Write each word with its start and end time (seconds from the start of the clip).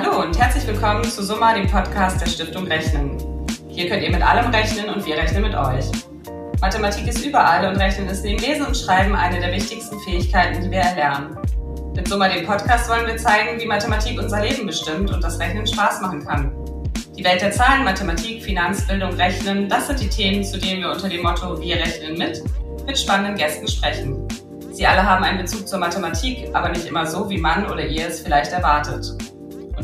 Hallo 0.00 0.22
und 0.22 0.38
herzlich 0.38 0.64
willkommen 0.64 1.02
zu 1.02 1.24
Summa, 1.24 1.54
dem 1.54 1.66
Podcast 1.66 2.20
der 2.20 2.26
Stiftung 2.26 2.68
Rechnen. 2.68 3.18
Hier 3.68 3.88
könnt 3.88 4.00
ihr 4.04 4.12
mit 4.12 4.22
allem 4.22 4.48
rechnen 4.54 4.90
und 4.90 5.04
wir 5.04 5.16
rechnen 5.16 5.42
mit 5.42 5.56
euch. 5.56 5.86
Mathematik 6.60 7.08
ist 7.08 7.26
überall 7.26 7.66
und 7.66 7.76
Rechnen 7.78 8.08
ist 8.08 8.24
neben 8.24 8.40
Lesen 8.40 8.66
und 8.66 8.76
Schreiben 8.76 9.16
eine 9.16 9.40
der 9.40 9.50
wichtigsten 9.50 9.98
Fähigkeiten, 9.98 10.62
die 10.62 10.70
wir 10.70 10.82
erlernen. 10.82 11.36
Mit 11.96 12.06
Summa, 12.06 12.28
dem 12.28 12.46
Podcast, 12.46 12.88
wollen 12.88 13.08
wir 13.08 13.16
zeigen, 13.16 13.60
wie 13.60 13.66
Mathematik 13.66 14.20
unser 14.20 14.40
Leben 14.40 14.68
bestimmt 14.68 15.10
und 15.10 15.24
das 15.24 15.40
Rechnen 15.40 15.66
Spaß 15.66 16.00
machen 16.00 16.24
kann. 16.24 16.52
Die 17.18 17.24
Welt 17.24 17.40
der 17.40 17.50
Zahlen, 17.50 17.82
Mathematik, 17.82 18.44
Finanzbildung, 18.44 19.14
Rechnen, 19.14 19.68
das 19.68 19.88
sind 19.88 19.98
die 19.98 20.08
Themen, 20.08 20.44
zu 20.44 20.58
denen 20.58 20.82
wir 20.82 20.92
unter 20.92 21.08
dem 21.08 21.22
Motto 21.22 21.60
Wir 21.60 21.74
rechnen 21.74 22.16
mit 22.16 22.40
mit 22.86 22.96
spannenden 22.96 23.34
Gästen 23.34 23.66
sprechen. 23.66 24.28
Sie 24.70 24.86
alle 24.86 25.02
haben 25.02 25.24
einen 25.24 25.38
Bezug 25.38 25.66
zur 25.66 25.80
Mathematik, 25.80 26.50
aber 26.52 26.68
nicht 26.68 26.86
immer 26.86 27.04
so, 27.04 27.28
wie 27.28 27.38
man 27.38 27.68
oder 27.68 27.84
ihr 27.84 28.06
es 28.06 28.20
vielleicht 28.20 28.52
erwartet. 28.52 29.18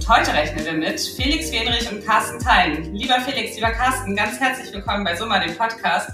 Und 0.04 0.18
heute 0.18 0.34
rechnen 0.34 0.66
wir 0.66 0.72
mit 0.74 1.00
Felix 1.00 1.50
Wenrich 1.50 1.90
und 1.90 2.04
Carsten 2.04 2.38
Thein. 2.38 2.94
Lieber 2.94 3.20
Felix, 3.20 3.54
lieber 3.54 3.70
Carsten, 3.70 4.14
ganz 4.14 4.38
herzlich 4.38 4.70
willkommen 4.74 5.02
bei 5.02 5.16
Summa, 5.16 5.38
dem 5.38 5.56
Podcast. 5.56 6.10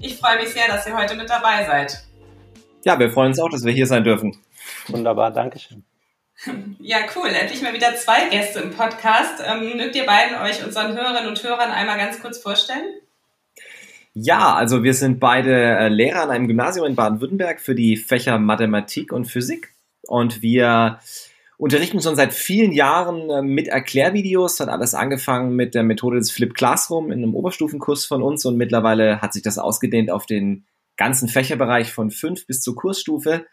Ich 0.00 0.16
freue 0.16 0.38
mich 0.38 0.48
sehr, 0.48 0.66
dass 0.66 0.86
ihr 0.86 0.96
heute 0.96 1.14
mit 1.14 1.28
dabei 1.28 1.66
seid. 1.66 2.04
Ja, 2.86 2.98
wir 2.98 3.10
freuen 3.10 3.28
uns 3.28 3.40
auch, 3.40 3.50
dass 3.50 3.62
wir 3.62 3.72
hier 3.72 3.86
sein 3.86 4.02
dürfen. 4.02 4.34
Wunderbar, 4.86 5.30
Dankeschön. 5.30 5.84
Ja, 6.78 7.00
cool. 7.14 7.28
Endlich 7.28 7.60
mal 7.60 7.74
wieder 7.74 7.94
zwei 7.96 8.30
Gäste 8.30 8.60
im 8.60 8.70
Podcast. 8.70 9.42
Ähm, 9.46 9.76
mögt 9.76 9.94
ihr 9.94 10.06
beiden 10.06 10.38
euch 10.38 10.64
unseren 10.64 10.96
Hörerinnen 10.96 11.28
und 11.28 11.42
Hörern 11.42 11.70
einmal 11.70 11.98
ganz 11.98 12.22
kurz 12.22 12.38
vorstellen? 12.38 12.94
Ja, 14.14 14.54
also 14.54 14.82
wir 14.82 14.94
sind 14.94 15.20
beide 15.20 15.52
äh, 15.52 15.88
Lehrer 15.88 16.22
an 16.22 16.30
einem 16.30 16.48
Gymnasium 16.48 16.86
in 16.86 16.94
Baden-Württemberg 16.94 17.60
für 17.60 17.74
die 17.74 17.98
Fächer 17.98 18.38
Mathematik 18.38 19.12
und 19.12 19.26
Physik. 19.26 19.74
Und 20.06 20.40
wir 20.40 20.98
unterrichten 21.56 22.00
schon 22.00 22.16
seit 22.16 22.32
vielen 22.32 22.72
Jahren 22.72 23.30
äh, 23.30 23.42
mit 23.42 23.68
Erklärvideos. 23.68 24.60
Hat 24.60 24.68
alles 24.68 24.94
angefangen 24.94 25.54
mit 25.54 25.74
der 25.74 25.82
Methode 25.82 26.18
des 26.18 26.30
Flip 26.30 26.54
Classroom 26.54 27.10
in 27.10 27.22
einem 27.22 27.34
Oberstufenkurs 27.34 28.06
von 28.06 28.22
uns 28.22 28.44
und 28.44 28.56
mittlerweile 28.56 29.20
hat 29.20 29.32
sich 29.32 29.42
das 29.42 29.58
ausgedehnt 29.58 30.10
auf 30.10 30.26
den 30.26 30.66
ganzen 30.96 31.28
Fächerbereich 31.28 31.92
von 31.92 32.10
fünf 32.10 32.46
bis 32.46 32.60
zur 32.60 32.74
Kursstufe. 32.74 33.46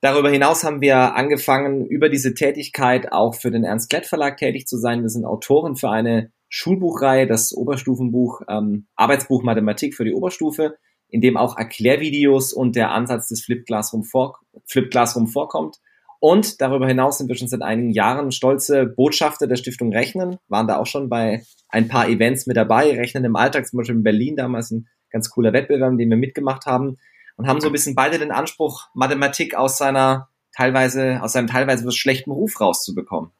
Darüber 0.00 0.30
hinaus 0.30 0.64
haben 0.64 0.82
wir 0.82 1.16
angefangen, 1.16 1.86
über 1.86 2.10
diese 2.10 2.34
Tätigkeit 2.34 3.12
auch 3.12 3.34
für 3.34 3.50
den 3.50 3.64
Ernst 3.64 3.88
Klett 3.88 4.06
Verlag 4.06 4.36
tätig 4.36 4.66
zu 4.66 4.76
sein. 4.76 5.02
Wir 5.02 5.08
sind 5.08 5.24
Autoren 5.24 5.76
für 5.76 5.88
eine 5.88 6.30
Schulbuchreihe, 6.50 7.26
das 7.26 7.54
Oberstufenbuch 7.54 8.42
ähm, 8.48 8.86
Arbeitsbuch 8.96 9.42
Mathematik 9.42 9.94
für 9.94 10.04
die 10.04 10.12
Oberstufe, 10.12 10.76
in 11.08 11.20
dem 11.20 11.36
auch 11.36 11.56
Erklärvideos 11.56 12.52
und 12.52 12.76
der 12.76 12.90
Ansatz 12.90 13.28
des 13.28 13.42
Flip 13.42 13.64
Classroom, 13.64 14.04
vor, 14.04 14.40
Flip 14.66 14.90
Classroom 14.90 15.26
vorkommt. 15.26 15.78
Und 16.24 16.62
darüber 16.62 16.86
hinaus 16.86 17.18
sind 17.18 17.28
wir 17.28 17.36
schon 17.36 17.48
seit 17.48 17.60
einigen 17.60 17.90
Jahren 17.90 18.32
stolze 18.32 18.86
Botschafter 18.86 19.46
der 19.46 19.56
Stiftung 19.56 19.92
Rechnen, 19.92 20.38
waren 20.48 20.66
da 20.66 20.78
auch 20.78 20.86
schon 20.86 21.10
bei 21.10 21.42
ein 21.68 21.86
paar 21.86 22.08
Events 22.08 22.46
mit 22.46 22.56
dabei, 22.56 22.92
Rechnen 22.92 23.26
im 23.26 23.36
Alltag, 23.36 23.66
zum 23.66 23.76
Beispiel 23.76 23.96
in 23.96 24.02
Berlin 24.02 24.34
damals 24.34 24.70
ein 24.70 24.88
ganz 25.10 25.28
cooler 25.28 25.52
Wettbewerb, 25.52 25.98
den 25.98 26.08
wir 26.08 26.16
mitgemacht 26.16 26.64
haben 26.64 26.96
und 27.36 27.46
haben 27.46 27.60
so 27.60 27.66
ein 27.66 27.72
bisschen 27.72 27.94
beide 27.94 28.18
den 28.18 28.30
Anspruch, 28.30 28.88
Mathematik 28.94 29.54
aus 29.54 29.76
seiner 29.76 30.30
teilweise, 30.56 31.20
aus 31.22 31.34
seinem 31.34 31.46
teilweise 31.46 31.92
schlechten 31.92 32.30
Ruf 32.30 32.58
rauszubekommen. 32.58 33.30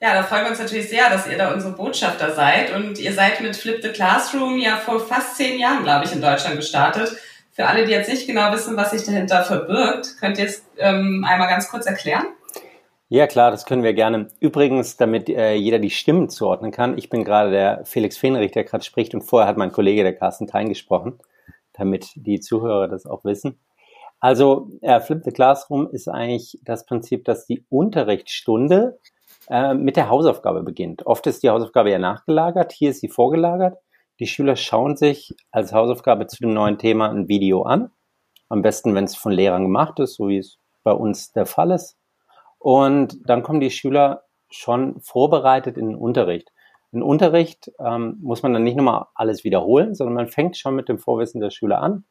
Ja, 0.00 0.14
da 0.14 0.22
freuen 0.22 0.44
wir 0.44 0.50
uns 0.52 0.58
natürlich 0.58 0.88
sehr, 0.88 1.10
dass 1.10 1.28
ihr 1.28 1.36
da 1.36 1.52
unsere 1.52 1.74
Botschafter 1.74 2.34
seid. 2.34 2.74
Und 2.74 2.98
ihr 2.98 3.12
seid 3.12 3.42
mit 3.42 3.56
Flip 3.56 3.82
the 3.82 3.90
Classroom 3.90 4.58
ja 4.58 4.78
vor 4.78 5.00
fast 5.00 5.36
zehn 5.36 5.58
Jahren, 5.58 5.82
glaube 5.82 6.06
ich, 6.06 6.12
in 6.12 6.22
Deutschland 6.22 6.56
gestartet. 6.56 7.14
Für 7.56 7.66
alle, 7.66 7.86
die 7.86 7.92
jetzt 7.92 8.10
nicht 8.10 8.26
genau 8.26 8.52
wissen, 8.52 8.76
was 8.76 8.90
sich 8.90 9.02
dahinter 9.04 9.42
verbirgt, 9.42 10.18
könnt 10.20 10.36
ihr 10.38 10.44
es 10.44 10.62
ähm, 10.76 11.24
einmal 11.26 11.48
ganz 11.48 11.70
kurz 11.70 11.86
erklären? 11.86 12.26
Ja, 13.08 13.26
klar, 13.26 13.50
das 13.50 13.64
können 13.64 13.82
wir 13.82 13.94
gerne. 13.94 14.28
Übrigens, 14.40 14.98
damit 14.98 15.30
äh, 15.30 15.54
jeder 15.54 15.78
die 15.78 15.88
Stimmen 15.88 16.28
zuordnen 16.28 16.70
kann, 16.70 16.98
ich 16.98 17.08
bin 17.08 17.24
gerade 17.24 17.50
der 17.50 17.86
Felix 17.86 18.18
Fenrich, 18.18 18.52
der 18.52 18.64
gerade 18.64 18.84
spricht, 18.84 19.14
und 19.14 19.22
vorher 19.22 19.48
hat 19.48 19.56
mein 19.56 19.72
Kollege, 19.72 20.02
der 20.02 20.14
Carsten 20.14 20.46
Thein, 20.46 20.68
gesprochen, 20.68 21.18
damit 21.72 22.10
die 22.14 22.40
Zuhörer 22.40 22.88
das 22.88 23.06
auch 23.06 23.24
wissen. 23.24 23.58
Also, 24.20 24.68
äh, 24.82 25.00
Flip 25.00 25.22
the 25.24 25.30
Classroom 25.30 25.88
ist 25.90 26.08
eigentlich 26.08 26.58
das 26.62 26.84
Prinzip, 26.84 27.24
dass 27.24 27.46
die 27.46 27.64
Unterrichtsstunde 27.70 28.98
äh, 29.48 29.72
mit 29.72 29.96
der 29.96 30.10
Hausaufgabe 30.10 30.62
beginnt. 30.62 31.06
Oft 31.06 31.26
ist 31.26 31.42
die 31.42 31.48
Hausaufgabe 31.48 31.90
ja 31.90 31.98
nachgelagert, 31.98 32.72
hier 32.72 32.90
ist 32.90 33.00
sie 33.00 33.08
vorgelagert. 33.08 33.78
Die 34.18 34.26
Schüler 34.26 34.56
schauen 34.56 34.96
sich 34.96 35.34
als 35.50 35.72
Hausaufgabe 35.72 36.26
zu 36.26 36.38
dem 36.38 36.54
neuen 36.54 36.78
Thema 36.78 37.10
ein 37.10 37.28
Video 37.28 37.62
an. 37.62 37.90
Am 38.48 38.62
besten, 38.62 38.94
wenn 38.94 39.04
es 39.04 39.16
von 39.16 39.32
Lehrern 39.32 39.64
gemacht 39.64 39.98
ist, 40.00 40.14
so 40.14 40.28
wie 40.28 40.38
es 40.38 40.58
bei 40.82 40.92
uns 40.92 41.32
der 41.32 41.46
Fall 41.46 41.70
ist. 41.72 41.98
Und 42.58 43.18
dann 43.28 43.42
kommen 43.42 43.60
die 43.60 43.70
Schüler 43.70 44.22
schon 44.48 45.00
vorbereitet 45.00 45.76
in 45.76 45.88
den 45.88 45.96
Unterricht. 45.96 46.52
Im 46.92 47.02
Unterricht 47.02 47.70
ähm, 47.78 48.16
muss 48.22 48.42
man 48.42 48.52
dann 48.54 48.62
nicht 48.62 48.76
nochmal 48.76 49.06
alles 49.14 49.44
wiederholen, 49.44 49.94
sondern 49.94 50.14
man 50.14 50.28
fängt 50.28 50.56
schon 50.56 50.76
mit 50.76 50.88
dem 50.88 50.98
Vorwissen 50.98 51.40
der 51.40 51.50
Schüler 51.50 51.82
an 51.82 52.04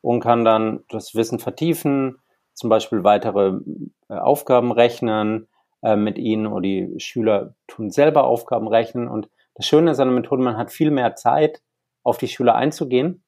und 0.00 0.20
kann 0.20 0.44
dann 0.44 0.84
das 0.88 1.14
Wissen 1.14 1.38
vertiefen, 1.38 2.18
zum 2.54 2.70
Beispiel 2.70 3.04
weitere 3.04 3.60
äh, 4.08 4.14
Aufgaben 4.14 4.72
rechnen, 4.72 5.48
äh, 5.82 5.96
mit 5.96 6.18
ihnen 6.18 6.46
oder 6.46 6.62
die 6.62 6.94
Schüler 6.98 7.54
tun 7.68 7.90
selber 7.90 8.24
Aufgaben 8.24 8.68
rechnen. 8.68 9.08
Und 9.08 9.28
das 9.54 9.66
Schöne 9.66 9.90
ist 9.90 10.00
an 10.00 10.08
der 10.08 10.16
Methode, 10.16 10.42
man 10.42 10.56
hat 10.56 10.70
viel 10.70 10.90
mehr 10.90 11.14
Zeit, 11.14 11.62
auf 12.02 12.18
die 12.18 12.28
Schüler 12.28 12.54
einzugehen. 12.54 13.24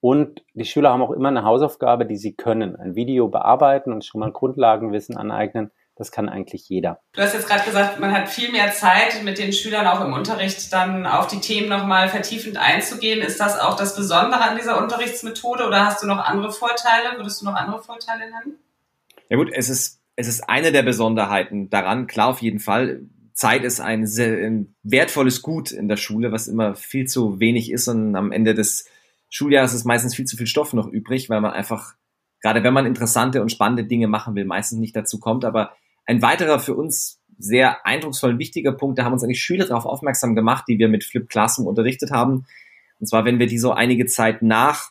Und 0.00 0.42
die 0.54 0.64
Schüler 0.64 0.90
haben 0.90 1.02
auch 1.02 1.10
immer 1.10 1.28
eine 1.28 1.42
Hausaufgabe, 1.42 2.06
die 2.06 2.16
sie 2.16 2.34
können. 2.34 2.76
Ein 2.76 2.94
Video 2.94 3.28
bearbeiten 3.28 3.92
und 3.92 4.04
schon 4.04 4.20
mal 4.20 4.30
Grundlagenwissen 4.30 5.16
aneignen. 5.16 5.72
Das 5.96 6.12
kann 6.12 6.28
eigentlich 6.28 6.68
jeder. 6.68 7.00
Du 7.12 7.20
hast 7.20 7.34
jetzt 7.34 7.48
gerade 7.48 7.64
gesagt, 7.64 7.98
man 7.98 8.12
hat 8.12 8.28
viel 8.28 8.52
mehr 8.52 8.70
Zeit, 8.70 9.24
mit 9.24 9.38
den 9.38 9.52
Schülern 9.52 9.88
auch 9.88 10.04
im 10.04 10.12
Unterricht 10.12 10.72
dann 10.72 11.04
auf 11.06 11.26
die 11.26 11.40
Themen 11.40 11.68
nochmal 11.68 12.08
vertiefend 12.08 12.56
einzugehen. 12.56 13.20
Ist 13.20 13.40
das 13.40 13.58
auch 13.58 13.74
das 13.74 13.96
Besondere 13.96 14.40
an 14.40 14.56
dieser 14.56 14.80
Unterrichtsmethode 14.80 15.66
oder 15.66 15.86
hast 15.86 16.00
du 16.00 16.06
noch 16.06 16.24
andere 16.24 16.52
Vorteile? 16.52 17.16
Würdest 17.16 17.40
du 17.40 17.46
noch 17.46 17.54
andere 17.54 17.82
Vorteile 17.82 18.20
nennen? 18.20 18.58
Ja 19.28 19.36
gut, 19.36 19.50
es 19.52 19.68
ist 19.68 19.98
es 20.18 20.26
ist 20.26 20.48
eine 20.48 20.72
der 20.72 20.82
Besonderheiten 20.82 21.70
daran, 21.70 22.08
klar 22.08 22.26
auf 22.26 22.42
jeden 22.42 22.58
Fall. 22.58 23.02
Zeit 23.38 23.62
ist 23.62 23.78
ein 23.78 24.04
sehr 24.04 24.44
ein 24.44 24.74
wertvolles 24.82 25.42
Gut 25.42 25.70
in 25.70 25.86
der 25.86 25.96
Schule, 25.96 26.32
was 26.32 26.48
immer 26.48 26.74
viel 26.74 27.06
zu 27.06 27.38
wenig 27.38 27.70
ist 27.70 27.86
und 27.86 28.16
am 28.16 28.32
Ende 28.32 28.52
des 28.52 28.86
Schuljahres 29.30 29.74
ist 29.74 29.84
meistens 29.84 30.16
viel 30.16 30.24
zu 30.24 30.36
viel 30.36 30.48
Stoff 30.48 30.72
noch 30.72 30.88
übrig, 30.88 31.30
weil 31.30 31.40
man 31.40 31.52
einfach, 31.52 31.94
gerade 32.42 32.64
wenn 32.64 32.74
man 32.74 32.84
interessante 32.84 33.40
und 33.40 33.52
spannende 33.52 33.84
Dinge 33.84 34.08
machen 34.08 34.34
will, 34.34 34.44
meistens 34.44 34.80
nicht 34.80 34.96
dazu 34.96 35.20
kommt. 35.20 35.44
Aber 35.44 35.70
ein 36.04 36.20
weiterer 36.20 36.58
für 36.58 36.74
uns 36.74 37.20
sehr 37.38 37.86
eindrucksvoll 37.86 38.30
und 38.32 38.38
wichtiger 38.40 38.72
Punkt, 38.72 38.98
da 38.98 39.04
haben 39.04 39.12
uns 39.12 39.22
eigentlich 39.22 39.44
Schüler 39.44 39.66
darauf 39.66 39.86
aufmerksam 39.86 40.34
gemacht, 40.34 40.64
die 40.66 40.80
wir 40.80 40.88
mit 40.88 41.04
Flip 41.04 41.28
Classroom 41.28 41.68
unterrichtet 41.68 42.10
haben. 42.10 42.44
Und 42.98 43.06
zwar, 43.06 43.24
wenn 43.24 43.38
wir 43.38 43.46
die 43.46 43.58
so 43.58 43.70
einige 43.70 44.06
Zeit 44.06 44.42
nach 44.42 44.90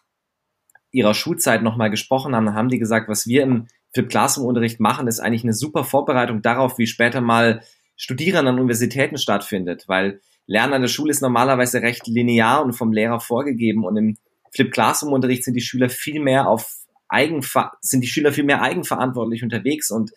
ihrer 0.91 1.13
Schulzeit 1.13 1.63
nochmal 1.63 1.89
gesprochen 1.89 2.33
haben, 2.33 2.45
dann 2.45 2.55
haben 2.55 2.69
die 2.69 2.79
gesagt, 2.79 3.09
was 3.09 3.27
wir 3.27 3.43
im 3.43 3.67
Flip 3.93 4.07
Classroom 4.07 4.47
Unterricht 4.47 4.79
machen, 4.79 5.09
ist 5.09 5.19
eigentlich 5.19 5.43
eine 5.43 5.53
super 5.53 5.83
Vorbereitung 5.83 6.41
darauf, 6.41 6.77
wie 6.77 6.87
später 6.87 7.19
mal 7.19 7.61
Studieren 7.97 8.47
an 8.47 8.55
Universitäten 8.55 9.17
stattfindet, 9.17 9.85
weil 9.87 10.21
Lernen 10.45 10.75
an 10.75 10.81
der 10.81 10.87
Schule 10.87 11.11
ist 11.11 11.21
normalerweise 11.21 11.81
recht 11.81 12.07
linear 12.07 12.63
und 12.63 12.73
vom 12.73 12.93
Lehrer 12.93 13.19
vorgegeben 13.19 13.83
und 13.83 13.97
im 13.97 14.17
Flip 14.53 14.71
Classroom 14.71 15.11
Unterricht 15.11 15.43
sind 15.43 15.55
die 15.55 15.61
Schüler 15.61 15.89
viel 15.89 16.21
mehr 16.21 16.47
auf 16.47 16.71
Eigenver 17.09 17.73
sind 17.81 18.01
die 18.01 18.07
Schüler 18.07 18.33
viel 18.33 18.43
mehr 18.43 18.61
eigenverantwortlich 18.61 19.43
unterwegs 19.43 19.91
und 19.91 20.11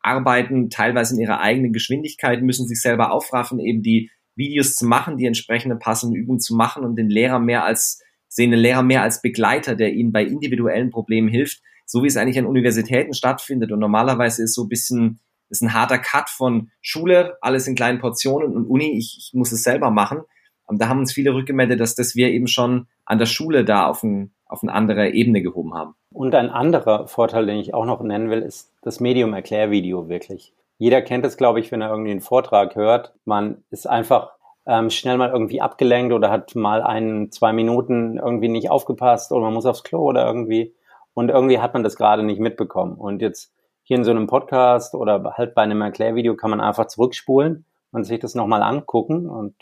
arbeiten 0.00 0.70
teilweise 0.70 1.14
in 1.14 1.20
ihrer 1.20 1.40
eigenen 1.40 1.72
Geschwindigkeit, 1.72 2.42
müssen 2.42 2.68
sich 2.68 2.80
selber 2.80 3.10
aufraffen, 3.10 3.58
eben 3.58 3.82
die 3.82 4.10
Videos 4.36 4.76
zu 4.76 4.86
machen, 4.86 5.16
die 5.16 5.26
entsprechende 5.26 5.76
passende 5.76 6.18
Übungen 6.18 6.40
zu 6.40 6.54
machen 6.54 6.84
und 6.84 6.96
den 6.96 7.08
Lehrer 7.08 7.40
mehr 7.40 7.64
als, 7.64 8.02
sehen 8.28 8.52
den 8.52 8.60
Lehrer 8.60 8.82
mehr 8.82 9.02
als 9.02 9.22
Begleiter, 9.22 9.74
der 9.74 9.92
ihnen 9.92 10.12
bei 10.12 10.24
individuellen 10.24 10.90
Problemen 10.90 11.28
hilft, 11.28 11.62
so 11.84 12.02
wie 12.02 12.06
es 12.06 12.16
eigentlich 12.16 12.38
an 12.38 12.46
Universitäten 12.46 13.14
stattfindet. 13.14 13.72
Und 13.72 13.80
normalerweise 13.80 14.44
ist 14.44 14.54
so 14.54 14.64
ein 14.64 14.68
bisschen, 14.68 15.20
ist 15.48 15.62
ein 15.62 15.74
harter 15.74 15.98
Cut 15.98 16.28
von 16.28 16.70
Schule, 16.80 17.36
alles 17.40 17.66
in 17.66 17.74
kleinen 17.74 18.00
Portionen 18.00 18.54
und 18.54 18.66
Uni, 18.66 18.96
ich, 18.96 19.16
ich 19.18 19.30
muss 19.34 19.52
es 19.52 19.62
selber 19.62 19.90
machen. 19.90 20.22
Und 20.66 20.80
da 20.80 20.88
haben 20.88 20.98
uns 20.98 21.12
viele 21.12 21.32
rückgemeldet, 21.34 21.80
dass 21.80 21.94
das 21.94 22.16
wir 22.16 22.28
eben 22.28 22.48
schon 22.48 22.88
an 23.04 23.18
der 23.18 23.26
Schule 23.26 23.64
da 23.64 23.86
auf, 23.86 24.02
ein, 24.02 24.34
auf 24.46 24.62
eine 24.62 24.72
andere 24.72 25.10
Ebene 25.10 25.42
gehoben 25.42 25.74
haben. 25.74 25.94
Und 26.12 26.34
ein 26.34 26.50
anderer 26.50 27.06
Vorteil, 27.06 27.46
den 27.46 27.58
ich 27.58 27.72
auch 27.72 27.86
noch 27.86 28.02
nennen 28.02 28.30
will, 28.30 28.42
ist 28.42 28.72
das 28.82 29.00
Medium-Erklärvideo 29.00 30.08
wirklich. 30.08 30.52
Jeder 30.78 31.02
kennt 31.02 31.24
es, 31.24 31.36
glaube 31.36 31.60
ich, 31.60 31.70
wenn 31.72 31.80
er 31.80 31.90
irgendwie 31.90 32.10
einen 32.10 32.20
Vortrag 32.20 32.74
hört. 32.74 33.14
Man 33.24 33.64
ist 33.70 33.88
einfach 33.88 34.32
ähm, 34.66 34.90
schnell 34.90 35.16
mal 35.16 35.30
irgendwie 35.30 35.60
abgelenkt 35.60 36.12
oder 36.12 36.30
hat 36.30 36.54
mal 36.54 36.82
ein, 36.82 37.30
zwei 37.30 37.52
Minuten 37.52 38.18
irgendwie 38.18 38.48
nicht 38.48 38.70
aufgepasst 38.70 39.32
oder 39.32 39.42
man 39.42 39.54
muss 39.54 39.66
aufs 39.66 39.84
Klo 39.84 40.00
oder 40.00 40.26
irgendwie. 40.26 40.74
Und 41.14 41.30
irgendwie 41.30 41.60
hat 41.60 41.72
man 41.72 41.82
das 41.82 41.96
gerade 41.96 42.22
nicht 42.22 42.40
mitbekommen. 42.40 42.96
Und 42.96 43.22
jetzt 43.22 43.54
hier 43.86 43.96
in 43.96 44.04
so 44.04 44.10
einem 44.10 44.26
Podcast 44.26 44.94
oder 44.94 45.34
halt 45.36 45.54
bei 45.54 45.62
einem 45.62 45.80
Erklärvideo 45.80 46.34
kann 46.34 46.50
man 46.50 46.60
einfach 46.60 46.88
zurückspulen 46.88 47.64
und 47.92 48.02
sich 48.02 48.18
das 48.18 48.34
nochmal 48.34 48.62
angucken 48.62 49.28
und 49.28 49.54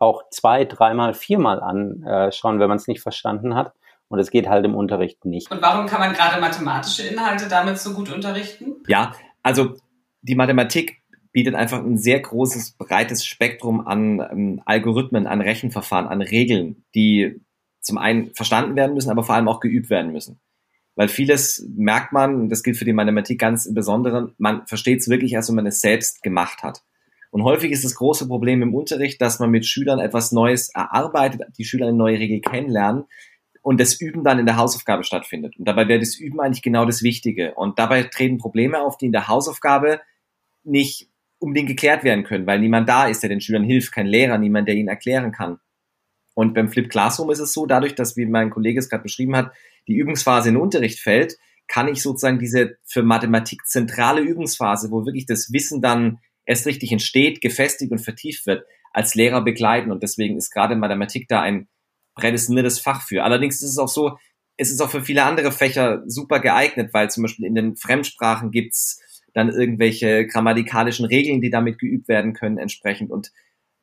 auch 0.00 0.24
zwei, 0.30 0.64
dreimal, 0.64 1.14
viermal 1.14 1.60
anschauen, 1.60 2.58
wenn 2.58 2.68
man 2.68 2.78
es 2.78 2.88
nicht 2.88 3.00
verstanden 3.00 3.54
hat. 3.54 3.72
Und 4.08 4.18
es 4.18 4.32
geht 4.32 4.48
halt 4.48 4.64
im 4.64 4.74
Unterricht 4.74 5.24
nicht. 5.24 5.52
Und 5.52 5.62
warum 5.62 5.86
kann 5.86 6.00
man 6.00 6.12
gerade 6.12 6.40
mathematische 6.40 7.06
Inhalte 7.06 7.48
damit 7.48 7.78
so 7.78 7.94
gut 7.94 8.12
unterrichten? 8.12 8.82
Ja, 8.88 9.12
also 9.44 9.76
die 10.22 10.34
Mathematik 10.34 11.02
bietet 11.30 11.54
einfach 11.54 11.78
ein 11.78 11.96
sehr 11.96 12.18
großes, 12.18 12.72
breites 12.72 13.24
Spektrum 13.24 13.86
an 13.86 14.18
ähm, 14.18 14.62
Algorithmen, 14.64 15.28
an 15.28 15.40
Rechenverfahren, 15.40 16.08
an 16.08 16.22
Regeln, 16.22 16.82
die 16.96 17.40
zum 17.80 17.98
einen 17.98 18.34
verstanden 18.34 18.74
werden 18.74 18.94
müssen, 18.94 19.10
aber 19.10 19.22
vor 19.22 19.36
allem 19.36 19.46
auch 19.46 19.60
geübt 19.60 19.90
werden 19.90 20.10
müssen. 20.10 20.40
Weil 21.00 21.08
vieles 21.08 21.66
merkt 21.74 22.12
man, 22.12 22.34
und 22.34 22.50
das 22.50 22.62
gilt 22.62 22.76
für 22.76 22.84
die 22.84 22.92
Mathematik 22.92 23.40
ganz 23.40 23.64
im 23.64 23.72
Besonderen, 23.72 24.34
man 24.36 24.66
versteht 24.66 25.00
es 25.00 25.08
wirklich 25.08 25.32
erst, 25.32 25.48
wenn 25.48 25.56
man 25.56 25.64
es 25.64 25.80
selbst 25.80 26.22
gemacht 26.22 26.62
hat. 26.62 26.82
Und 27.30 27.42
häufig 27.42 27.70
ist 27.72 27.84
das 27.84 27.94
große 27.94 28.28
Problem 28.28 28.60
im 28.60 28.74
Unterricht, 28.74 29.18
dass 29.22 29.38
man 29.38 29.48
mit 29.48 29.64
Schülern 29.64 29.98
etwas 29.98 30.30
Neues 30.30 30.68
erarbeitet, 30.74 31.40
die 31.56 31.64
Schüler 31.64 31.86
eine 31.86 31.96
neue 31.96 32.18
Regel 32.18 32.42
kennenlernen 32.42 33.04
und 33.62 33.80
das 33.80 33.98
Üben 33.98 34.24
dann 34.24 34.40
in 34.40 34.44
der 34.44 34.58
Hausaufgabe 34.58 35.02
stattfindet. 35.02 35.56
Und 35.58 35.66
dabei 35.66 35.88
wäre 35.88 36.00
das 36.00 36.16
Üben 36.16 36.38
eigentlich 36.38 36.60
genau 36.60 36.84
das 36.84 37.02
Wichtige. 37.02 37.54
Und 37.54 37.78
dabei 37.78 38.02
treten 38.02 38.36
Probleme 38.36 38.82
auf, 38.82 38.98
die 38.98 39.06
in 39.06 39.12
der 39.12 39.26
Hausaufgabe 39.26 40.02
nicht 40.64 41.08
unbedingt 41.38 41.68
geklärt 41.68 42.04
werden 42.04 42.24
können, 42.24 42.46
weil 42.46 42.60
niemand 42.60 42.90
da 42.90 43.06
ist, 43.06 43.22
der 43.22 43.30
den 43.30 43.40
Schülern 43.40 43.64
hilft, 43.64 43.92
kein 43.92 44.06
Lehrer, 44.06 44.36
niemand, 44.36 44.68
der 44.68 44.74
ihnen 44.74 44.88
erklären 44.88 45.32
kann. 45.32 45.60
Und 46.34 46.52
beim 46.52 46.68
Flip 46.68 46.90
Classroom 46.90 47.30
ist 47.30 47.40
es 47.40 47.54
so, 47.54 47.64
dadurch, 47.64 47.94
dass, 47.94 48.18
wie 48.18 48.26
mein 48.26 48.50
Kollege 48.50 48.78
es 48.78 48.90
gerade 48.90 49.02
beschrieben 49.02 49.34
hat, 49.34 49.50
die 49.90 49.96
Übungsphase 49.96 50.48
in 50.48 50.54
den 50.54 50.62
Unterricht 50.62 51.00
fällt, 51.00 51.36
kann 51.68 51.88
ich 51.88 52.02
sozusagen 52.02 52.38
diese 52.38 52.76
für 52.84 53.02
Mathematik 53.02 53.66
zentrale 53.66 54.22
Übungsphase, 54.22 54.90
wo 54.90 55.04
wirklich 55.04 55.26
das 55.26 55.52
Wissen 55.52 55.82
dann 55.82 56.18
erst 56.44 56.66
richtig 56.66 56.90
entsteht, 56.90 57.40
gefestigt 57.40 57.92
und 57.92 58.00
vertieft 58.00 58.46
wird, 58.46 58.64
als 58.92 59.14
Lehrer 59.14 59.42
begleiten. 59.42 59.92
Und 59.92 60.02
deswegen 60.02 60.36
ist 60.36 60.50
gerade 60.50 60.74
Mathematik 60.74 61.28
da 61.28 61.40
ein 61.40 61.68
prädestiniertes 62.14 62.80
Fach 62.80 63.02
für. 63.02 63.22
Allerdings 63.22 63.62
ist 63.62 63.70
es 63.70 63.78
auch 63.78 63.88
so, 63.88 64.18
es 64.56 64.70
ist 64.70 64.80
auch 64.80 64.90
für 64.90 65.02
viele 65.02 65.24
andere 65.24 65.52
Fächer 65.52 66.02
super 66.06 66.40
geeignet, 66.40 66.92
weil 66.92 67.10
zum 67.10 67.22
Beispiel 67.22 67.46
in 67.46 67.54
den 67.54 67.76
Fremdsprachen 67.76 68.50
gibt's 68.50 69.00
dann 69.32 69.48
irgendwelche 69.48 70.26
grammatikalischen 70.26 71.06
Regeln, 71.06 71.40
die 71.40 71.50
damit 71.50 71.78
geübt 71.78 72.08
werden 72.08 72.32
können 72.32 72.58
entsprechend. 72.58 73.10
Und 73.10 73.30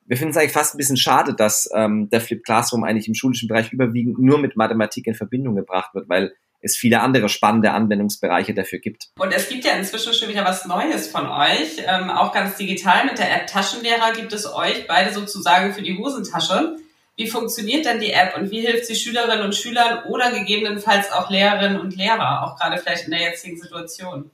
wir 0.08 0.18
finden 0.18 0.32
es 0.32 0.38
eigentlich 0.38 0.54
fast 0.54 0.74
ein 0.74 0.78
bisschen 0.78 0.98
schade, 0.98 1.36
dass 1.36 1.70
ähm, 1.74 2.10
der 2.10 2.22
Flip 2.22 2.44
Classroom 2.44 2.84
eigentlich 2.84 3.08
im 3.08 3.14
schulischen 3.14 3.48
Bereich 3.48 3.72
überwiegend 3.72 4.20
nur 4.20 4.40
mit 4.40 4.56
Mathematik 4.56 5.06
in 5.06 5.16
Verbindung 5.16 5.56
gebracht 5.56 5.94
wird, 5.94 6.10
weil 6.10 6.34
es 6.62 6.76
viele 6.76 7.02
andere 7.02 7.30
spannende 7.30 7.72
Anwendungsbereiche 7.72 8.54
dafür 8.54 8.80
gibt. 8.80 9.10
Und 9.20 9.32
es 9.32 9.48
gibt 9.50 9.66
ja 9.66 9.74
inzwischen 9.74 10.14
schon 10.14 10.30
wieder 10.30 10.44
was 10.44 10.66
Neues 10.66 11.08
von 11.08 11.28
euch, 11.28 11.84
ähm, 11.86 12.10
auch 12.10 12.34
ganz 12.34 12.58
digital 12.58 13.06
mit 13.06 13.20
der 13.20 13.36
App 13.36 13.48
Taschenlehrer 13.48 14.14
gibt 14.16 14.34
es 14.34 14.52
euch 14.52 14.88
beide 14.88 15.14
sozusagen 15.14 15.74
für 15.74 15.82
die 15.82 15.98
Hosentasche. 15.98 16.78
Wie 17.16 17.28
funktioniert 17.28 17.86
denn 17.86 18.00
die 18.00 18.12
App 18.12 18.38
und 18.38 18.52
wie 18.52 18.62
hilft 18.62 18.86
sie 18.86 18.96
Schülerinnen 18.96 19.44
und 19.44 19.56
Schülern 19.56 20.04
oder 20.06 20.32
gegebenenfalls 20.32 21.12
auch 21.12 21.30
Lehrerinnen 21.30 21.80
und 21.80 21.96
Lehrer, 21.96 22.44
auch 22.44 22.56
gerade 22.56 22.78
vielleicht 22.78 23.06
in 23.06 23.12
der 23.12 23.22
jetzigen 23.22 23.58
Situation? 23.58 24.32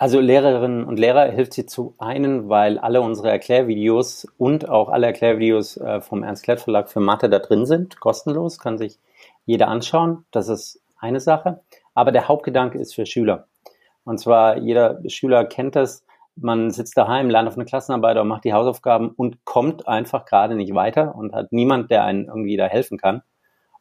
Also 0.00 0.20
Lehrerinnen 0.20 0.84
und 0.84 0.96
Lehrer 0.96 1.26
hilft 1.32 1.54
sie 1.54 1.66
zu 1.66 1.96
einen, 1.98 2.48
weil 2.48 2.78
alle 2.78 3.00
unsere 3.00 3.30
Erklärvideos 3.30 4.28
und 4.38 4.68
auch 4.68 4.90
alle 4.90 5.08
Erklärvideos 5.08 5.76
äh, 5.76 6.00
vom 6.00 6.22
Ernst 6.22 6.44
Klett 6.44 6.60
Verlag 6.60 6.88
für 6.88 7.00
Mathe 7.00 7.28
da 7.28 7.40
drin 7.40 7.66
sind, 7.66 7.98
kostenlos, 7.98 8.60
kann 8.60 8.78
sich 8.78 9.00
jeder 9.44 9.66
anschauen. 9.66 10.24
Das 10.30 10.48
ist 10.48 10.80
eine 10.98 11.18
Sache. 11.18 11.62
Aber 11.94 12.12
der 12.12 12.28
Hauptgedanke 12.28 12.78
ist 12.78 12.94
für 12.94 13.06
Schüler. 13.06 13.48
Und 14.04 14.18
zwar 14.18 14.58
jeder 14.58 15.00
Schüler 15.08 15.44
kennt 15.44 15.74
das. 15.74 16.04
Man 16.36 16.70
sitzt 16.70 16.96
daheim, 16.96 17.28
lernt 17.28 17.48
auf 17.48 17.56
eine 17.56 17.64
Klassenarbeit 17.64 18.12
oder 18.12 18.24
macht 18.24 18.44
die 18.44 18.52
Hausaufgaben 18.52 19.08
und 19.10 19.44
kommt 19.44 19.88
einfach 19.88 20.26
gerade 20.26 20.54
nicht 20.54 20.76
weiter 20.76 21.16
und 21.16 21.34
hat 21.34 21.50
niemand, 21.50 21.90
der 21.90 22.04
einen 22.04 22.26
irgendwie 22.26 22.56
da 22.56 22.66
helfen 22.66 22.98
kann. 22.98 23.22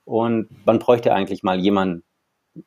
Und 0.04 0.50
man 0.66 0.80
bräuchte 0.80 1.14
eigentlich 1.14 1.44
mal 1.44 1.60
jemanden, 1.60 2.04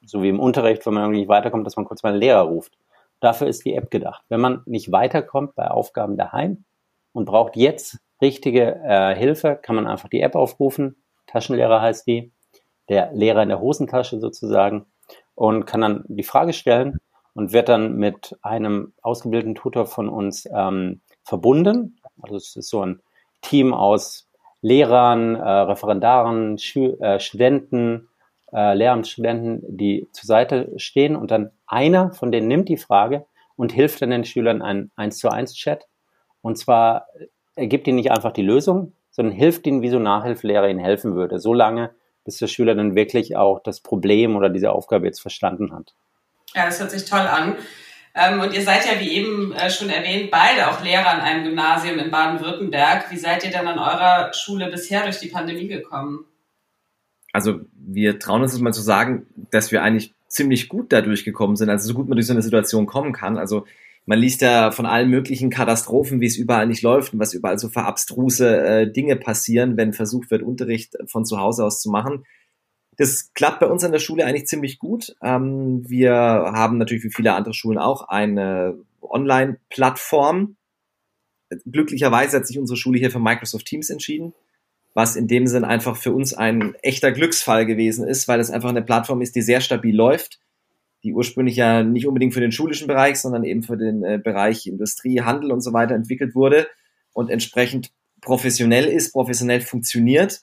so 0.04 0.22
wie 0.22 0.28
im 0.28 0.38
Unterricht, 0.38 0.86
wenn 0.86 0.94
man 0.94 1.02
irgendwie 1.02 1.20
nicht 1.20 1.28
weiterkommt, 1.28 1.66
dass 1.66 1.74
man 1.74 1.84
kurz 1.84 2.04
mal 2.04 2.10
einen 2.10 2.20
Lehrer 2.20 2.42
ruft. 2.42 2.78
Dafür 3.20 3.46
ist 3.46 3.64
die 3.64 3.74
App 3.74 3.90
gedacht. 3.90 4.22
Wenn 4.28 4.40
man 4.40 4.62
nicht 4.66 4.90
weiterkommt 4.90 5.54
bei 5.54 5.68
Aufgaben 5.68 6.16
daheim 6.16 6.64
und 7.12 7.26
braucht 7.26 7.56
jetzt 7.56 7.98
richtige 8.20 8.80
äh, 8.84 9.14
Hilfe, 9.14 9.58
kann 9.60 9.76
man 9.76 9.86
einfach 9.86 10.08
die 10.08 10.20
App 10.20 10.34
aufrufen. 10.34 11.02
Taschenlehrer 11.26 11.80
heißt 11.80 12.06
die. 12.06 12.32
Der 12.88 13.12
Lehrer 13.12 13.42
in 13.42 13.50
der 13.50 13.60
Hosentasche 13.60 14.18
sozusagen 14.18 14.86
und 15.34 15.64
kann 15.64 15.80
dann 15.80 16.04
die 16.08 16.24
Frage 16.24 16.52
stellen 16.52 16.98
und 17.34 17.52
wird 17.52 17.68
dann 17.68 17.96
mit 17.96 18.36
einem 18.42 18.92
ausgebildeten 19.00 19.54
Tutor 19.54 19.86
von 19.86 20.08
uns 20.08 20.48
ähm, 20.52 21.00
verbunden. 21.22 22.00
Also 22.20 22.36
es 22.36 22.56
ist 22.56 22.68
so 22.68 22.84
ein 22.84 23.00
Team 23.40 23.72
aus 23.72 24.28
Lehrern, 24.60 25.36
äh, 25.36 25.40
Referendaren, 25.40 26.58
Schü 26.58 26.96
äh, 27.00 27.20
Studenten, 27.20 28.09
äh, 28.52 28.74
Lehramtsstudenten, 28.74 29.62
die 29.76 30.08
zur 30.12 30.26
Seite 30.26 30.72
stehen 30.76 31.16
und 31.16 31.30
dann 31.30 31.50
einer 31.66 32.12
von 32.12 32.32
denen 32.32 32.48
nimmt 32.48 32.68
die 32.68 32.76
Frage 32.76 33.26
und 33.56 33.72
hilft 33.72 34.02
dann 34.02 34.10
den 34.10 34.24
Schülern 34.24 34.62
einen 34.62 34.90
1 34.96 35.18
zu 35.18 35.28
1 35.28 35.54
Chat. 35.54 35.86
Und 36.42 36.56
zwar, 36.56 37.06
er 37.54 37.66
gibt 37.66 37.86
ihnen 37.86 37.96
nicht 37.96 38.10
einfach 38.10 38.32
die 38.32 38.42
Lösung, 38.42 38.92
sondern 39.10 39.34
hilft 39.34 39.66
ihnen, 39.66 39.82
wie 39.82 39.90
so 39.90 39.98
ein 39.98 40.02
Nachhilfelehrer 40.02 40.68
ihnen 40.68 40.78
helfen 40.78 41.14
würde, 41.14 41.38
so 41.38 41.52
lange, 41.52 41.90
bis 42.24 42.38
der 42.38 42.46
Schüler 42.46 42.74
dann 42.74 42.94
wirklich 42.94 43.36
auch 43.36 43.60
das 43.62 43.80
Problem 43.80 44.36
oder 44.36 44.48
diese 44.48 44.72
Aufgabe 44.72 45.06
jetzt 45.06 45.20
verstanden 45.20 45.72
hat. 45.72 45.94
Ja, 46.54 46.66
das 46.66 46.80
hört 46.80 46.90
sich 46.90 47.04
toll 47.04 47.20
an. 47.20 47.56
Ähm, 48.14 48.40
und 48.40 48.52
ihr 48.52 48.62
seid 48.62 48.86
ja, 48.86 48.98
wie 48.98 49.12
eben 49.12 49.52
äh, 49.52 49.70
schon 49.70 49.88
erwähnt, 49.88 50.30
beide 50.30 50.68
auch 50.68 50.82
Lehrer 50.82 51.10
an 51.10 51.20
einem 51.20 51.44
Gymnasium 51.44 51.98
in 51.98 52.10
Baden-Württemberg. 52.10 53.10
Wie 53.10 53.16
seid 53.16 53.44
ihr 53.44 53.50
denn 53.50 53.68
an 53.68 53.78
eurer 53.78 54.32
Schule 54.32 54.68
bisher 54.68 55.04
durch 55.04 55.20
die 55.20 55.28
Pandemie 55.28 55.68
gekommen? 55.68 56.26
also 57.32 57.60
wir 57.94 58.18
trauen 58.18 58.42
uns 58.42 58.52
das 58.52 58.60
mal 58.60 58.72
zu 58.72 58.82
sagen, 58.82 59.26
dass 59.50 59.72
wir 59.72 59.82
eigentlich 59.82 60.14
ziemlich 60.28 60.68
gut 60.68 60.92
da 60.92 61.02
durchgekommen 61.02 61.56
sind, 61.56 61.70
also 61.70 61.88
so 61.88 61.94
gut 61.94 62.08
man 62.08 62.16
durch 62.16 62.26
so 62.26 62.32
eine 62.32 62.42
Situation 62.42 62.86
kommen 62.86 63.12
kann. 63.12 63.36
Also 63.36 63.66
man 64.06 64.18
liest 64.18 64.40
ja 64.42 64.70
von 64.70 64.86
allen 64.86 65.10
möglichen 65.10 65.50
Katastrophen, 65.50 66.20
wie 66.20 66.26
es 66.26 66.36
überall 66.36 66.66
nicht 66.66 66.82
läuft 66.82 67.12
und 67.12 67.18
was 67.18 67.34
überall 67.34 67.58
so 67.58 67.68
für 67.68 67.82
abstruse 67.82 68.56
äh, 68.64 68.90
Dinge 68.90 69.16
passieren, 69.16 69.76
wenn 69.76 69.92
versucht 69.92 70.30
wird, 70.30 70.42
Unterricht 70.42 70.96
von 71.06 71.24
zu 71.24 71.38
Hause 71.38 71.64
aus 71.64 71.80
zu 71.80 71.90
machen. 71.90 72.24
Das 72.96 73.32
klappt 73.34 73.60
bei 73.60 73.66
uns 73.66 73.82
an 73.82 73.92
der 73.92 73.98
Schule 73.98 74.24
eigentlich 74.24 74.46
ziemlich 74.46 74.78
gut. 74.78 75.14
Ähm, 75.22 75.88
wir 75.88 76.12
haben 76.12 76.78
natürlich 76.78 77.04
wie 77.04 77.12
viele 77.12 77.34
andere 77.34 77.54
Schulen 77.54 77.78
auch 77.78 78.08
eine 78.08 78.78
Online-Plattform. 79.00 80.56
Glücklicherweise 81.70 82.36
hat 82.36 82.46
sich 82.46 82.58
unsere 82.58 82.76
Schule 82.76 82.98
hier 82.98 83.10
für 83.10 83.18
Microsoft 83.18 83.66
Teams 83.66 83.90
entschieden 83.90 84.32
was 84.94 85.16
in 85.16 85.28
dem 85.28 85.46
Sinn 85.46 85.64
einfach 85.64 85.96
für 85.96 86.12
uns 86.12 86.34
ein 86.34 86.74
echter 86.82 87.12
Glücksfall 87.12 87.66
gewesen 87.66 88.06
ist, 88.06 88.28
weil 88.28 88.40
es 88.40 88.50
einfach 88.50 88.70
eine 88.70 88.82
Plattform 88.82 89.22
ist, 89.22 89.36
die 89.36 89.42
sehr 89.42 89.60
stabil 89.60 89.94
läuft, 89.94 90.40
die 91.02 91.12
ursprünglich 91.12 91.56
ja 91.56 91.82
nicht 91.82 92.06
unbedingt 92.06 92.34
für 92.34 92.40
den 92.40 92.52
schulischen 92.52 92.86
Bereich, 92.86 93.18
sondern 93.18 93.44
eben 93.44 93.62
für 93.62 93.76
den 93.76 94.02
äh, 94.02 94.18
Bereich 94.22 94.66
Industrie, 94.66 95.20
Handel 95.22 95.52
und 95.52 95.60
so 95.60 95.72
weiter 95.72 95.94
entwickelt 95.94 96.34
wurde 96.34 96.66
und 97.12 97.30
entsprechend 97.30 97.92
professionell 98.20 98.86
ist, 98.86 99.12
professionell 99.12 99.60
funktioniert. 99.60 100.42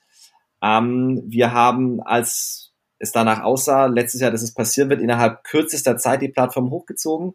Ähm, 0.61 1.21
wir 1.25 1.51
haben, 1.51 2.01
als 2.01 2.73
es 2.99 3.11
danach 3.11 3.43
aussah, 3.43 3.85
letztes 3.85 4.21
Jahr, 4.21 4.31
dass 4.31 4.41
es 4.41 4.53
passieren 4.53 4.89
wird, 4.89 5.01
innerhalb 5.01 5.43
kürzester 5.43 5.97
Zeit 5.97 6.21
die 6.21 6.29
Plattform 6.29 6.71
hochgezogen 6.71 7.33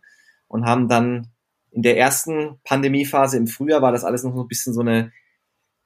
und 0.49 0.65
haben 0.65 0.89
dann 0.89 1.29
in 1.71 1.83
der 1.83 1.97
ersten 1.97 2.61
Pandemiephase 2.65 3.37
im 3.37 3.47
Frühjahr 3.47 3.81
war 3.81 3.93
das 3.93 4.05
alles 4.05 4.25
noch 4.25 4.37
ein 4.37 4.49
bisschen 4.49 4.75
so 4.75 4.81
eine 4.81 5.13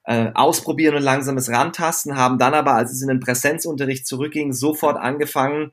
äh, 0.06 0.30
ausprobieren 0.34 0.94
und 0.94 1.02
langsames 1.02 1.50
Rantasten, 1.50 2.16
haben 2.16 2.38
dann 2.38 2.54
aber, 2.54 2.74
als 2.74 2.92
es 2.92 3.02
in 3.02 3.08
den 3.08 3.20
Präsenzunterricht 3.20 4.06
zurückging, 4.06 4.52
sofort 4.52 4.96
angefangen, 4.96 5.72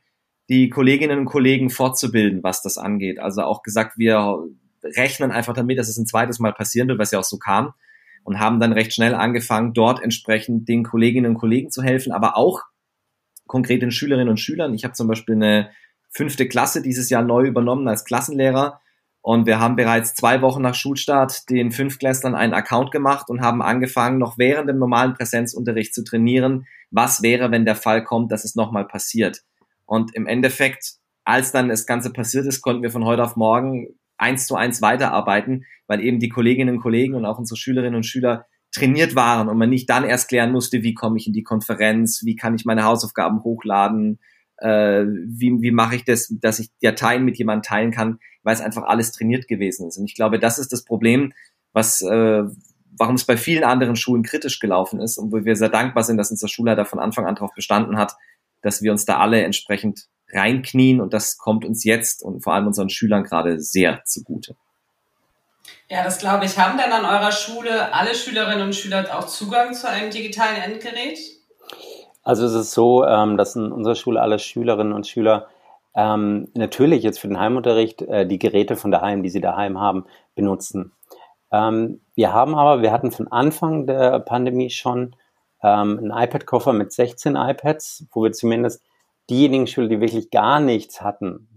die 0.49 0.69
Kolleginnen 0.69 1.19
und 1.19 1.25
Kollegen 1.25 1.69
fortzubilden, 1.69 2.43
was 2.43 2.61
das 2.61 2.77
angeht. 2.77 3.19
Also 3.19 3.43
auch 3.43 3.61
gesagt, 3.61 3.97
wir 3.97 4.43
rechnen 4.83 5.31
einfach 5.31 5.53
damit, 5.53 5.77
dass 5.77 5.87
es 5.87 5.97
ein 5.97 6.07
zweites 6.07 6.39
Mal 6.39 6.53
passieren 6.53 6.87
wird, 6.87 6.99
was 6.99 7.11
ja 7.11 7.19
auch 7.19 7.23
so 7.23 7.37
kam. 7.37 7.73
Und 8.23 8.39
haben 8.39 8.59
dann 8.59 8.73
recht 8.73 8.93
schnell 8.93 9.15
angefangen, 9.15 9.73
dort 9.73 10.01
entsprechend 10.01 10.67
den 10.67 10.83
Kolleginnen 10.83 11.31
und 11.31 11.37
Kollegen 11.37 11.71
zu 11.71 11.83
helfen, 11.83 12.11
aber 12.11 12.37
auch 12.37 12.61
konkret 13.47 13.81
den 13.81 13.91
Schülerinnen 13.91 14.29
und 14.29 14.39
Schülern. 14.39 14.73
Ich 14.73 14.83
habe 14.83 14.93
zum 14.93 15.07
Beispiel 15.07 15.35
eine 15.35 15.69
fünfte 16.09 16.47
Klasse 16.47 16.81
dieses 16.81 17.09
Jahr 17.09 17.21
neu 17.21 17.45
übernommen 17.45 17.87
als 17.87 18.05
Klassenlehrer 18.05 18.79
und 19.25 19.45
wir 19.45 19.57
haben 19.57 19.77
bereits 19.77 20.15
zwei 20.15 20.41
Wochen 20.41 20.61
nach 20.61 20.75
Schulstart 20.75 21.49
den 21.49 21.71
Fünftklässlern 21.71 22.35
einen 22.35 22.53
Account 22.53 22.91
gemacht 22.91 23.29
und 23.29 23.39
haben 23.39 23.61
angefangen, 23.61 24.17
noch 24.17 24.37
während 24.37 24.67
dem 24.67 24.79
normalen 24.79 25.13
Präsenzunterricht 25.13 25.95
zu 25.95 26.03
trainieren, 26.03 26.67
was 26.91 27.23
wäre, 27.23 27.49
wenn 27.49 27.63
der 27.63 27.77
Fall 27.77 28.03
kommt, 28.03 28.33
dass 28.33 28.43
es 28.43 28.55
nochmal 28.55 28.85
passiert. 28.85 29.43
Und 29.85 30.13
im 30.13 30.27
Endeffekt, 30.27 30.95
als 31.23 31.53
dann 31.53 31.69
das 31.69 31.85
Ganze 31.85 32.11
passiert 32.11 32.45
ist, 32.45 32.61
konnten 32.61 32.83
wir 32.83 32.91
von 32.91 33.05
heute 33.05 33.23
auf 33.23 33.37
morgen 33.37 33.87
eins 34.17 34.45
zu 34.45 34.57
eins 34.57 34.81
weiterarbeiten, 34.81 35.63
weil 35.87 36.01
eben 36.01 36.19
die 36.19 36.29
Kolleginnen 36.29 36.75
und 36.75 36.81
Kollegen 36.81 37.15
und 37.15 37.25
auch 37.25 37.39
unsere 37.39 37.57
Schülerinnen 37.57 37.95
und 37.95 38.05
Schüler 38.05 38.45
trainiert 38.73 39.15
waren 39.15 39.47
und 39.47 39.57
man 39.57 39.69
nicht 39.69 39.89
dann 39.89 40.03
erst 40.03 40.27
klären 40.27 40.51
musste, 40.51 40.83
wie 40.83 40.95
komme 40.95 41.17
ich 41.17 41.27
in 41.27 41.33
die 41.33 41.43
Konferenz, 41.43 42.23
wie 42.25 42.35
kann 42.35 42.55
ich 42.55 42.65
meine 42.65 42.83
Hausaufgaben 42.83 43.41
hochladen, 43.41 44.19
äh, 44.63 45.05
wie, 45.05 45.61
wie 45.61 45.71
mache 45.71 45.95
ich 45.95 46.05
das, 46.05 46.33
dass 46.41 46.59
ich 46.59 46.69
Dateien 46.81 47.25
mit 47.25 47.37
jemandem 47.37 47.63
teilen 47.63 47.91
kann, 47.91 48.19
weil 48.43 48.55
es 48.55 48.61
einfach 48.61 48.83
alles 48.83 49.11
trainiert 49.11 49.47
gewesen 49.47 49.87
ist. 49.87 49.97
Und 49.97 50.05
ich 50.05 50.15
glaube, 50.15 50.39
das 50.39 50.57
ist 50.57 50.71
das 50.71 50.83
Problem, 50.83 51.33
was 51.73 52.01
äh, 52.01 52.43
warum 52.97 53.15
es 53.15 53.25
bei 53.25 53.37
vielen 53.37 53.63
anderen 53.63 53.95
Schulen 53.95 54.23
kritisch 54.23 54.59
gelaufen 54.59 55.01
ist 55.01 55.17
und 55.17 55.31
wo 55.31 55.43
wir 55.43 55.55
sehr 55.55 55.69
dankbar 55.69 56.03
sind, 56.03 56.17
dass 56.17 56.31
unser 56.31 56.47
Schulleiter 56.47 56.85
von 56.85 56.99
Anfang 56.99 57.25
an 57.25 57.35
darauf 57.35 57.53
bestanden 57.53 57.97
hat, 57.97 58.13
dass 58.61 58.81
wir 58.81 58.91
uns 58.91 59.05
da 59.05 59.17
alle 59.17 59.41
entsprechend 59.43 60.07
reinknien 60.31 61.01
und 61.01 61.13
das 61.13 61.37
kommt 61.37 61.65
uns 61.65 61.83
jetzt 61.83 62.23
und 62.23 62.41
vor 62.41 62.53
allem 62.53 62.67
unseren 62.67 62.89
Schülern 62.89 63.23
gerade 63.23 63.59
sehr 63.59 64.03
zugute. 64.05 64.55
Ja, 65.89 66.03
das 66.03 66.17
glaube 66.17 66.45
ich. 66.45 66.57
Haben 66.57 66.77
denn 66.77 66.91
an 66.91 67.05
eurer 67.05 67.31
Schule 67.31 67.93
alle 67.93 68.15
Schülerinnen 68.15 68.67
und 68.67 68.75
Schüler 68.75 69.17
auch 69.17 69.27
Zugang 69.27 69.73
zu 69.73 69.89
einem 69.89 70.11
digitalen 70.11 70.61
Endgerät? 70.61 71.19
Also 72.23 72.45
es 72.45 72.53
ist 72.53 72.71
so, 72.71 73.05
ähm, 73.05 73.37
dass 73.37 73.55
in 73.55 73.71
unserer 73.71 73.95
Schule 73.95 74.21
alle 74.21 74.39
Schülerinnen 74.39 74.93
und 74.93 75.07
Schüler 75.07 75.47
ähm, 75.93 76.47
natürlich 76.55 77.03
jetzt 77.03 77.19
für 77.19 77.27
den 77.27 77.39
Heimunterricht 77.39 78.01
äh, 78.01 78.25
die 78.25 78.39
Geräte 78.39 78.75
von 78.75 78.91
daheim, 78.91 79.23
die 79.23 79.29
sie 79.29 79.41
daheim 79.41 79.79
haben, 79.79 80.05
benutzen. 80.33 80.93
Ähm, 81.51 82.01
wir 82.15 82.33
haben 82.33 82.55
aber, 82.55 82.81
wir 82.81 82.91
hatten 82.91 83.11
von 83.11 83.27
Anfang 83.27 83.85
der 83.85 84.19
Pandemie 84.19 84.69
schon 84.69 85.15
ähm, 85.61 85.99
einen 85.99 86.11
iPad-Koffer 86.11 86.73
mit 86.73 86.91
16 86.93 87.35
iPads, 87.35 88.07
wo 88.11 88.23
wir 88.23 88.31
zumindest 88.31 88.83
diejenigen 89.29 89.67
Schüler, 89.67 89.89
die 89.89 90.01
wirklich 90.01 90.31
gar 90.31 90.59
nichts 90.59 91.01
hatten, 91.01 91.47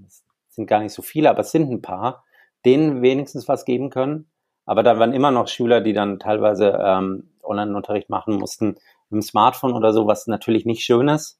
sind 0.50 0.66
gar 0.66 0.80
nicht 0.80 0.92
so 0.92 1.02
viele, 1.02 1.30
aber 1.30 1.40
es 1.40 1.52
sind 1.52 1.70
ein 1.70 1.82
paar, 1.82 2.24
denen 2.64 3.02
wenigstens 3.02 3.48
was 3.48 3.64
geben 3.64 3.90
können. 3.90 4.26
Aber 4.64 4.82
da 4.82 4.98
waren 4.98 5.12
immer 5.12 5.30
noch 5.30 5.48
Schüler, 5.48 5.80
die 5.80 5.92
dann 5.92 6.18
teilweise 6.18 6.78
ähm, 6.82 7.30
Online-Unterricht 7.42 8.10
machen 8.10 8.36
mussten 8.36 8.76
dem 9.10 9.22
Smartphone 9.22 9.72
oder 9.74 9.92
so, 9.92 10.06
was 10.06 10.26
natürlich 10.26 10.66
nicht 10.66 10.82
schön 10.82 11.08
ist. 11.08 11.38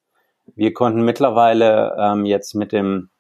Wir 0.54 0.72
konnten 0.72 1.02
mittlerweile 1.02 1.96
ähm, 1.98 2.24
jetzt 2.24 2.54
mit 2.54 2.72
dem 2.72 3.10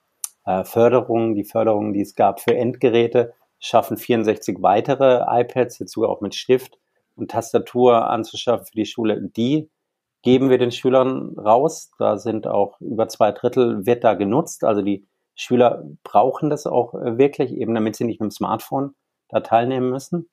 äh, 0.44 0.64
Förderung, 0.64 1.34
die 1.34 1.44
Förderung, 1.44 1.92
die 1.92 2.02
es 2.02 2.14
gab 2.14 2.40
für 2.40 2.54
Endgeräte, 2.54 3.34
schaffen 3.58 3.96
64 3.96 4.58
weitere 4.60 5.24
iPads, 5.28 5.78
sogar 5.78 6.10
auch 6.10 6.20
mit 6.20 6.34
Stift 6.34 6.78
und 7.16 7.30
Tastatur 7.30 8.08
anzuschaffen 8.08 8.66
für 8.66 8.76
die 8.76 8.86
Schule. 8.86 9.20
Die 9.20 9.70
geben 10.22 10.50
wir 10.50 10.58
den 10.58 10.72
Schülern 10.72 11.38
raus. 11.38 11.90
Da 11.98 12.16
sind 12.18 12.46
auch 12.46 12.80
über 12.80 13.08
zwei 13.08 13.32
Drittel 13.32 13.86
wird 13.86 14.04
da 14.04 14.14
genutzt. 14.14 14.64
Also 14.64 14.82
die 14.82 15.06
Schüler 15.34 15.84
brauchen 16.02 16.50
das 16.50 16.66
auch 16.66 16.94
äh, 16.94 17.18
wirklich, 17.18 17.52
eben 17.52 17.74
damit 17.74 17.96
sie 17.96 18.04
nicht 18.04 18.20
mit 18.20 18.30
dem 18.30 18.34
Smartphone 18.34 18.94
da 19.28 19.40
teilnehmen 19.40 19.90
müssen. 19.90 20.28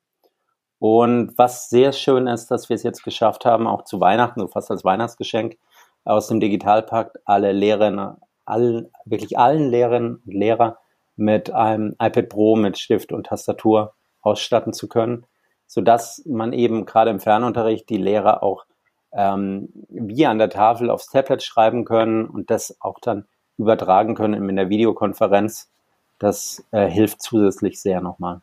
Und 0.84 1.38
was 1.38 1.70
sehr 1.70 1.94
schön 1.94 2.28
ist, 2.28 2.52
dass 2.52 2.68
wir 2.68 2.76
es 2.76 2.84
jetzt 2.84 3.06
geschafft 3.06 3.46
haben, 3.46 3.68
auch 3.68 3.86
zu 3.86 4.02
Weihnachten, 4.02 4.42
so 4.42 4.50
fast 4.50 4.70
als 4.70 4.84
Weihnachtsgeschenk, 4.84 5.58
aus 6.04 6.28
dem 6.28 6.42
Digitalpakt 6.42 7.20
alle 7.24 7.54
Lehrerinnen, 7.54 8.18
allen, 8.44 8.92
wirklich 9.06 9.40
allen 9.40 9.70
Lehrerinnen 9.70 10.22
und 10.26 10.34
Lehrer 10.34 10.80
mit 11.16 11.52
einem 11.52 11.96
iPad 12.02 12.28
Pro 12.28 12.58
mit 12.58 12.78
Stift 12.78 13.14
und 13.14 13.28
Tastatur 13.28 13.94
ausstatten 14.22 14.74
zu 14.74 14.90
können, 14.90 15.26
sodass 15.68 16.22
man 16.26 16.52
eben 16.52 16.86
gerade 16.86 17.12
im 17.12 17.22
Fernunterricht 17.22 17.88
die 17.90 17.96
Lehrer 17.96 18.44
auch 18.44 18.66
ähm, 19.14 19.70
wie 19.88 20.26
an 20.26 20.38
der 20.38 20.50
Tafel 20.50 20.90
aufs 20.90 21.08
Tablet 21.08 21.44
schreiben 21.44 21.86
können 21.86 22.26
und 22.26 22.50
das 22.50 22.76
auch 22.82 23.00
dann 23.00 23.26
übertragen 23.58 24.16
können 24.16 24.50
in 24.50 24.56
der 24.58 24.68
Videokonferenz. 24.68 25.72
Das 26.20 26.62
äh, 26.72 26.90
hilft 26.90 27.22
zusätzlich 27.22 27.80
sehr 27.80 28.02
nochmal. 28.02 28.42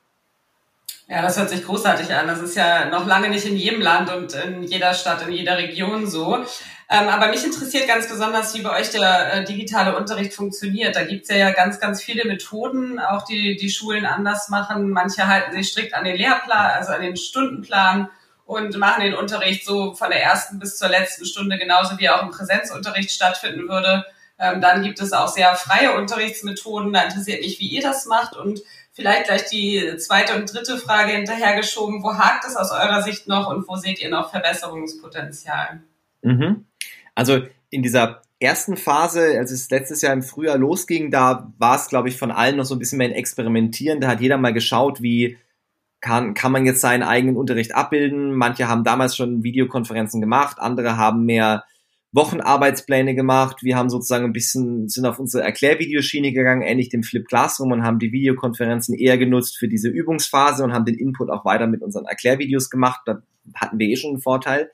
Ja, 1.09 1.23
das 1.23 1.37
hört 1.37 1.50
sich 1.50 1.64
großartig 1.64 2.14
an. 2.14 2.28
Das 2.28 2.40
ist 2.40 2.54
ja 2.54 2.87
noch 2.87 3.06
lange 3.06 3.28
nicht 3.30 3.44
in 3.44 3.56
jedem 3.56 3.80
Land 3.80 4.12
und 4.12 4.32
in 4.35 4.62
jeder 4.62 4.94
Stadt, 4.94 5.26
in 5.26 5.32
jeder 5.32 5.59
Region 5.59 6.06
so. 6.06 6.44
Ähm, 6.92 7.09
aber 7.09 7.28
mich 7.28 7.44
interessiert 7.44 7.88
ganz 7.88 8.09
besonders, 8.09 8.54
wie 8.54 8.62
bei 8.62 8.78
euch 8.78 8.90
der 8.90 9.32
äh, 9.32 9.44
digitale 9.44 9.97
Unterricht 9.97 10.35
funktioniert. 10.35 10.97
Da 10.97 11.04
gibt's 11.04 11.28
ja, 11.28 11.37
ja 11.37 11.50
ganz, 11.52 11.78
ganz 11.80 12.02
viele 12.02 12.25
Methoden, 12.26 12.99
auch 12.99 13.25
die 13.25 13.56
die 13.56 13.70
Schulen 13.70 14.06
anders 14.06 14.49
machen. 14.49 14.90
Manche 14.90 15.26
halten 15.26 15.52
sich 15.52 15.68
strikt 15.68 15.94
an 15.94 16.04
den 16.04 16.16
Lehrplan, 16.16 16.73
also 16.73 16.92
an 16.92 17.02
den 17.02 17.16
Stundenplan 17.16 18.09
und 18.44 18.76
machen 18.78 19.02
den 19.02 19.14
Unterricht 19.14 19.64
so 19.64 19.94
von 19.94 20.11
der 20.11 20.23
ersten 20.23 20.59
bis 20.59 20.76
zur 20.76 20.88
letzten 20.88 21.25
Stunde 21.25 21.59
genauso 21.59 21.99
wie 21.99 22.11
auch 22.11 22.23
im 22.23 22.30
Präsenzunterricht 22.30 23.12
stattfinden 23.12 23.68
würde. 23.68 24.04
Ähm, 24.40 24.61
dann 24.61 24.82
gibt 24.82 25.00
es 25.00 25.12
auch 25.12 25.28
sehr 25.28 25.54
freie 25.54 25.92
Unterrichtsmethoden. 25.92 26.92
Da 26.92 27.02
interessiert 27.02 27.42
mich, 27.42 27.61
wie 27.61 27.68
ihr 27.68 27.82
das 27.82 28.06
macht 28.06 28.35
und 28.37 28.61
Vielleicht 29.00 29.28
gleich 29.28 29.47
die 29.47 29.97
zweite 29.97 30.37
und 30.37 30.52
dritte 30.52 30.76
Frage 30.76 31.12
hinterhergeschoben. 31.12 32.02
Wo 32.02 32.19
hakt 32.19 32.45
es 32.45 32.54
aus 32.54 32.71
eurer 32.71 33.00
Sicht 33.00 33.28
noch 33.28 33.49
und 33.50 33.66
wo 33.66 33.76
seht 33.76 34.02
ihr 34.02 34.11
noch 34.11 34.30
Verbesserungspotenzial? 34.30 35.80
Mhm. 36.21 36.66
Also 37.14 37.40
in 37.71 37.83
dieser 37.83 38.21
ersten 38.40 38.76
Phase, 38.76 39.38
als 39.38 39.52
es 39.52 39.71
letztes 39.71 40.02
Jahr 40.02 40.12
im 40.12 40.23
Frühjahr 40.23 40.59
losging, 40.59 41.11
da 41.11 41.50
war 41.57 41.76
es, 41.76 41.88
glaube 41.88 42.11
ich, 42.11 42.19
von 42.19 42.30
allen 42.30 42.59
noch 42.59 42.66
so 42.66 42.75
ein 42.75 42.78
bisschen 42.78 42.99
mehr 42.99 43.09
ein 43.09 43.14
Experimentieren. 43.14 44.02
Da 44.02 44.09
hat 44.09 44.21
jeder 44.21 44.37
mal 44.37 44.52
geschaut, 44.52 45.00
wie 45.00 45.38
kann, 46.02 46.35
kann 46.35 46.52
man 46.52 46.66
jetzt 46.66 46.83
seinen 46.83 47.02
eigenen 47.02 47.38
Unterricht 47.38 47.75
abbilden. 47.75 48.35
Manche 48.35 48.69
haben 48.69 48.85
damals 48.85 49.16
schon 49.16 49.42
Videokonferenzen 49.42 50.21
gemacht, 50.21 50.59
andere 50.59 50.99
haben 50.99 51.25
mehr 51.25 51.64
Wochenarbeitspläne 52.12 53.14
gemacht. 53.14 53.62
Wir 53.62 53.76
haben 53.76 53.88
sozusagen 53.88 54.25
ein 54.25 54.33
bisschen, 54.33 54.88
sind 54.88 55.07
auf 55.07 55.19
unsere 55.19 55.45
Erklärvideoschiene 55.45 56.33
gegangen, 56.33 56.62
ähnlich 56.62 56.88
dem 56.88 57.02
Flip 57.02 57.26
Classroom 57.26 57.73
und 57.73 57.85
haben 57.85 58.00
die 58.00 58.12
Videokonferenzen 58.12 58.95
eher 58.95 59.17
genutzt 59.17 59.57
für 59.59 59.69
diese 59.69 59.88
Übungsphase 59.88 60.64
und 60.64 60.73
haben 60.73 60.85
den 60.85 60.99
Input 60.99 61.31
auch 61.31 61.45
weiter 61.45 61.67
mit 61.69 61.83
unseren 61.83 62.07
Erklärvideos 62.07 62.69
gemacht. 62.69 63.02
Da 63.07 63.23
hatten 63.55 63.79
wir 63.79 63.88
eh 63.88 63.97
schon 63.97 64.11
einen 64.11 64.21
Vorteil. 64.21 64.71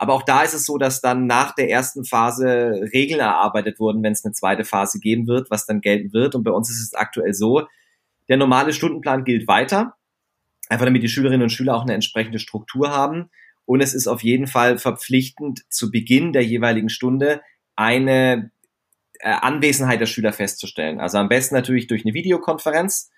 Aber 0.00 0.14
auch 0.14 0.22
da 0.22 0.42
ist 0.42 0.54
es 0.54 0.64
so, 0.64 0.78
dass 0.78 1.00
dann 1.00 1.26
nach 1.26 1.56
der 1.56 1.68
ersten 1.68 2.04
Phase 2.04 2.88
Regeln 2.94 3.18
erarbeitet 3.18 3.80
wurden, 3.80 4.00
wenn 4.04 4.12
es 4.12 4.24
eine 4.24 4.32
zweite 4.32 4.64
Phase 4.64 5.00
geben 5.00 5.26
wird, 5.26 5.50
was 5.50 5.66
dann 5.66 5.80
gelten 5.80 6.12
wird. 6.12 6.36
Und 6.36 6.44
bei 6.44 6.52
uns 6.52 6.70
ist 6.70 6.80
es 6.80 6.94
aktuell 6.94 7.34
so, 7.34 7.66
der 8.28 8.36
normale 8.36 8.72
Stundenplan 8.72 9.24
gilt 9.24 9.48
weiter, 9.48 9.96
einfach 10.68 10.84
damit 10.84 11.02
die 11.02 11.08
Schülerinnen 11.08 11.42
und 11.42 11.50
Schüler 11.50 11.74
auch 11.74 11.82
eine 11.82 11.94
entsprechende 11.94 12.38
Struktur 12.38 12.90
haben. 12.90 13.30
Und 13.68 13.82
es 13.82 13.92
ist 13.92 14.06
auf 14.06 14.22
jeden 14.22 14.46
Fall 14.46 14.78
verpflichtend, 14.78 15.60
zu 15.68 15.90
Beginn 15.90 16.32
der 16.32 16.42
jeweiligen 16.42 16.88
Stunde 16.88 17.42
eine 17.76 18.50
äh, 19.20 19.28
Anwesenheit 19.28 20.00
der 20.00 20.06
Schüler 20.06 20.32
festzustellen. 20.32 21.00
Also 21.00 21.18
am 21.18 21.28
besten 21.28 21.54
natürlich 21.54 21.86
durch 21.86 22.02
eine 22.02 22.14
Videokonferenz. 22.14 23.10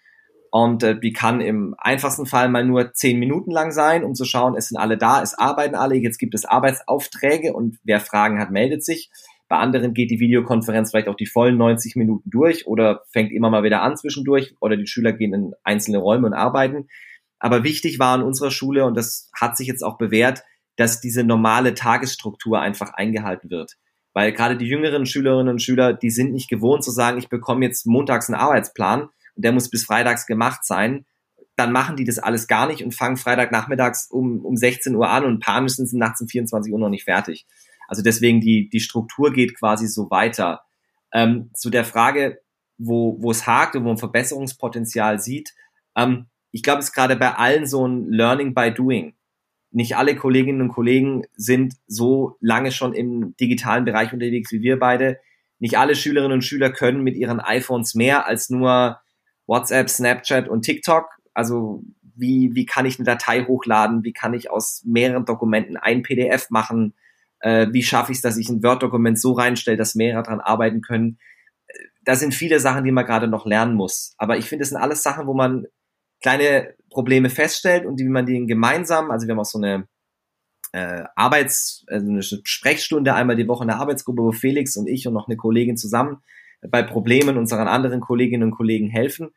Und 0.51 0.83
äh, 0.83 0.99
die 0.99 1.13
kann 1.13 1.41
im 1.41 1.77
einfachsten 1.79 2.27
Fall 2.27 2.49
mal 2.49 2.65
nur 2.65 2.93
zehn 2.95 3.21
Minuten 3.21 3.53
lang 3.53 3.71
sein, 3.71 4.03
um 4.03 4.17
zu 4.17 4.25
schauen, 4.25 4.57
es 4.57 4.67
sind 4.67 4.79
alle 4.79 4.99
da, 4.99 5.23
es 5.23 5.39
arbeiten 5.39 5.77
alle, 5.77 5.95
jetzt 5.95 6.19
gibt 6.19 6.35
es 6.35 6.45
Arbeitsaufträge 6.45 7.53
und 7.53 7.79
wer 7.85 8.01
Fragen 8.01 8.41
hat, 8.41 8.51
meldet 8.51 8.85
sich. 8.85 9.09
Bei 9.49 9.59
anderen 9.59 9.95
geht 9.95 10.11
die 10.11 10.19
Videokonferenz 10.19 10.91
vielleicht 10.91 11.07
auch 11.07 11.15
die 11.15 11.27
vollen 11.27 11.59
90 11.59 11.95
Minuten 11.95 12.29
durch 12.29 12.67
oder 12.67 13.03
fängt 13.13 13.31
immer 13.31 13.51
mal 13.51 13.63
wieder 13.63 13.83
an 13.83 13.97
zwischendurch 13.97 14.57
oder 14.59 14.77
die 14.77 14.89
Schüler 14.89 15.13
gehen 15.13 15.33
in 15.33 15.53
einzelne 15.63 15.99
Räume 15.99 16.27
und 16.27 16.35
arbeiten. 16.35 16.89
Aber 17.41 17.65
wichtig 17.65 17.99
war 17.99 18.15
an 18.15 18.23
unserer 18.23 18.51
Schule, 18.51 18.85
und 18.85 18.97
das 18.97 19.31
hat 19.39 19.57
sich 19.57 19.67
jetzt 19.67 19.83
auch 19.83 19.99
bewährt, 19.99 20.45
dass 20.77 21.01
diese 21.01 21.25
normale 21.25 21.75
Tagesstruktur 21.75 22.61
einfach 22.61 22.93
eingehalten 22.93 23.51
wird. 23.51 23.77
Weil 24.13 24.33
gerade 24.33 24.57
die 24.57 24.67
jüngeren 24.67 25.07
Schülerinnen 25.07 25.53
und 25.53 25.63
Schüler, 25.63 25.93
die 25.93 26.11
sind 26.11 26.33
nicht 26.33 26.49
gewohnt 26.49 26.85
zu 26.85 26.91
sagen, 26.91 27.19
ich 27.19 27.29
bekomme 27.29 27.65
jetzt 27.65 27.87
montags 27.87 28.29
einen 28.29 28.41
Arbeitsplan 28.41 29.03
und 29.03 29.45
der 29.45 29.53
muss 29.53 29.71
bis 29.71 29.85
freitags 29.85 30.27
gemacht 30.27 30.65
sein. 30.65 31.07
Dann 31.57 31.73
machen 31.73 31.97
die 31.97 32.05
das 32.05 32.19
alles 32.19 32.47
gar 32.47 32.67
nicht 32.67 32.85
und 32.85 32.95
fangen 32.95 33.17
Freitagnachmittags 33.17 34.11
um, 34.11 34.45
um 34.45 34.57
16 34.57 34.95
Uhr 34.95 35.09
an 35.09 35.25
und 35.25 35.41
panisch 35.41 35.75
sind 35.75 35.87
sie 35.87 35.99
nachts 35.99 36.21
um 36.21 36.29
24 36.29 36.73
Uhr 36.73 36.79
noch 36.79 36.89
nicht 36.89 37.05
fertig. 37.05 37.47
Also 37.87 38.03
deswegen 38.03 38.41
die, 38.41 38.69
die 38.69 38.81
Struktur 38.81 39.33
geht 39.33 39.59
quasi 39.59 39.87
so 39.87 40.11
weiter. 40.11 40.63
Ähm, 41.13 41.51
zu 41.55 41.71
der 41.71 41.85
Frage, 41.85 42.41
wo, 42.79 43.17
wo 43.21 43.31
es 43.31 43.47
hakt 43.47 43.77
und 43.77 43.85
wo 43.85 43.89
man 43.89 43.99
Verbesserungspotenzial 43.99 45.21
sieht, 45.21 45.55
ähm, 45.97 46.27
ich 46.53 46.63
glaube, 46.63 46.81
es 46.81 46.87
ist 46.87 46.95
gerade 46.95 47.17
bei 47.17 47.35
allen 47.35 47.67
so 47.67 47.87
ein 47.87 48.09
Learning 48.11 48.55
by 48.55 48.73
Doing. 48.73 49.15
Nicht 49.73 49.97
alle 49.97 50.17
Kolleginnen 50.17 50.63
und 50.63 50.69
Kollegen 50.69 51.25
sind 51.37 51.75
so 51.87 52.37
lange 52.41 52.73
schon 52.73 52.93
im 52.93 53.37
digitalen 53.37 53.85
Bereich 53.85 54.13
unterwegs 54.13 54.51
wie 54.51 54.63
wir 54.63 54.79
beide. 54.79 55.19
Nicht 55.61 55.79
alle 55.79 55.95
Schülerinnen 55.95 56.33
und 56.33 56.45
Schüler 56.45 56.71
können 56.71 57.03
mit 57.03 57.17
ihren 57.17 57.39
iPhones 57.39 57.95
mehr 57.95 58.27
als 58.27 58.51
nur 58.51 59.01
WhatsApp, 59.47 59.89
Snapchat 59.89 60.49
und 60.49 60.63
TikTok. 60.63 61.07
Also 61.35 61.85
wie, 62.17 62.51
wie 62.55 62.67
kann 62.67 62.87
ich 62.87 62.99
eine 62.99 63.05
Datei 63.05 63.45
hochladen? 63.45 64.03
Wie 64.03 64.13
kann 64.13 64.35
ich 64.35 64.51
aus 64.51 64.83
mehreren 64.85 65.25
Dokumenten 65.25 65.77
ein 65.77 66.03
PDF 66.03 66.51
machen? 66.51 66.95
Äh, 67.39 67.69
wie 67.73 67.83
schaffe 67.83 68.11
ich 68.11 68.19
es, 68.19 68.23
dass 68.23 68.37
ich 68.37 68.49
ein 68.49 68.63
Word-Dokument 68.63 69.21
so 69.21 69.33
reinstelle, 69.33 69.77
dass 69.77 69.95
mehrere 69.95 70.23
daran 70.23 70.41
arbeiten 70.41 70.81
können? 70.81 71.19
Da 72.03 72.17
sind 72.17 72.35
viele 72.35 72.59
Sachen, 72.59 72.85
die 72.85 72.93
man 72.93 73.07
gerade 73.07 73.29
noch 73.29 73.47
lernen 73.47 73.75
muss. 73.75 74.15
Aber 74.19 74.37
ich 74.37 74.49
finde, 74.49 74.63
das 74.63 74.71
sind 74.71 74.79
alles 74.79 75.03
Sachen, 75.03 75.27
wo 75.27 75.35
man 75.35 75.67
kleine 76.21 76.75
Probleme 76.91 77.31
feststellt 77.31 77.87
und 77.87 77.99
wie 77.99 78.09
man 78.09 78.27
die 78.27 78.47
gemeinsam, 78.47 79.11
also 79.11 79.27
wir 79.27 79.33
haben 79.33 79.41
auch 79.41 79.45
so 79.45 79.59
eine 79.59 79.89
äh, 80.73 81.05
Arbeits, 81.17 81.85
also 81.89 82.09
eine 82.09 82.23
Sprechstunde 82.23 83.15
einmal 83.15 83.37
die 83.37 83.49
Woche 83.49 83.65
in 83.65 83.69
der 83.69 83.79
Arbeitsgruppe, 83.79 84.23
wo 84.23 84.33
Felix 84.33 84.77
und 84.77 84.89
ich 84.89 85.07
und 85.07 85.15
noch 85.15 85.29
eine 85.29 85.37
Kollegin 85.37 85.77
zusammen 85.77 86.19
bei 86.69 86.83
Problemen 86.83 87.39
unseren 87.39 87.69
anderen 87.69 88.01
Kolleginnen 88.01 88.45
und 88.45 88.57
Kollegen 88.57 88.89
helfen. 88.89 89.31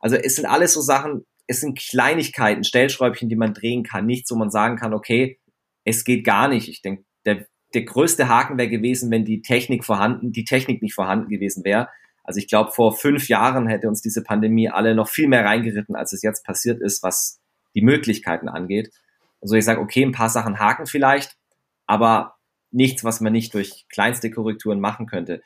Also 0.00 0.16
es 0.16 0.36
sind 0.36 0.46
alles 0.46 0.72
so 0.72 0.80
Sachen, 0.80 1.26
es 1.46 1.60
sind 1.60 1.78
Kleinigkeiten, 1.78 2.64
Stellschräubchen, 2.64 3.28
die 3.28 3.36
man 3.36 3.54
drehen 3.54 3.82
kann, 3.82 4.06
nichts, 4.06 4.30
wo 4.30 4.36
man 4.36 4.50
sagen 4.50 4.76
kann, 4.76 4.94
okay, 4.94 5.38
es 5.84 6.04
geht 6.04 6.24
gar 6.24 6.48
nicht. 6.48 6.68
Ich 6.68 6.80
denke, 6.80 7.04
der, 7.26 7.46
der 7.74 7.82
größte 7.82 8.28
Haken 8.28 8.56
wäre 8.56 8.68
gewesen, 8.68 9.10
wenn 9.10 9.24
die 9.24 9.42
Technik 9.42 9.84
vorhanden, 9.84 10.32
die 10.32 10.44
Technik 10.44 10.80
nicht 10.80 10.94
vorhanden 10.94 11.28
gewesen 11.28 11.64
wäre. 11.64 11.88
Also 12.30 12.38
ich 12.38 12.46
glaube, 12.46 12.70
vor 12.70 12.96
fünf 12.96 13.26
Jahren 13.26 13.66
hätte 13.66 13.88
uns 13.88 14.02
diese 14.02 14.22
Pandemie 14.22 14.70
alle 14.70 14.94
noch 14.94 15.08
viel 15.08 15.26
mehr 15.26 15.44
reingeritten, 15.44 15.96
als 15.96 16.12
es 16.12 16.22
jetzt 16.22 16.44
passiert 16.44 16.80
ist, 16.80 17.02
was 17.02 17.40
die 17.74 17.82
Möglichkeiten 17.82 18.48
angeht. 18.48 18.92
Also 19.40 19.56
ich 19.56 19.64
sage, 19.64 19.80
okay, 19.80 20.04
ein 20.04 20.12
paar 20.12 20.28
Sachen 20.28 20.60
haken 20.60 20.86
vielleicht, 20.86 21.36
aber 21.88 22.36
nichts, 22.70 23.02
was 23.02 23.20
man 23.20 23.32
nicht 23.32 23.52
durch 23.52 23.84
kleinste 23.88 24.30
Korrekturen 24.30 24.78
machen 24.78 25.06
könnte. 25.06 25.42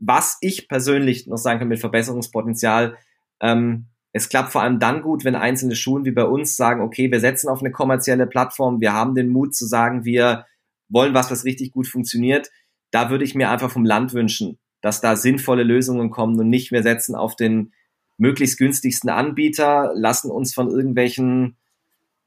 Was 0.00 0.36
ich 0.42 0.68
persönlich 0.68 1.26
noch 1.26 1.38
sagen 1.38 1.60
kann 1.60 1.68
mit 1.68 1.80
Verbesserungspotenzial, 1.80 2.98
ähm, 3.40 3.86
Es 4.12 4.28
klappt 4.28 4.52
vor 4.52 4.60
allem 4.60 4.80
dann 4.80 5.00
gut, 5.00 5.24
wenn 5.24 5.34
einzelne 5.34 5.76
Schulen 5.76 6.04
wie 6.04 6.10
bei 6.10 6.24
uns 6.24 6.56
sagen, 6.56 6.82
okay, 6.82 7.10
wir 7.10 7.20
setzen 7.20 7.48
auf 7.48 7.60
eine 7.60 7.70
kommerzielle 7.70 8.26
Plattform, 8.26 8.82
wir 8.82 8.92
haben 8.92 9.14
den 9.14 9.30
Mut 9.30 9.54
zu 9.54 9.64
sagen, 9.64 10.04
wir 10.04 10.44
wollen 10.90 11.14
was, 11.14 11.30
was 11.30 11.46
richtig 11.46 11.72
gut 11.72 11.86
funktioniert. 11.88 12.50
Da 12.90 13.08
würde 13.08 13.24
ich 13.24 13.34
mir 13.34 13.50
einfach 13.50 13.70
vom 13.70 13.86
Land 13.86 14.12
wünschen, 14.12 14.58
dass 14.80 15.00
da 15.00 15.16
sinnvolle 15.16 15.62
Lösungen 15.62 16.10
kommen 16.10 16.38
und 16.38 16.48
nicht 16.48 16.72
wir 16.72 16.82
setzen 16.82 17.14
auf 17.14 17.36
den 17.36 17.72
möglichst 18.16 18.58
günstigsten 18.58 19.10
Anbieter, 19.10 19.92
lassen 19.94 20.30
uns 20.30 20.54
von 20.54 20.68
irgendwelchen 20.68 21.56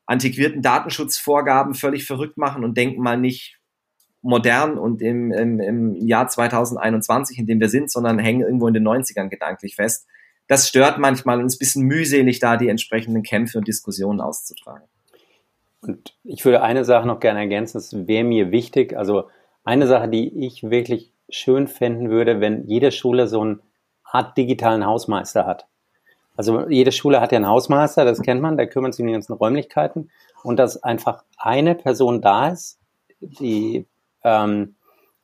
antiquierten 0.05 0.61
Datenschutzvorgaben 0.61 1.73
völlig 1.73 2.05
verrückt 2.05 2.37
machen 2.37 2.63
und 2.63 2.77
denken 2.77 3.01
mal 3.01 3.17
nicht 3.17 3.59
modern 4.21 4.77
und 4.77 5.01
im, 5.01 5.31
im, 5.31 5.59
im 5.59 5.95
Jahr 5.95 6.27
2021, 6.27 7.39
in 7.39 7.47
dem 7.47 7.59
wir 7.59 7.69
sind, 7.69 7.91
sondern 7.91 8.19
hängen 8.19 8.41
irgendwo 8.41 8.67
in 8.67 8.73
den 8.73 8.87
90ern 8.87 9.29
gedanklich 9.29 9.75
fest. 9.75 10.07
Das 10.47 10.67
stört 10.67 10.99
manchmal 10.99 11.39
und 11.39 11.45
ist 11.45 11.55
ein 11.55 11.59
bisschen 11.59 11.85
mühselig, 11.85 12.39
da 12.39 12.57
die 12.57 12.67
entsprechenden 12.67 13.23
Kämpfe 13.23 13.57
und 13.57 13.67
Diskussionen 13.67 14.21
auszutragen. 14.21 14.87
Und 15.81 16.15
ich 16.23 16.45
würde 16.45 16.61
eine 16.61 16.85
Sache 16.85 17.07
noch 17.07 17.19
gerne 17.19 17.39
ergänzen, 17.39 17.77
das 17.77 18.07
wäre 18.07 18.23
mir 18.23 18.51
wichtig. 18.51 18.95
Also 18.95 19.29
eine 19.63 19.87
Sache, 19.87 20.09
die 20.09 20.45
ich 20.45 20.63
wirklich 20.63 21.10
schön 21.31 21.67
finden 21.67 22.09
würde, 22.09 22.39
wenn 22.39 22.67
jede 22.67 22.91
Schule 22.91 23.27
so 23.27 23.41
eine 23.41 23.59
Art 24.03 24.37
digitalen 24.37 24.85
Hausmeister 24.85 25.45
hat. 25.45 25.67
Also 26.35 26.67
jede 26.69 26.91
Schule 26.91 27.21
hat 27.21 27.31
ja 27.31 27.37
einen 27.37 27.47
Hausmeister, 27.47 28.05
das 28.05 28.21
kennt 28.21 28.41
man, 28.41 28.57
der 28.57 28.67
kümmert 28.67 28.93
sich 28.93 29.03
um 29.03 29.07
die 29.07 29.13
ganzen 29.13 29.33
Räumlichkeiten 29.33 30.11
und 30.43 30.57
dass 30.57 30.81
einfach 30.81 31.23
eine 31.37 31.75
Person 31.75 32.21
da 32.21 32.49
ist, 32.49 32.79
die 33.19 33.85
ähm, 34.23 34.75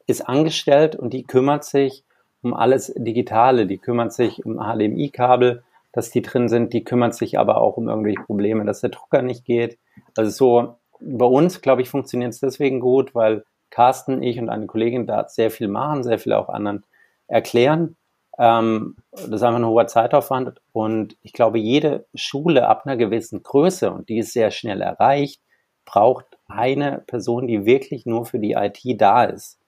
ist 0.06 0.28
angestellt 0.28 0.96
und 0.96 1.14
die 1.14 1.24
kümmert 1.24 1.64
sich 1.64 2.04
um 2.42 2.54
alles 2.54 2.94
Digitale, 2.96 3.66
die 3.68 3.78
kümmert 3.78 4.14
sich 4.14 4.46
um 4.46 4.58
HDMI-Kabel, 4.58 5.64
dass 5.92 6.12
die 6.12 6.22
drin 6.22 6.50
sind, 6.50 6.74
die 6.74 6.84
kümmert 6.84 7.16
sich 7.16 7.40
aber 7.40 7.62
auch 7.62 7.78
um 7.78 7.90
irgendwelche 7.90 8.22
Probleme, 8.22 8.66
dass 8.66 8.82
der 8.82 8.92
Drucker 8.92 9.22
nicht 9.22 9.46
geht. 9.46 9.78
Also 10.16 10.32
so 10.32 10.76
bei 11.00 11.26
uns, 11.26 11.62
glaube 11.62 11.82
ich, 11.82 11.90
funktioniert 11.90 12.34
es 12.34 12.40
deswegen 12.40 12.80
gut, 12.80 13.16
weil 13.16 13.44
Carsten, 13.78 14.24
ich 14.24 14.40
und 14.40 14.50
eine 14.50 14.66
Kollegin 14.66 15.06
da 15.06 15.28
sehr 15.30 15.52
viel 15.52 15.68
machen, 15.68 16.02
sehr 16.02 16.18
viel 16.18 16.34
auch 16.34 16.50
anderen 16.50 16.84
erklären. 17.28 17.96
Ähm, 18.40 18.96
das 19.12 19.28
ist 19.28 19.44
einfach 19.44 19.60
ein 19.60 19.68
hoher 19.68 19.86
Zeitaufwand 19.86 20.60
und 20.72 21.16
ich 21.22 21.32
glaube, 21.32 21.60
jede 21.60 22.08
Schule 22.16 22.68
ab 22.68 22.88
einer 22.88 22.98
gewissen 22.98 23.44
Größe 23.44 23.92
und 23.92 24.10
die 24.10 24.18
ist 24.18 24.34
sehr 24.34 24.50
schnell 24.50 24.82
erreicht, 24.82 25.44
braucht 25.86 26.26
eine 26.48 27.04
Person, 27.06 27.46
die 27.46 27.68
wirklich 27.68 28.08
nur 28.08 28.26
für 28.26 28.40
die 28.40 28.54
IT 28.54 28.82
da 29.00 29.26
ist. 29.26 29.60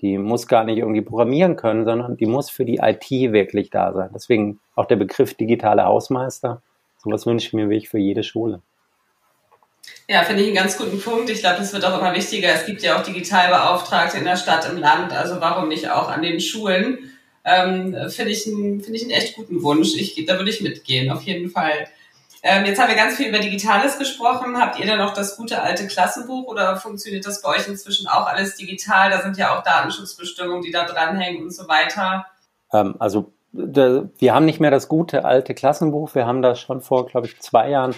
Die 0.00 0.16
muss 0.16 0.46
gar 0.46 0.62
nicht 0.62 0.78
irgendwie 0.78 1.02
programmieren 1.02 1.56
können, 1.56 1.84
sondern 1.84 2.16
die 2.16 2.26
muss 2.26 2.50
für 2.50 2.64
die 2.64 2.78
IT 2.80 3.10
wirklich 3.10 3.70
da 3.70 3.92
sein. 3.92 4.10
Deswegen 4.14 4.60
auch 4.76 4.86
der 4.86 4.94
Begriff 4.94 5.34
digitale 5.34 5.84
Hausmeister. 5.84 6.62
Sowas 6.98 7.26
wünsche 7.26 7.48
ich 7.48 7.52
mir 7.52 7.68
wirklich 7.68 7.88
für 7.88 7.98
jede 7.98 8.22
Schule. 8.22 8.62
Ja, 10.08 10.24
finde 10.24 10.42
ich 10.42 10.48
einen 10.48 10.56
ganz 10.56 10.76
guten 10.76 11.00
Punkt. 11.00 11.30
Ich 11.30 11.40
glaube, 11.40 11.58
das 11.58 11.72
wird 11.72 11.84
auch 11.84 11.98
immer 11.98 12.14
wichtiger. 12.14 12.48
Es 12.48 12.66
gibt 12.66 12.82
ja 12.82 12.98
auch 12.98 13.04
Digitalbeauftragte 13.04 14.18
in 14.18 14.24
der 14.24 14.36
Stadt, 14.36 14.68
im 14.68 14.78
Land. 14.78 15.12
Also 15.12 15.40
warum 15.40 15.68
nicht 15.68 15.88
auch 15.90 16.08
an 16.08 16.22
den 16.22 16.40
Schulen? 16.40 17.12
Ähm, 17.44 17.96
finde 18.08 18.32
ich, 18.32 18.46
einen, 18.46 18.80
ich 18.80 19.02
einen 19.02 19.12
echt 19.12 19.36
guten 19.36 19.62
Wunsch. 19.62 19.94
Ich, 19.96 20.24
da 20.26 20.36
würde 20.36 20.50
ich 20.50 20.60
mitgehen, 20.60 21.10
auf 21.10 21.22
jeden 21.22 21.50
Fall. 21.50 21.88
Ähm, 22.42 22.64
jetzt 22.64 22.80
haben 22.80 22.88
wir 22.88 22.96
ganz 22.96 23.16
viel 23.16 23.28
über 23.28 23.38
Digitales 23.38 23.98
gesprochen. 23.98 24.58
Habt 24.58 24.78
ihr 24.78 24.86
da 24.86 24.96
noch 24.96 25.14
das 25.14 25.36
gute 25.36 25.62
alte 25.62 25.86
Klassenbuch 25.86 26.46
oder 26.46 26.76
funktioniert 26.76 27.26
das 27.26 27.42
bei 27.42 27.50
euch 27.50 27.68
inzwischen 27.68 28.08
auch 28.08 28.26
alles 28.26 28.56
digital? 28.56 29.10
Da 29.10 29.22
sind 29.22 29.36
ja 29.36 29.56
auch 29.56 29.62
Datenschutzbestimmungen, 29.62 30.62
die 30.62 30.70
da 30.70 30.84
dranhängen 30.84 31.42
und 31.42 31.54
so 31.54 31.68
weiter. 31.68 32.26
Ähm, 32.72 32.96
also 32.98 33.32
wir 33.52 34.34
haben 34.34 34.44
nicht 34.44 34.60
mehr 34.60 34.70
das 34.70 34.88
gute 34.88 35.24
alte 35.24 35.54
Klassenbuch. 35.54 36.14
Wir 36.14 36.26
haben 36.26 36.40
da 36.40 36.54
schon 36.54 36.80
vor, 36.80 37.06
glaube 37.06 37.26
ich, 37.26 37.40
zwei 37.40 37.68
Jahren 37.68 37.94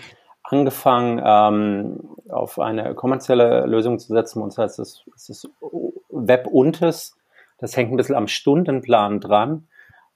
angefangen, 0.52 1.20
ähm, 1.24 2.16
auf 2.28 2.58
eine 2.58 2.94
kommerzielle 2.94 3.66
Lösung 3.66 3.98
zu 3.98 4.12
setzen. 4.12 4.42
Und 4.42 4.52
zwar 4.52 4.66
ist 4.66 4.78
es, 4.78 5.04
es 5.16 5.48
Web 6.10 6.46
Untes. 6.46 7.16
Das 7.58 7.76
hängt 7.76 7.90
ein 7.90 7.96
bisschen 7.96 8.14
am 8.14 8.28
Stundenplan 8.28 9.20
dran. 9.20 9.68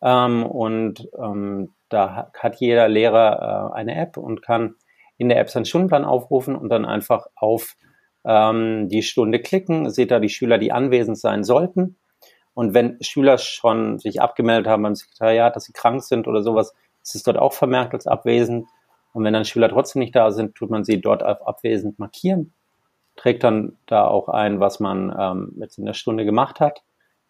Ähm, 0.02 0.44
und 0.44 1.08
ähm, 1.18 1.72
da 1.88 2.30
hat 2.34 2.56
jeder 2.56 2.88
Lehrer 2.88 3.72
äh, 3.72 3.74
eine 3.76 3.96
App 3.96 4.16
und 4.18 4.42
kann 4.42 4.74
in 5.16 5.30
der 5.30 5.40
App 5.40 5.48
seinen 5.48 5.64
Stundenplan 5.64 6.04
aufrufen 6.04 6.54
und 6.54 6.68
dann 6.68 6.84
einfach 6.84 7.26
auf 7.34 7.74
ähm, 8.24 8.88
die 8.88 9.02
Stunde 9.02 9.40
klicken. 9.40 9.90
Seht 9.90 10.10
da 10.10 10.20
die 10.20 10.28
Schüler, 10.28 10.58
die 10.58 10.70
anwesend 10.70 11.18
sein 11.18 11.44
sollten. 11.44 11.96
Und 12.52 12.74
wenn 12.74 12.98
Schüler 13.00 13.38
schon 13.38 13.98
sich 13.98 14.20
abgemeldet 14.20 14.66
haben 14.66 14.82
beim 14.82 14.94
Sekretariat, 14.94 15.56
dass 15.56 15.64
sie 15.64 15.72
krank 15.72 16.02
sind 16.02 16.28
oder 16.28 16.42
sowas, 16.42 16.74
ist 17.02 17.14
es 17.14 17.22
dort 17.22 17.38
auch 17.38 17.52
vermerkt 17.52 17.94
als 17.94 18.06
abwesend. 18.06 18.66
Und 19.16 19.24
wenn 19.24 19.32
dann 19.32 19.46
Schüler 19.46 19.70
trotzdem 19.70 20.00
nicht 20.00 20.14
da 20.14 20.30
sind, 20.30 20.56
tut 20.56 20.68
man 20.68 20.84
sie 20.84 21.00
dort 21.00 21.22
auf 21.22 21.48
abwesend 21.48 21.98
markieren, 21.98 22.52
trägt 23.16 23.44
dann 23.44 23.78
da 23.86 24.06
auch 24.06 24.28
ein, 24.28 24.60
was 24.60 24.78
man 24.78 25.10
ähm, 25.18 25.54
jetzt 25.58 25.78
in 25.78 25.86
der 25.86 25.94
Stunde 25.94 26.26
gemacht 26.26 26.60
hat. 26.60 26.82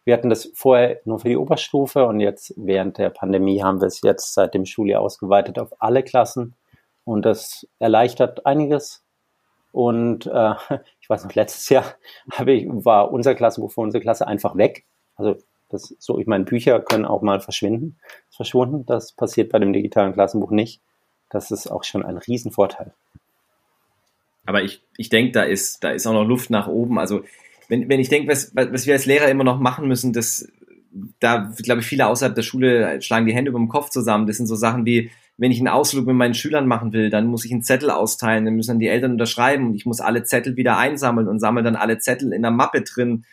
Wir 0.02 0.14
hatten 0.14 0.28
das 0.28 0.50
vorher 0.52 0.98
nur 1.04 1.20
für 1.20 1.28
die 1.28 1.36
Oberstufe 1.36 2.04
und 2.06 2.18
jetzt 2.18 2.52
während 2.56 2.98
der 2.98 3.10
Pandemie 3.10 3.62
haben 3.62 3.80
wir 3.80 3.86
es 3.86 4.00
jetzt 4.02 4.34
seit 4.34 4.52
dem 4.54 4.66
Schuljahr 4.66 5.00
ausgeweitet 5.00 5.60
auf 5.60 5.74
alle 5.78 6.02
Klassen 6.02 6.56
und 7.04 7.24
das 7.24 7.68
erleichtert 7.78 8.46
einiges. 8.46 9.04
Und 9.70 10.26
äh, 10.26 10.54
ich 11.00 11.08
weiß 11.08 11.22
noch, 11.22 11.34
letztes 11.36 11.68
Jahr 11.68 11.84
habe 12.32 12.50
ich, 12.50 12.66
war 12.68 13.12
unser 13.12 13.36
Klassenbuch 13.36 13.70
für 13.70 13.82
unsere 13.82 14.02
Klasse 14.02 14.26
einfach 14.26 14.56
weg. 14.56 14.86
Also 15.14 15.36
das 15.68 15.94
so, 16.00 16.18
ich 16.18 16.26
meine, 16.26 16.46
Bücher 16.46 16.80
können 16.80 17.04
auch 17.04 17.22
mal 17.22 17.38
verschwinden, 17.38 18.00
verschwunden. 18.28 18.86
Das 18.86 19.12
passiert 19.12 19.52
bei 19.52 19.60
dem 19.60 19.72
digitalen 19.72 20.14
Klassenbuch 20.14 20.50
nicht. 20.50 20.82
Das 21.30 21.50
ist 21.50 21.66
auch 21.68 21.84
schon 21.84 22.04
ein 22.04 22.16
Riesenvorteil. 22.16 22.92
Aber 24.44 24.62
ich, 24.62 24.82
ich 24.96 25.08
denke, 25.08 25.32
da 25.32 25.42
ist, 25.42 25.82
da 25.82 25.90
ist 25.90 26.06
auch 26.06 26.12
noch 26.12 26.24
Luft 26.24 26.50
nach 26.50 26.68
oben. 26.68 26.98
Also 26.98 27.24
wenn, 27.68 27.88
wenn 27.88 28.00
ich 28.00 28.08
denke, 28.08 28.30
was, 28.30 28.54
was 28.54 28.86
wir 28.86 28.94
als 28.94 29.06
Lehrer 29.06 29.28
immer 29.28 29.44
noch 29.44 29.58
machen 29.58 29.88
müssen, 29.88 30.12
das, 30.12 30.48
da 31.20 31.52
glaube 31.62 31.80
ich, 31.80 31.86
viele 31.86 32.06
außerhalb 32.06 32.34
der 32.34 32.42
Schule 32.42 33.02
schlagen 33.02 33.26
die 33.26 33.34
Hände 33.34 33.50
über 33.50 33.58
dem 33.58 33.68
Kopf 33.68 33.90
zusammen. 33.90 34.26
Das 34.26 34.36
sind 34.36 34.46
so 34.46 34.54
Sachen 34.54 34.86
wie, 34.86 35.10
wenn 35.36 35.50
ich 35.50 35.58
einen 35.58 35.68
Ausflug 35.68 36.06
mit 36.06 36.16
meinen 36.16 36.34
Schülern 36.34 36.66
machen 36.66 36.92
will, 36.92 37.10
dann 37.10 37.26
muss 37.26 37.44
ich 37.44 37.52
einen 37.52 37.62
Zettel 37.62 37.90
austeilen, 37.90 38.44
dann 38.44 38.54
müssen 38.54 38.72
dann 38.72 38.78
die 38.78 38.88
Eltern 38.88 39.12
unterschreiben 39.12 39.66
und 39.66 39.74
ich 39.74 39.84
muss 39.84 40.00
alle 40.00 40.24
Zettel 40.24 40.56
wieder 40.56 40.78
einsammeln 40.78 41.28
und 41.28 41.40
sammle 41.40 41.62
dann 41.62 41.76
alle 41.76 41.98
Zettel 41.98 42.32
in 42.32 42.42
der 42.42 42.50
Mappe 42.50 42.82
drin. 42.82 43.24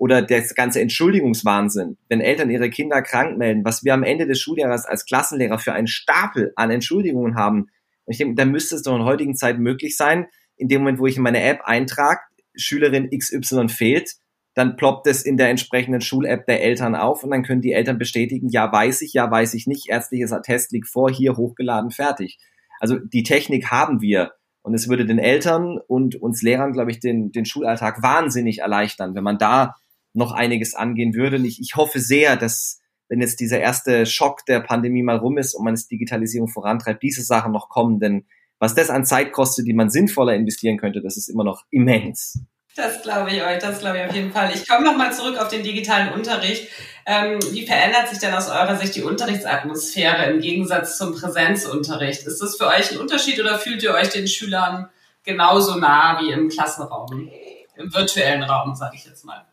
Oder 0.00 0.22
der 0.22 0.42
ganze 0.56 0.80
Entschuldigungswahnsinn, 0.80 1.98
wenn 2.08 2.22
Eltern 2.22 2.48
ihre 2.48 2.70
Kinder 2.70 3.02
krank 3.02 3.36
melden, 3.36 3.66
was 3.66 3.84
wir 3.84 3.92
am 3.92 4.02
Ende 4.02 4.26
des 4.26 4.40
Schuljahres 4.40 4.86
als 4.86 5.04
Klassenlehrer 5.04 5.58
für 5.58 5.74
einen 5.74 5.88
Stapel 5.88 6.54
an 6.56 6.70
Entschuldigungen 6.70 7.34
haben. 7.34 7.66
Und 8.06 8.12
ich 8.12 8.16
denke, 8.16 8.34
da 8.34 8.46
müsste 8.46 8.76
es 8.76 8.82
doch 8.82 8.96
in 8.96 9.04
heutigen 9.04 9.36
Zeit 9.36 9.58
möglich 9.58 9.98
sein, 9.98 10.28
in 10.56 10.68
dem 10.68 10.80
Moment, 10.80 11.00
wo 11.00 11.06
ich 11.06 11.18
in 11.18 11.22
meine 11.22 11.42
App 11.42 11.60
eintrage, 11.64 12.20
Schülerin 12.56 13.10
XY 13.10 13.68
fehlt, 13.68 14.14
dann 14.54 14.76
ploppt 14.76 15.06
es 15.06 15.22
in 15.22 15.36
der 15.36 15.50
entsprechenden 15.50 16.00
Schul-App 16.00 16.46
der 16.46 16.62
Eltern 16.62 16.94
auf 16.94 17.22
und 17.22 17.30
dann 17.30 17.42
können 17.42 17.60
die 17.60 17.72
Eltern 17.72 17.98
bestätigen, 17.98 18.48
ja 18.48 18.72
weiß 18.72 19.02
ich, 19.02 19.12
ja 19.12 19.30
weiß 19.30 19.52
ich 19.52 19.66
nicht, 19.66 19.90
ärztliches 19.90 20.32
Attest 20.32 20.72
liegt 20.72 20.88
vor, 20.88 21.10
hier 21.10 21.36
hochgeladen, 21.36 21.90
fertig. 21.90 22.38
Also 22.80 22.98
die 22.98 23.22
Technik 23.22 23.70
haben 23.70 24.00
wir 24.00 24.32
und 24.62 24.72
es 24.72 24.88
würde 24.88 25.04
den 25.04 25.18
Eltern 25.18 25.78
und 25.86 26.16
uns 26.16 26.40
Lehrern, 26.40 26.72
glaube 26.72 26.90
ich, 26.90 27.00
den, 27.00 27.32
den 27.32 27.44
Schulalltag 27.44 28.02
wahnsinnig 28.02 28.60
erleichtern, 28.60 29.14
wenn 29.14 29.24
man 29.24 29.36
da 29.36 29.74
noch 30.12 30.32
einiges 30.32 30.74
angehen 30.74 31.14
würde. 31.14 31.36
Und 31.36 31.44
ich, 31.44 31.60
ich 31.60 31.76
hoffe 31.76 32.00
sehr, 32.00 32.36
dass 32.36 32.80
wenn 33.08 33.20
jetzt 33.20 33.40
dieser 33.40 33.58
erste 33.58 34.06
Schock 34.06 34.46
der 34.46 34.60
Pandemie 34.60 35.02
mal 35.02 35.16
rum 35.16 35.36
ist 35.36 35.54
und 35.54 35.64
man 35.64 35.74
es 35.74 35.88
Digitalisierung 35.88 36.48
vorantreibt, 36.48 37.02
diese 37.02 37.22
Sachen 37.22 37.52
noch 37.52 37.68
kommen, 37.68 37.98
denn 37.98 38.26
was 38.60 38.74
das 38.74 38.90
an 38.90 39.06
Zeit 39.06 39.32
kostet, 39.32 39.66
die 39.66 39.72
man 39.72 39.90
sinnvoller 39.90 40.34
investieren 40.34 40.76
könnte, 40.76 41.00
das 41.00 41.16
ist 41.16 41.28
immer 41.28 41.44
noch 41.44 41.64
immens. 41.70 42.38
Das 42.76 43.02
glaube 43.02 43.30
ich 43.30 43.42
euch, 43.42 43.58
das 43.58 43.80
glaube 43.80 43.98
ich 43.98 44.04
auf 44.04 44.14
jeden 44.14 44.32
Fall. 44.32 44.52
Ich 44.54 44.68
komme 44.68 44.84
nochmal 44.84 45.12
zurück 45.12 45.38
auf 45.38 45.48
den 45.48 45.64
digitalen 45.64 46.12
Unterricht. 46.12 46.68
Ähm, 47.04 47.40
wie 47.50 47.66
verändert 47.66 48.08
sich 48.08 48.18
denn 48.18 48.32
aus 48.32 48.48
eurer 48.48 48.76
Sicht 48.76 48.94
die 48.94 49.02
Unterrichtsatmosphäre 49.02 50.30
im 50.30 50.40
Gegensatz 50.40 50.96
zum 50.96 51.12
Präsenzunterricht? 51.12 52.26
Ist 52.26 52.40
das 52.40 52.56
für 52.56 52.68
euch 52.68 52.92
ein 52.92 52.98
Unterschied 52.98 53.40
oder 53.40 53.58
fühlt 53.58 53.82
ihr 53.82 53.92
euch 53.92 54.10
den 54.10 54.28
Schülern 54.28 54.88
genauso 55.24 55.76
nah 55.76 56.20
wie 56.20 56.30
im 56.30 56.48
Klassenraum, 56.48 57.28
im 57.76 57.92
virtuellen 57.92 58.44
Raum, 58.44 58.74
sage 58.76 58.94
ich 58.94 59.04
jetzt 59.04 59.24
mal? 59.24 59.44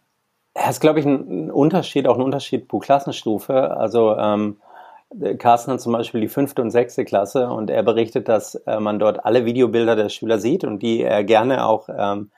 Ja, 0.60 0.70
ist, 0.70 0.80
glaube 0.80 1.00
ich, 1.00 1.06
ein 1.06 1.52
Unterschied, 1.52 2.08
auch 2.08 2.16
ein 2.16 2.24
Unterschied 2.24 2.68
pro 2.68 2.80
Klassenstufe. 2.80 3.78
Also 3.78 4.16
ähm, 4.18 4.58
Carsten 5.38 5.72
hat 5.72 5.82
zum 5.82 5.94
Beispiel 5.94 6.20
die 6.22 6.28
fünfte 6.28 6.62
und 6.64 6.72
sechste 6.72 7.06
Klasse 7.06 7.50
und 7.50 7.70
er 7.70 7.84
berichtet, 7.84 8.28
dass 8.28 8.56
äh, 8.56 8.80
man 8.80 8.98
dort 8.98 9.24
alle 9.24 9.46
Videobilder 9.46 9.96
der 9.96 10.10
Schüler 10.10 10.40
sieht 10.40 10.64
und 10.64 10.80
die 10.80 11.02
er 11.04 11.24
gerne 11.24 11.66
auch 11.66 11.90
ähm, 11.96 12.32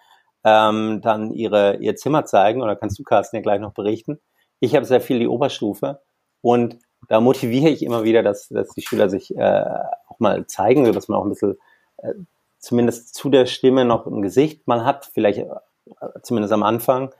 ähm, 0.44 1.00
dann 1.02 1.32
ihre, 1.32 1.78
ihr 1.78 1.96
Zimmer 1.96 2.26
zeigen. 2.26 2.62
Oder 2.62 2.76
kannst 2.76 3.00
du, 3.00 3.04
Carsten, 3.04 3.38
ja 3.38 3.42
gleich 3.42 3.62
noch 3.62 3.74
berichten. 3.74 4.20
Ich 4.60 4.76
habe 4.76 4.86
sehr 4.86 5.02
viel 5.02 5.20
die 5.20 5.28
Oberstufe 5.28 6.02
und 6.42 6.78
da 7.08 7.22
motiviere 7.22 7.70
ich 7.70 7.84
immer 7.84 8.04
wieder, 8.04 8.22
dass, 8.22 8.50
dass 8.50 8.70
die 8.70 8.82
Schüler 8.82 9.10
sich 9.10 9.34
äh, 9.36 9.66
auch 10.08 10.20
mal 10.20 10.46
zeigen, 10.46 10.86
sodass 10.86 11.08
man 11.08 11.20
auch 11.20 11.24
ein 11.24 11.30
bisschen 11.30 11.58
äh, 11.98 12.14
zumindest 12.58 13.16
zu 13.16 13.30
der 13.30 13.46
Stimme 13.46 13.86
noch 13.86 14.06
ein 14.06 14.22
Gesicht 14.22 14.68
man 14.68 14.84
hat, 14.84 15.06
vielleicht 15.06 15.40
äh, 15.40 15.48
zumindest 16.22 16.54
am 16.54 16.64
Anfang. 16.64 17.14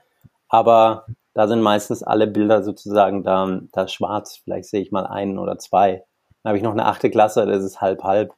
Aber 0.50 1.06
da 1.32 1.48
sind 1.48 1.62
meistens 1.62 2.02
alle 2.02 2.26
Bilder 2.26 2.62
sozusagen 2.62 3.22
da, 3.22 3.60
da 3.72 3.88
schwarz. 3.88 4.36
Vielleicht 4.36 4.68
sehe 4.68 4.82
ich 4.82 4.92
mal 4.92 5.06
einen 5.06 5.38
oder 5.38 5.58
zwei. 5.58 6.04
Dann 6.42 6.50
habe 6.50 6.58
ich 6.58 6.64
noch 6.64 6.72
eine 6.72 6.86
achte 6.86 7.10
Klasse, 7.10 7.46
das 7.46 7.64
ist 7.64 7.80
halb 7.80 8.02
halb. 8.02 8.34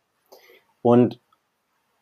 Und 0.83 1.21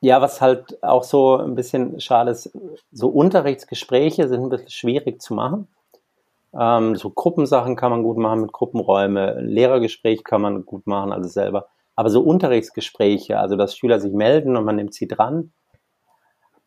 ja, 0.00 0.20
was 0.20 0.40
halt 0.40 0.82
auch 0.82 1.04
so 1.04 1.36
ein 1.36 1.54
bisschen 1.54 2.00
schade 2.00 2.30
ist, 2.30 2.50
so 2.90 3.08
Unterrichtsgespräche 3.08 4.28
sind 4.28 4.42
ein 4.42 4.48
bisschen 4.48 4.70
schwierig 4.70 5.20
zu 5.22 5.34
machen. 5.34 5.68
Ähm, 6.58 6.96
so 6.96 7.10
Gruppensachen 7.10 7.76
kann 7.76 7.90
man 7.90 8.02
gut 8.02 8.16
machen 8.16 8.40
mit 8.40 8.52
Gruppenräume, 8.52 9.40
Lehrergespräch 9.40 10.24
kann 10.24 10.40
man 10.40 10.64
gut 10.64 10.86
machen, 10.86 11.12
also 11.12 11.28
selber. 11.28 11.68
Aber 11.94 12.10
so 12.10 12.22
Unterrichtsgespräche, 12.22 13.38
also 13.38 13.56
dass 13.56 13.76
Schüler 13.76 14.00
sich 14.00 14.12
melden 14.12 14.56
und 14.56 14.64
man 14.64 14.76
nimmt 14.76 14.94
sie 14.94 15.06
dran, 15.06 15.52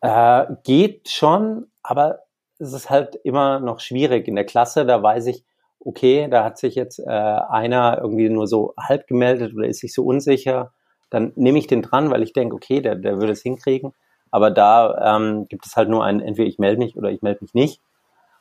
äh, 0.00 0.46
geht 0.62 1.10
schon, 1.10 1.66
aber 1.82 2.20
es 2.64 2.72
ist 2.72 2.90
halt 2.90 3.16
immer 3.24 3.60
noch 3.60 3.80
schwierig. 3.80 4.28
In 4.28 4.36
der 4.36 4.46
Klasse, 4.46 4.84
da 4.86 5.02
weiß 5.02 5.26
ich, 5.26 5.44
okay, 5.80 6.28
da 6.30 6.44
hat 6.44 6.58
sich 6.58 6.74
jetzt 6.74 6.98
äh, 6.98 7.10
einer 7.10 7.98
irgendwie 8.00 8.28
nur 8.28 8.46
so 8.46 8.74
halb 8.78 9.06
gemeldet 9.06 9.54
oder 9.54 9.66
ist 9.66 9.80
sich 9.80 9.92
so 9.92 10.04
unsicher 10.04 10.72
dann 11.14 11.32
nehme 11.36 11.60
ich 11.60 11.68
den 11.68 11.80
dran, 11.80 12.10
weil 12.10 12.24
ich 12.24 12.32
denke, 12.32 12.56
okay, 12.56 12.80
der, 12.80 12.96
der 12.96 13.18
würde 13.18 13.32
es 13.32 13.42
hinkriegen. 13.42 13.94
Aber 14.32 14.50
da 14.50 15.16
ähm, 15.16 15.46
gibt 15.48 15.64
es 15.64 15.76
halt 15.76 15.88
nur 15.88 16.04
ein, 16.04 16.20
entweder 16.20 16.48
ich 16.48 16.58
melde 16.58 16.78
mich 16.78 16.96
oder 16.96 17.10
ich 17.12 17.22
melde 17.22 17.38
mich 17.42 17.54
nicht. 17.54 17.80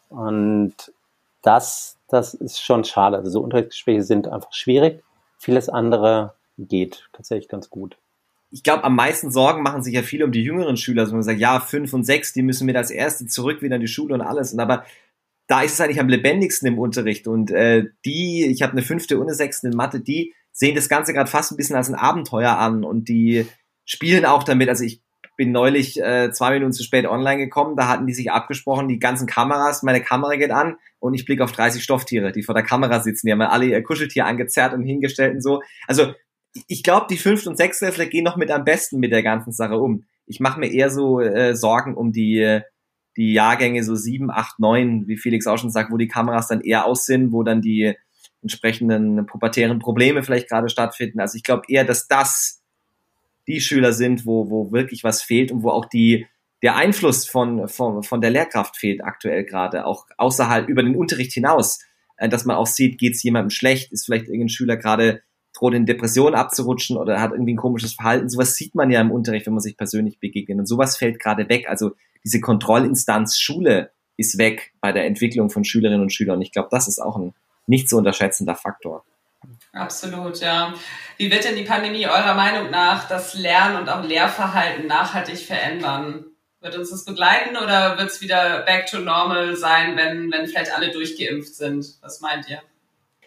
Und 0.10 0.74
das, 1.44 2.00
das 2.08 2.34
ist 2.34 2.64
schon 2.64 2.84
schade. 2.84 3.18
Also 3.18 3.30
so 3.30 3.42
Unterrichtsgespräche 3.42 4.02
sind 4.02 4.28
einfach 4.28 4.52
schwierig. 4.54 5.04
Vieles 5.38 5.70
andere 5.70 6.34
geht 6.58 7.10
tatsächlich 7.14 7.48
ganz 7.48 7.70
gut. 7.70 7.96
Ich 8.54 8.62
glaube, 8.63 8.84
am 8.84 8.96
meisten 8.96 9.32
Sorgen 9.32 9.63
machen 9.63 9.82
sich 9.82 9.96
ja 9.96 10.04
viele 10.04 10.26
um 10.26 10.32
die 10.32 10.44
jüngeren 10.44 10.78
Schüler. 10.78 11.02
Also 11.02 11.16
man 11.16 11.24
sagt, 11.24 11.39
ja, 11.39 11.60
fünf 11.60 11.92
und 11.94 12.04
sechs, 12.04 12.34
die 12.34 12.44
müssen 12.44 12.66
mir 12.66 12.78
als 12.78 12.92
Erste 12.92 13.26
zurück 13.26 13.62
wieder 13.63 13.76
in 13.76 13.82
die 13.82 13.88
Schule 13.88 14.13
und 14.13 14.22
alles. 14.22 14.54
Und 14.54 14.60
aber 14.60 14.86
da 15.48 15.62
ist 15.62 15.74
es 15.74 15.82
eigentlich 15.82 16.00
am 16.00 16.08
lebendigsten 16.08 16.68
im 16.68 16.78
Unterricht. 16.78 17.28
Und 17.28 17.52
äh, 17.52 17.86
die, 18.06 18.46
ich 18.46 18.62
habe 18.62 18.74
eine 18.74 18.84
fünfte 18.84 19.18
und 19.18 19.24
eine 19.24 19.36
sechste 19.36 19.68
in 19.68 19.76
Mathe, 19.76 20.00
die 20.00 20.34
sehen 20.52 20.76
das 20.76 20.88
Ganze 20.88 21.13
gerade 21.13 21.30
fast 21.30 21.52
ein 21.52 21.58
bisschen 21.58 21.76
als 21.76 21.89
ein 21.89 21.96
Abenteuer 21.96 22.58
an 22.58 22.84
und 22.84 23.10
die 23.10 23.48
spielen 23.86 24.26
auch 24.26 24.44
damit. 24.44 24.70
Also 24.70 24.84
ich 24.84 25.02
bin 25.36 25.52
neulich 25.52 26.00
äh, 26.00 26.32
zwei 26.32 26.52
Minuten 26.52 26.74
zu 26.74 26.84
spät 26.84 27.08
online 27.08 27.38
gekommen, 27.38 27.76
da 27.76 27.88
hatten 27.88 28.06
die 28.06 28.13
sich 28.13 28.32
abgesprochen, 28.32 28.88
die 28.88 29.00
ganzen 29.00 29.26
Kameras, 29.26 29.82
meine 29.82 30.02
Kamera 30.02 30.36
geht 30.36 30.52
an 30.52 30.78
und 31.00 31.16
ich 31.16 31.26
blicke 31.26 31.44
auf 31.44 31.52
30 31.52 31.84
Stofftiere, 31.84 32.32
die 32.32 32.44
vor 32.44 32.54
der 32.54 32.63
Kamera 32.63 33.00
sitzen, 33.00 33.26
die 33.26 33.32
haben 33.34 33.42
alle 33.42 33.66
ihr 33.66 33.82
Kuscheltier 33.82 34.28
angezerrt 34.28 34.74
und 34.74 34.84
hingestellt 34.84 35.34
und 35.34 35.42
so. 35.42 35.62
Also 35.88 36.13
ich 36.68 36.84
glaube, 36.84 37.08
die 37.10 37.18
Fünft- 37.18 37.48
und 37.48 37.58
Sechstklässler 37.58 38.06
gehen 38.06 38.24
noch 38.24 38.38
mit 38.38 38.52
am 38.52 38.63
besten 38.63 39.00
mit 39.00 39.12
der 39.12 39.24
ganzen 39.24 39.52
Sache 39.52 39.78
um. 39.78 40.06
Ich 40.26 40.39
mache 40.39 40.60
mir 40.60 40.72
eher 40.72 40.89
so 40.89 41.20
äh, 41.20 41.56
Sorgen 41.56 41.96
um 41.96 42.12
die, 42.12 42.62
die 43.18 43.34
Jahrgänge 43.34 43.84
so 43.84 43.96
sieben, 43.96 44.32
acht, 44.32 44.60
neun, 44.60 45.08
wie 45.08 45.18
Felix 45.18 45.48
auch 45.48 45.58
schon 45.58 45.72
sagt, 45.72 45.92
wo 45.92 45.98
die 45.98 46.08
Kameras 46.08 46.48
dann 46.48 46.62
eher 46.62 46.86
aus 46.86 47.06
sind, 47.06 47.32
wo 47.32 47.44
dann 47.44 47.62
die 47.62 47.96
entsprechenden 48.42 49.26
pubertären 49.26 49.80
Probleme 49.80 50.24
vielleicht 50.24 50.50
gerade 50.50 50.70
stattfinden. 50.70 51.20
Also 51.20 51.38
ich 51.38 51.44
glaube 51.44 51.63
eher, 51.68 51.86
dass 51.86 52.08
das 52.08 52.62
die 53.48 53.62
Schüler 53.62 53.94
sind, 53.94 54.26
wo, 54.26 54.50
wo 54.50 54.72
wirklich 54.72 55.04
was 55.04 55.22
fehlt 55.22 55.52
und 55.52 55.63
wo 55.63 55.70
auch 55.70 55.86
die, 55.86 56.28
der 56.62 56.76
Einfluss 56.76 57.28
von, 57.28 57.68
von, 57.68 58.04
von 58.04 58.22
der 58.22 58.30
Lehrkraft 58.30 58.78
fehlt 58.78 59.04
aktuell 59.04 59.44
gerade, 59.44 59.86
auch 59.86 60.06
außerhalb 60.18 60.70
über 60.70 60.84
den 60.84 60.96
Unterricht 60.96 61.34
hinaus, 61.34 61.80
äh, 62.18 62.30
dass 62.30 62.46
man 62.46 62.56
auch 62.56 62.68
sieht, 62.68 62.98
geht 62.98 63.16
es 63.16 63.24
jemandem 63.24 63.50
schlecht, 63.50 63.92
ist 63.92 64.06
vielleicht 64.06 64.26
irgendein 64.26 64.50
Schüler 64.50 64.78
gerade 64.78 65.24
droht 65.54 65.74
in 65.74 65.86
Depression 65.86 66.36
abzurutschen 66.36 66.98
oder 66.98 67.22
hat 67.22 67.32
irgendwie 67.32 67.54
ein 67.54 67.58
komisches 67.58 67.94
Verhalten. 67.94 68.30
Sowas 68.30 68.56
sieht 68.56 68.76
man 68.76 68.89
ja 68.89 69.00
im 69.02 69.12
Unterricht, 69.12 69.46
wenn 69.46 69.54
man 69.54 69.62
sich 69.62 69.78
persönlich 69.78 70.20
begegnet. 70.20 70.60
Und 70.60 70.66
sowas 70.66 70.98
fällt 70.98 71.20
gerade 71.20 71.48
weg. 71.50 71.70
Also 71.70 71.92
diese 72.24 72.42
Kontrollinstanz 72.42 73.39
Schule 73.39 73.92
ist 74.18 74.38
weg 74.38 74.74
bei 74.82 74.92
der 74.92 75.06
Entwicklung 75.06 75.50
von 75.50 75.63
Schülerinnen 75.63 76.02
und 76.02 76.13
Schülern. 76.13 76.42
Ich 76.42 76.52
glaube, 76.52 76.70
das 76.72 76.88
ist 76.88 77.00
auch 77.00 77.18
ein, 77.18 77.34
nicht 77.68 77.89
zu 77.89 77.98
unterschätzender 77.98 78.56
Faktor. 78.56 79.04
Absolut, 79.74 80.39
ja. 80.39 80.74
Wie 81.18 81.32
wird 81.32 81.44
denn 81.44 81.56
die 81.56 81.63
Pandemie 81.63 82.06
eurer 82.06 82.36
Meinung 82.36 82.70
nach 82.70 83.08
das 83.08 83.34
Lern- 83.34 83.76
und 83.76 83.89
auch 83.89 84.04
Lehrverhalten 84.04 84.88
nachhaltig 84.88 85.39
verändern? 85.39 86.26
Wird 86.62 86.78
uns 86.78 86.92
das 86.92 87.04
begleiten 87.04 87.58
oder 87.58 87.98
wird 87.98 88.10
es 88.10 88.22
wieder 88.22 88.62
back 88.62 88.86
to 88.86 89.00
normal 89.00 89.56
sein, 89.58 89.98
wenn, 89.98 90.32
wenn 90.32 90.48
vielleicht 90.48 90.74
alle 90.74 90.92
durchgeimpft 90.92 91.56
sind? 91.56 91.98
Was 92.02 92.22
meint 92.22 92.50
ihr? 92.50 92.62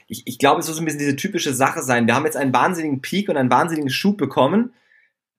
Ich, 0.06 0.22
ich 0.26 0.38
glaube, 0.38 0.60
es 0.60 0.66
wird 0.66 0.76
so 0.76 0.82
ein 0.82 0.84
bisschen 0.84 1.00
diese 1.00 1.16
typische 1.16 1.52
Sache 1.52 1.82
sein. 1.82 2.06
Wir 2.06 2.14
haben 2.14 2.24
jetzt 2.24 2.36
einen 2.36 2.52
wahnsinnigen 2.52 3.00
Peak 3.00 3.28
und 3.28 3.36
einen 3.36 3.50
wahnsinnigen 3.50 3.90
Schub 3.90 4.16
bekommen. 4.16 4.72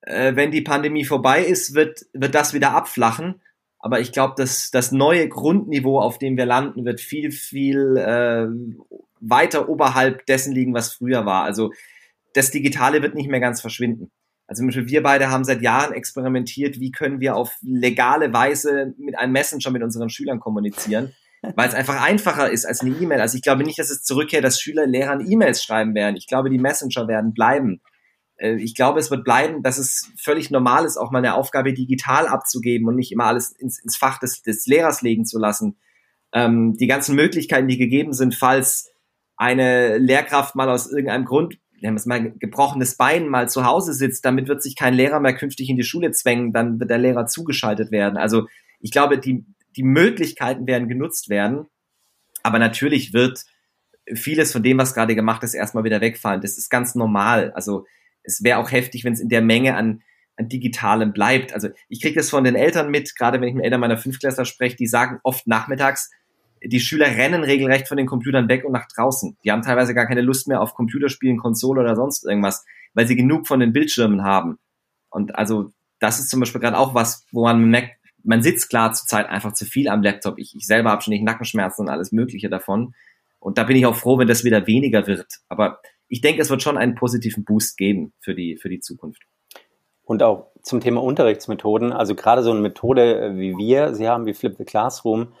Äh, 0.02 0.36
wenn 0.36 0.50
die 0.50 0.60
Pandemie 0.60 1.04
vorbei 1.04 1.44
ist, 1.44 1.74
wird, 1.74 2.06
wird 2.12 2.34
das 2.34 2.54
wieder 2.54 2.72
abflachen. 2.72 3.40
Aber 3.78 4.00
ich 4.00 4.12
glaube, 4.12 4.34
dass 4.36 4.70
das 4.70 4.92
neue 4.92 5.28
Grundniveau, 5.28 6.00
auf 6.00 6.18
dem 6.18 6.36
wir 6.36 6.46
landen, 6.46 6.84
wird 6.84 7.00
viel, 7.00 7.30
viel 7.30 7.96
äh, 7.96 8.48
weiter 9.20 9.68
oberhalb 9.68 10.26
dessen 10.26 10.52
liegen, 10.52 10.74
was 10.74 10.92
früher 10.92 11.26
war. 11.26 11.44
Also 11.44 11.72
das 12.34 12.50
Digitale 12.50 13.02
wird 13.02 13.14
nicht 13.14 13.28
mehr 13.28 13.40
ganz 13.40 13.60
verschwinden. 13.60 14.10
Also 14.46 14.60
zum 14.60 14.68
Beispiel 14.68 14.88
wir 14.88 15.02
beide 15.02 15.30
haben 15.30 15.44
seit 15.44 15.60
Jahren 15.60 15.92
experimentiert, 15.92 16.80
wie 16.80 16.90
können 16.90 17.20
wir 17.20 17.36
auf 17.36 17.56
legale 17.62 18.32
Weise 18.32 18.94
mit 18.98 19.18
einem 19.18 19.32
Messenger 19.32 19.70
mit 19.70 19.82
unseren 19.82 20.08
Schülern 20.08 20.40
kommunizieren, 20.40 21.14
weil 21.42 21.68
es 21.68 21.74
einfach 21.74 22.02
einfacher 22.02 22.50
ist 22.50 22.66
als 22.66 22.80
eine 22.80 22.96
E-Mail. 22.96 23.20
Also 23.20 23.36
ich 23.36 23.42
glaube 23.42 23.64
nicht, 23.64 23.78
dass 23.78 23.90
es 23.90 24.02
zurückkehrt, 24.02 24.44
dass 24.44 24.60
Schüler 24.60 24.86
Lehrern 24.86 25.24
E-Mails 25.28 25.62
schreiben 25.62 25.94
werden. 25.94 26.16
Ich 26.16 26.26
glaube, 26.26 26.50
die 26.50 26.58
Messenger 26.58 27.08
werden 27.08 27.32
bleiben. 27.32 27.80
Äh, 28.36 28.56
ich 28.56 28.74
glaube, 28.74 29.00
es 29.00 29.10
wird 29.10 29.24
bleiben, 29.24 29.62
dass 29.62 29.78
es 29.78 30.10
völlig 30.18 30.50
normal 30.50 30.84
ist, 30.84 30.96
auch 30.96 31.10
mal 31.10 31.18
eine 31.18 31.34
Aufgabe 31.34 31.72
digital 31.74 32.26
abzugeben 32.26 32.88
und 32.88 32.96
nicht 32.96 33.12
immer 33.12 33.24
alles 33.24 33.50
ins, 33.52 33.78
ins 33.82 33.96
Fach 33.96 34.18
des, 34.18 34.42
des 34.42 34.66
Lehrers 34.66 35.02
legen 35.02 35.24
zu 35.24 35.38
lassen. 35.38 35.76
Ähm, 36.32 36.76
die 36.76 36.86
ganzen 36.86 37.14
Möglichkeiten, 37.14 37.68
die 37.68 37.78
gegeben 37.78 38.12
sind, 38.12 38.34
falls 38.34 38.90
eine 39.36 39.98
Lehrkraft 39.98 40.56
mal 40.56 40.68
aus 40.68 40.90
irgendeinem 40.90 41.24
Grund, 41.24 41.58
wir 41.80 41.94
es 41.94 42.06
mal 42.06 42.32
gebrochenes 42.38 42.96
Bein, 42.96 43.28
mal 43.28 43.48
zu 43.48 43.64
Hause 43.64 43.92
sitzt, 43.92 44.24
damit 44.24 44.48
wird 44.48 44.62
sich 44.62 44.74
kein 44.74 44.94
Lehrer 44.94 45.20
mehr 45.20 45.34
künftig 45.34 45.70
in 45.70 45.76
die 45.76 45.84
Schule 45.84 46.10
zwängen, 46.10 46.52
dann 46.52 46.80
wird 46.80 46.90
der 46.90 46.98
Lehrer 46.98 47.26
zugeschaltet 47.26 47.92
werden. 47.92 48.16
Also 48.16 48.46
ich 48.80 48.90
glaube, 48.90 49.18
die, 49.18 49.46
die 49.76 49.82
Möglichkeiten 49.82 50.66
werden 50.66 50.88
genutzt 50.88 51.28
werden, 51.28 51.66
aber 52.42 52.58
natürlich 52.58 53.12
wird 53.12 53.44
vieles 54.14 54.52
von 54.52 54.62
dem, 54.62 54.78
was 54.78 54.94
gerade 54.94 55.14
gemacht 55.14 55.42
ist, 55.42 55.54
erstmal 55.54 55.84
wieder 55.84 56.00
wegfallen. 56.00 56.40
Das 56.40 56.56
ist 56.56 56.70
ganz 56.70 56.94
normal. 56.94 57.52
Also 57.52 57.86
es 58.22 58.42
wäre 58.42 58.58
auch 58.58 58.70
heftig, 58.70 59.04
wenn 59.04 59.12
es 59.12 59.20
in 59.20 59.28
der 59.28 59.42
Menge 59.42 59.76
an, 59.76 60.02
an 60.36 60.48
Digitalem 60.48 61.12
bleibt. 61.12 61.52
Also 61.52 61.68
ich 61.88 62.00
kriege 62.00 62.14
das 62.14 62.30
von 62.30 62.44
den 62.44 62.54
Eltern 62.54 62.90
mit, 62.90 63.14
gerade 63.16 63.40
wenn 63.40 63.48
ich 63.48 63.54
mit 63.54 63.64
Eltern 63.64 63.80
meiner 63.80 63.98
Fünftklässler 63.98 64.44
spreche, 64.44 64.76
die 64.76 64.86
sagen 64.86 65.20
oft 65.22 65.46
nachmittags, 65.46 66.10
die 66.64 66.80
Schüler 66.80 67.06
rennen 67.06 67.44
regelrecht 67.44 67.86
von 67.86 67.96
den 67.96 68.06
Computern 68.06 68.48
weg 68.48 68.64
und 68.64 68.72
nach 68.72 68.88
draußen. 68.88 69.36
Die 69.44 69.52
haben 69.52 69.62
teilweise 69.62 69.94
gar 69.94 70.06
keine 70.06 70.22
Lust 70.22 70.48
mehr 70.48 70.60
auf 70.60 70.74
Computerspielen, 70.74 71.38
Konsole 71.38 71.80
oder 71.80 71.94
sonst 71.94 72.24
irgendwas, 72.24 72.64
weil 72.94 73.06
sie 73.06 73.16
genug 73.16 73.46
von 73.46 73.60
den 73.60 73.72
Bildschirmen 73.72 74.24
haben. 74.24 74.58
Und 75.10 75.36
also 75.36 75.72
das 76.00 76.18
ist 76.18 76.30
zum 76.30 76.40
Beispiel 76.40 76.60
gerade 76.60 76.78
auch 76.78 76.94
was, 76.94 77.26
wo 77.32 77.44
man 77.44 77.64
merkt, 77.64 77.97
man 78.28 78.42
sitzt 78.42 78.68
klar 78.68 78.92
zur 78.92 79.06
Zeit 79.06 79.26
einfach 79.30 79.54
zu 79.54 79.64
viel 79.64 79.88
am 79.88 80.02
Laptop. 80.02 80.38
Ich, 80.38 80.54
ich 80.54 80.66
selber 80.66 80.90
habe 80.90 81.00
schon 81.00 81.12
nicht 81.12 81.24
Nackenschmerzen 81.24 81.86
und 81.86 81.88
alles 81.88 82.12
Mögliche 82.12 82.50
davon. 82.50 82.94
Und 83.40 83.56
da 83.56 83.64
bin 83.64 83.76
ich 83.76 83.86
auch 83.86 83.94
froh, 83.94 84.18
wenn 84.18 84.28
das 84.28 84.44
wieder 84.44 84.66
weniger 84.66 85.06
wird. 85.06 85.26
Aber 85.48 85.80
ich 86.08 86.20
denke, 86.20 86.42
es 86.42 86.50
wird 86.50 86.62
schon 86.62 86.76
einen 86.76 86.94
positiven 86.94 87.44
Boost 87.44 87.78
geben 87.78 88.12
für 88.20 88.34
die, 88.34 88.58
für 88.58 88.68
die 88.68 88.80
Zukunft. 88.80 89.22
Und 90.02 90.22
auch 90.22 90.48
zum 90.62 90.80
Thema 90.80 91.02
Unterrichtsmethoden, 91.02 91.92
also 91.92 92.14
gerade 92.14 92.42
so 92.42 92.50
eine 92.50 92.60
Methode 92.60 93.18
äh, 93.18 93.36
wie 93.38 93.56
wir 93.56 93.94
sie 93.94 94.08
haben, 94.08 94.26
wie 94.26 94.34
Flip 94.34 94.54
the 94.58 94.64
Classroom, 94.64 95.32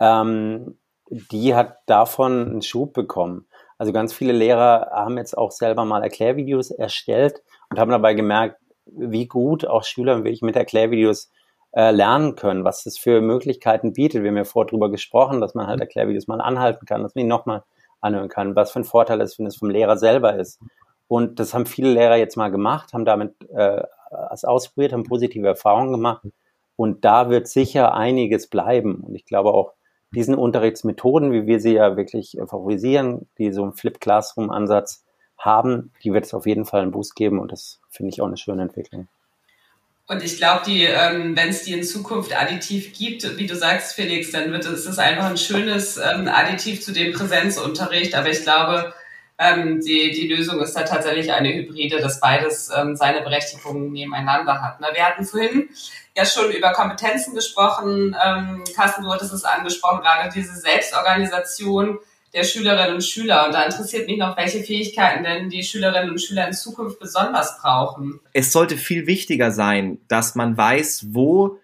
ähm, 0.00 0.78
die 1.10 1.54
hat 1.54 1.78
davon 1.86 2.48
einen 2.48 2.62
Schub 2.62 2.92
bekommen. 2.92 3.46
Also 3.78 3.92
ganz 3.92 4.12
viele 4.12 4.32
Lehrer 4.32 4.90
haben 4.92 5.16
jetzt 5.16 5.38
auch 5.38 5.52
selber 5.52 5.84
mal 5.84 6.02
Erklärvideos 6.02 6.72
erstellt 6.72 7.42
und 7.70 7.78
haben 7.78 7.90
dabei 7.92 8.14
gemerkt, 8.14 8.60
wie 8.86 9.28
gut 9.28 9.64
auch 9.64 9.84
Schüler 9.84 10.16
wirklich 10.24 10.42
mit 10.42 10.56
Erklärvideos 10.56 11.30
äh, 11.72 11.90
lernen 11.90 12.36
können, 12.36 12.64
was 12.64 12.84
das 12.84 12.98
für 12.98 13.20
Möglichkeiten 13.20 13.92
bietet. 13.92 14.22
Wir 14.22 14.30
haben 14.30 14.36
ja 14.36 14.44
vorher 14.44 14.68
drüber 14.68 14.90
gesprochen, 14.90 15.40
dass 15.40 15.54
man 15.54 15.66
halt 15.66 15.80
Erklärvideos 15.80 16.26
mal 16.26 16.40
anhalten 16.40 16.86
kann, 16.86 17.02
dass 17.02 17.14
man 17.14 17.22
ihn 17.22 17.28
nochmal 17.28 17.62
anhören 18.00 18.28
kann, 18.28 18.56
was 18.56 18.72
für 18.72 18.80
ein 18.80 18.84
Vorteil 18.84 19.20
es, 19.20 19.38
wenn 19.38 19.46
es 19.46 19.56
vom 19.56 19.70
Lehrer 19.70 19.96
selber 19.96 20.36
ist. 20.36 20.60
Und 21.08 21.40
das 21.40 21.54
haben 21.54 21.66
viele 21.66 21.92
Lehrer 21.92 22.16
jetzt 22.16 22.36
mal 22.36 22.50
gemacht, 22.50 22.92
haben 22.92 23.04
damit 23.04 23.34
äh, 23.50 23.82
es 24.32 24.44
ausprobiert, 24.44 24.92
haben 24.92 25.04
positive 25.04 25.46
Erfahrungen 25.46 25.92
gemacht. 25.92 26.22
Und 26.76 27.04
da 27.04 27.30
wird 27.30 27.48
sicher 27.48 27.94
einiges 27.94 28.48
bleiben. 28.48 28.96
Und 28.96 29.14
ich 29.14 29.24
glaube 29.24 29.52
auch, 29.52 29.72
diesen 30.14 30.34
Unterrichtsmethoden, 30.34 31.32
wie 31.32 31.46
wir 31.46 31.60
sie 31.60 31.74
ja 31.74 31.96
wirklich 31.96 32.36
favorisieren, 32.38 33.28
die 33.38 33.52
so 33.52 33.62
einen 33.62 33.72
Flip-Classroom-Ansatz 33.72 35.04
haben, 35.38 35.92
die 36.04 36.12
wird 36.12 36.24
es 36.24 36.34
auf 36.34 36.46
jeden 36.46 36.64
Fall 36.64 36.82
einen 36.82 36.92
Boost 36.92 37.16
geben. 37.16 37.38
Und 37.38 37.52
das 37.52 37.80
finde 37.88 38.10
ich 38.10 38.20
auch 38.20 38.26
eine 38.26 38.36
schöne 38.36 38.62
Entwicklung. 38.62 39.08
Und 40.08 40.22
ich 40.22 40.36
glaube, 40.36 40.62
die, 40.66 40.84
ähm, 40.84 41.36
wenn 41.36 41.48
es 41.48 41.62
die 41.62 41.72
in 41.72 41.84
Zukunft 41.84 42.36
additiv 42.36 42.92
gibt, 42.92 43.38
wie 43.38 43.46
du 43.46 43.54
sagst, 43.54 43.94
Felix, 43.94 44.32
dann 44.32 44.50
wird 44.52 44.64
es 44.66 44.84
ist 44.84 44.98
einfach 44.98 45.26
ein 45.26 45.36
schönes 45.36 45.96
ähm, 45.96 46.28
Additiv 46.28 46.82
zu 46.82 46.92
dem 46.92 47.12
Präsenzunterricht. 47.12 48.14
Aber 48.14 48.28
ich 48.28 48.42
glaube, 48.42 48.92
ähm, 49.38 49.80
die, 49.80 50.10
die 50.10 50.28
Lösung 50.28 50.60
ist 50.60 50.74
da 50.74 50.82
tatsächlich 50.82 51.32
eine 51.32 51.52
Hybride, 51.52 52.00
dass 52.00 52.20
beides 52.20 52.70
ähm, 52.76 52.96
seine 52.96 53.22
Berechtigung 53.22 53.92
nebeneinander 53.92 54.60
hat. 54.60 54.80
Ne? 54.80 54.88
Wir 54.92 55.06
hatten 55.06 55.24
vorhin 55.24 55.70
ja 56.16 56.26
schon 56.26 56.50
über 56.50 56.72
Kompetenzen 56.72 57.34
gesprochen. 57.34 58.16
Ähm, 58.22 58.64
Carsten, 58.74 59.04
du 59.04 59.12
hattest 59.12 59.32
es 59.32 59.44
angesprochen, 59.44 60.02
gerade 60.02 60.30
diese 60.34 60.54
Selbstorganisation 60.54 61.98
der 62.34 62.44
Schülerinnen 62.44 62.94
und 62.94 63.04
Schüler. 63.04 63.46
Und 63.46 63.52
da 63.52 63.64
interessiert 63.64 64.06
mich 64.06 64.18
noch, 64.18 64.36
welche 64.36 64.62
Fähigkeiten 64.62 65.24
denn 65.24 65.50
die 65.50 65.62
Schülerinnen 65.62 66.10
und 66.10 66.20
Schüler 66.20 66.46
in 66.46 66.54
Zukunft 66.54 66.98
besonders 66.98 67.58
brauchen. 67.60 68.20
Es 68.32 68.52
sollte 68.52 68.76
viel 68.76 69.06
wichtiger 69.06 69.50
sein, 69.50 69.98
dass 70.08 70.34
man 70.34 70.56
weiß, 70.56 71.08
wo 71.10 71.58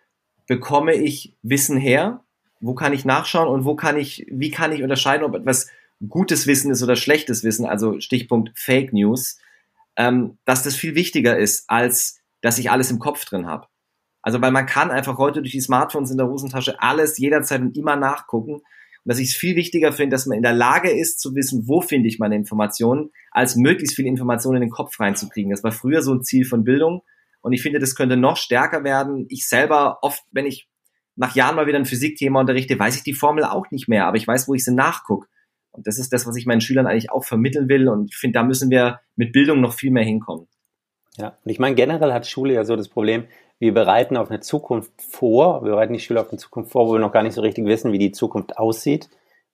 bekomme 0.46 0.94
ich 0.94 1.34
Wissen 1.42 1.76
her, 1.76 2.24
wo 2.60 2.74
kann 2.74 2.92
ich 2.92 3.04
nachschauen 3.04 3.48
und 3.48 3.64
wo 3.64 3.76
kann 3.76 3.96
ich, 3.96 4.26
wie 4.30 4.50
kann 4.50 4.72
ich 4.72 4.82
unterscheiden, 4.82 5.24
ob 5.24 5.34
etwas 5.34 5.68
gutes 6.06 6.46
Wissen 6.46 6.70
ist 6.70 6.82
oder 6.82 6.96
schlechtes 6.96 7.44
Wissen, 7.44 7.66
also 7.66 8.00
Stichpunkt 8.00 8.50
Fake 8.54 8.92
News, 8.92 9.38
ähm, 9.96 10.38
dass 10.44 10.62
das 10.62 10.76
viel 10.76 10.94
wichtiger 10.94 11.36
ist, 11.36 11.68
als 11.68 12.20
dass 12.40 12.58
ich 12.58 12.70
alles 12.70 12.90
im 12.90 12.98
Kopf 12.98 13.24
drin 13.24 13.46
habe. 13.46 13.66
Also 14.22 14.40
weil 14.40 14.50
man 14.50 14.66
kann 14.66 14.90
einfach 14.90 15.18
heute 15.18 15.40
durch 15.40 15.52
die 15.52 15.60
Smartphones 15.60 16.10
in 16.10 16.18
der 16.18 16.28
Hosentasche 16.28 16.80
alles 16.80 17.18
jederzeit 17.18 17.60
und 17.60 17.76
immer 17.76 17.96
nachgucken. 17.96 18.62
Und 19.04 19.10
dass 19.10 19.18
ich 19.18 19.30
es 19.30 19.36
viel 19.36 19.56
wichtiger 19.56 19.92
finde, 19.92 20.14
dass 20.14 20.26
man 20.26 20.36
in 20.36 20.42
der 20.42 20.52
Lage 20.52 20.90
ist 20.90 21.20
zu 21.20 21.34
wissen, 21.34 21.66
wo 21.66 21.80
finde 21.80 22.08
ich 22.08 22.18
meine 22.18 22.36
Informationen, 22.36 23.10
als 23.30 23.56
möglichst 23.56 23.96
viele 23.96 24.08
Informationen 24.08 24.56
in 24.56 24.68
den 24.68 24.72
Kopf 24.72 24.98
reinzukriegen. 24.98 25.50
Das 25.50 25.64
war 25.64 25.72
früher 25.72 26.02
so 26.02 26.12
ein 26.12 26.22
Ziel 26.22 26.44
von 26.44 26.64
Bildung. 26.64 27.02
Und 27.40 27.52
ich 27.52 27.62
finde, 27.62 27.78
das 27.78 27.94
könnte 27.94 28.16
noch 28.16 28.36
stärker 28.36 28.84
werden. 28.84 29.26
Ich 29.28 29.46
selber 29.46 29.98
oft, 30.02 30.22
wenn 30.32 30.46
ich 30.46 30.68
nach 31.16 31.34
Jahren 31.34 31.56
mal 31.56 31.66
wieder 31.66 31.78
ein 31.78 31.84
Physikthema 31.84 32.40
unterrichte, 32.40 32.78
weiß 32.78 32.96
ich 32.96 33.02
die 33.02 33.14
Formel 33.14 33.44
auch 33.44 33.70
nicht 33.70 33.88
mehr, 33.88 34.06
aber 34.06 34.16
ich 34.16 34.26
weiß, 34.26 34.48
wo 34.48 34.54
ich 34.54 34.64
sie 34.64 34.74
nachgucke. 34.74 35.26
Und 35.72 35.86
das 35.86 35.98
ist 35.98 36.12
das, 36.12 36.26
was 36.26 36.36
ich 36.36 36.46
meinen 36.46 36.60
Schülern 36.60 36.86
eigentlich 36.86 37.10
auch 37.10 37.24
vermitteln 37.24 37.68
will. 37.68 37.88
Und 37.88 38.10
ich 38.10 38.16
finde, 38.16 38.38
da 38.38 38.44
müssen 38.44 38.70
wir 38.70 39.00
mit 39.16 39.32
Bildung 39.32 39.60
noch 39.60 39.74
viel 39.74 39.90
mehr 39.90 40.04
hinkommen. 40.04 40.46
Ja, 41.16 41.36
und 41.44 41.50
ich 41.50 41.58
meine, 41.58 41.74
generell 41.74 42.12
hat 42.12 42.26
Schule 42.26 42.54
ja 42.54 42.64
so 42.64 42.76
das 42.76 42.88
Problem, 42.88 43.24
wir 43.58 43.74
bereiten 43.74 44.16
auf 44.16 44.30
eine 44.30 44.40
Zukunft 44.40 44.92
vor, 45.02 45.64
wir 45.64 45.72
bereiten 45.72 45.92
die 45.92 45.98
Schüler 45.98 46.20
auf 46.20 46.30
eine 46.30 46.38
Zukunft 46.38 46.70
vor, 46.70 46.88
wo 46.88 46.92
wir 46.92 47.00
noch 47.00 47.12
gar 47.12 47.22
nicht 47.22 47.34
so 47.34 47.40
richtig 47.40 47.66
wissen, 47.66 47.92
wie 47.92 47.98
die 47.98 48.12
Zukunft 48.12 48.56
aussieht, 48.56 49.08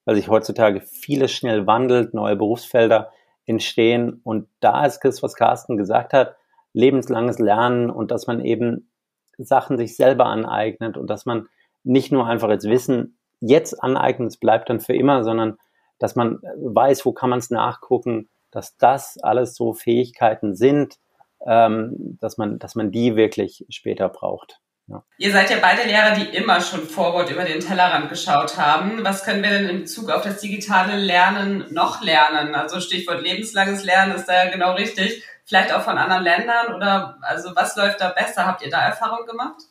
weil 0.05 0.17
sich 0.17 0.29
heutzutage 0.29 0.81
vieles 0.81 1.33
schnell 1.33 1.67
wandelt, 1.67 2.13
neue 2.13 2.37
Berufsfelder 2.37 3.13
entstehen. 3.47 4.21
Und 4.25 4.49
da 4.61 4.85
ist 4.85 5.01
das, 5.01 5.23
was 5.23 5.35
Carsten 5.35 5.77
gesagt 5.77 6.13
hat, 6.13 6.37
lebenslanges 6.75 7.39
Lernen 7.39 7.91
und 7.91 8.11
dass 8.11 8.27
man 8.27 8.45
eben 8.45 8.91
Sachen 9.39 9.79
sich 9.79 9.97
selber 9.97 10.27
aneignet 10.27 10.97
und 10.97 11.09
dass 11.09 11.25
man 11.25 11.49
nicht 11.83 12.13
nur 12.13 12.27
einfach 12.27 12.51
jetzt 12.51 12.69
Wissen 12.69 13.17
jetzt 13.41 13.83
aneignet, 13.83 14.29
es 14.29 14.37
bleibt 14.37 14.71
dann 14.71 14.81
für 14.81 14.95
immer, 14.95 15.25
sondern 15.25 15.59
dass 15.99 16.17
man 16.17 16.41
weiß, 16.57 17.07
wo 17.07 17.13
kann 17.13 17.31
man 17.31 17.39
es 17.39 17.51
nachgucken, 17.51 18.29
dass 18.51 18.77
das 18.77 19.19
alles 19.23 19.55
so 19.55 19.73
Fähigkeiten 19.73 20.55
sind, 20.55 20.99
ähm, 21.47 22.19
dass 22.21 22.39
man, 22.39 22.59
dass 22.59 22.75
man 22.75 22.91
die 22.91 23.17
wirklich 23.17 23.65
später 23.69 24.09
braucht. 24.09 24.61
Ja. 24.87 25.03
Ihr 25.17 25.33
seid 25.33 25.49
ja 25.49 25.57
beide 25.63 25.89
Lehrer, 25.89 26.15
die 26.15 26.37
immer 26.37 26.61
schon 26.61 26.81
Forward 26.81 27.31
über 27.31 27.45
den 27.45 27.61
Tellerrand 27.61 28.11
geschaut 28.11 28.59
haben. 28.59 29.03
Was 29.03 29.25
können 29.25 29.43
wir 29.43 29.51
denn 29.51 29.69
in 29.69 29.81
Bezug 29.81 30.11
auf 30.11 30.23
das 30.23 30.41
digitale 30.41 30.97
Lernen 30.97 31.65
noch 31.71 32.03
lernen? 32.03 32.55
Also 32.55 32.81
Stichwort 32.81 33.23
lebenslanges 33.23 33.85
Lernen 33.85 34.15
ist 34.15 34.27
da 34.27 34.45
ja 34.45 34.51
genau 34.51 34.73
richtig. 34.73 35.25
Vielleicht 35.47 35.75
auch 35.75 35.81
von 35.83 35.97
anderen 35.97 36.23
Ländern 36.23 36.75
oder 36.75 37.19
also 37.23 37.51
was 37.55 37.77
läuft 37.77 38.01
da 38.01 38.11
besser? 38.11 38.47
Habt 38.47 38.63
ihr 38.63 38.71
da 38.71 38.81
Erfahrung 38.81 39.27
gemacht? 39.27 39.63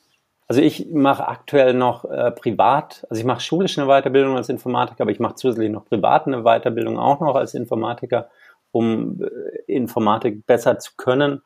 Also 0.47 0.61
ich 0.61 0.87
mache 0.91 1.27
aktuell 1.27 1.73
noch 1.73 2.05
äh, 2.05 2.31
privat, 2.31 3.07
also 3.09 3.19
ich 3.19 3.25
mache 3.25 3.39
schulische 3.39 3.81
eine 3.81 3.89
Weiterbildung 3.89 4.35
als 4.35 4.49
Informatiker, 4.49 5.01
aber 5.01 5.11
ich 5.11 5.19
mache 5.19 5.35
zusätzlich 5.35 5.71
noch 5.71 5.85
privat 5.85 6.27
eine 6.27 6.43
Weiterbildung 6.43 6.99
auch 6.99 7.21
noch 7.21 7.35
als 7.35 7.53
Informatiker, 7.53 8.29
um 8.71 9.21
äh, 9.23 9.71
Informatik 9.71 10.45
besser 10.45 10.79
zu 10.79 10.91
können. 10.97 11.41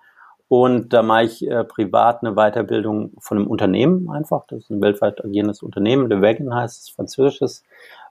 Und 0.49 0.93
da 0.93 1.03
mache 1.03 1.23
ich 1.25 1.47
äh, 1.47 1.63
privat 1.65 2.23
eine 2.23 2.36
Weiterbildung 2.36 3.12
von 3.19 3.38
einem 3.38 3.47
Unternehmen 3.47 4.10
einfach. 4.10 4.45
Das 4.47 4.60
ist 4.60 4.69
ein 4.69 4.81
weltweit 4.81 5.23
agierendes 5.23 5.62
Unternehmen. 5.62 6.07
Le 6.07 6.21
Wagon 6.21 6.53
heißt 6.53 6.83
es, 6.83 6.89
französisches. 6.89 7.63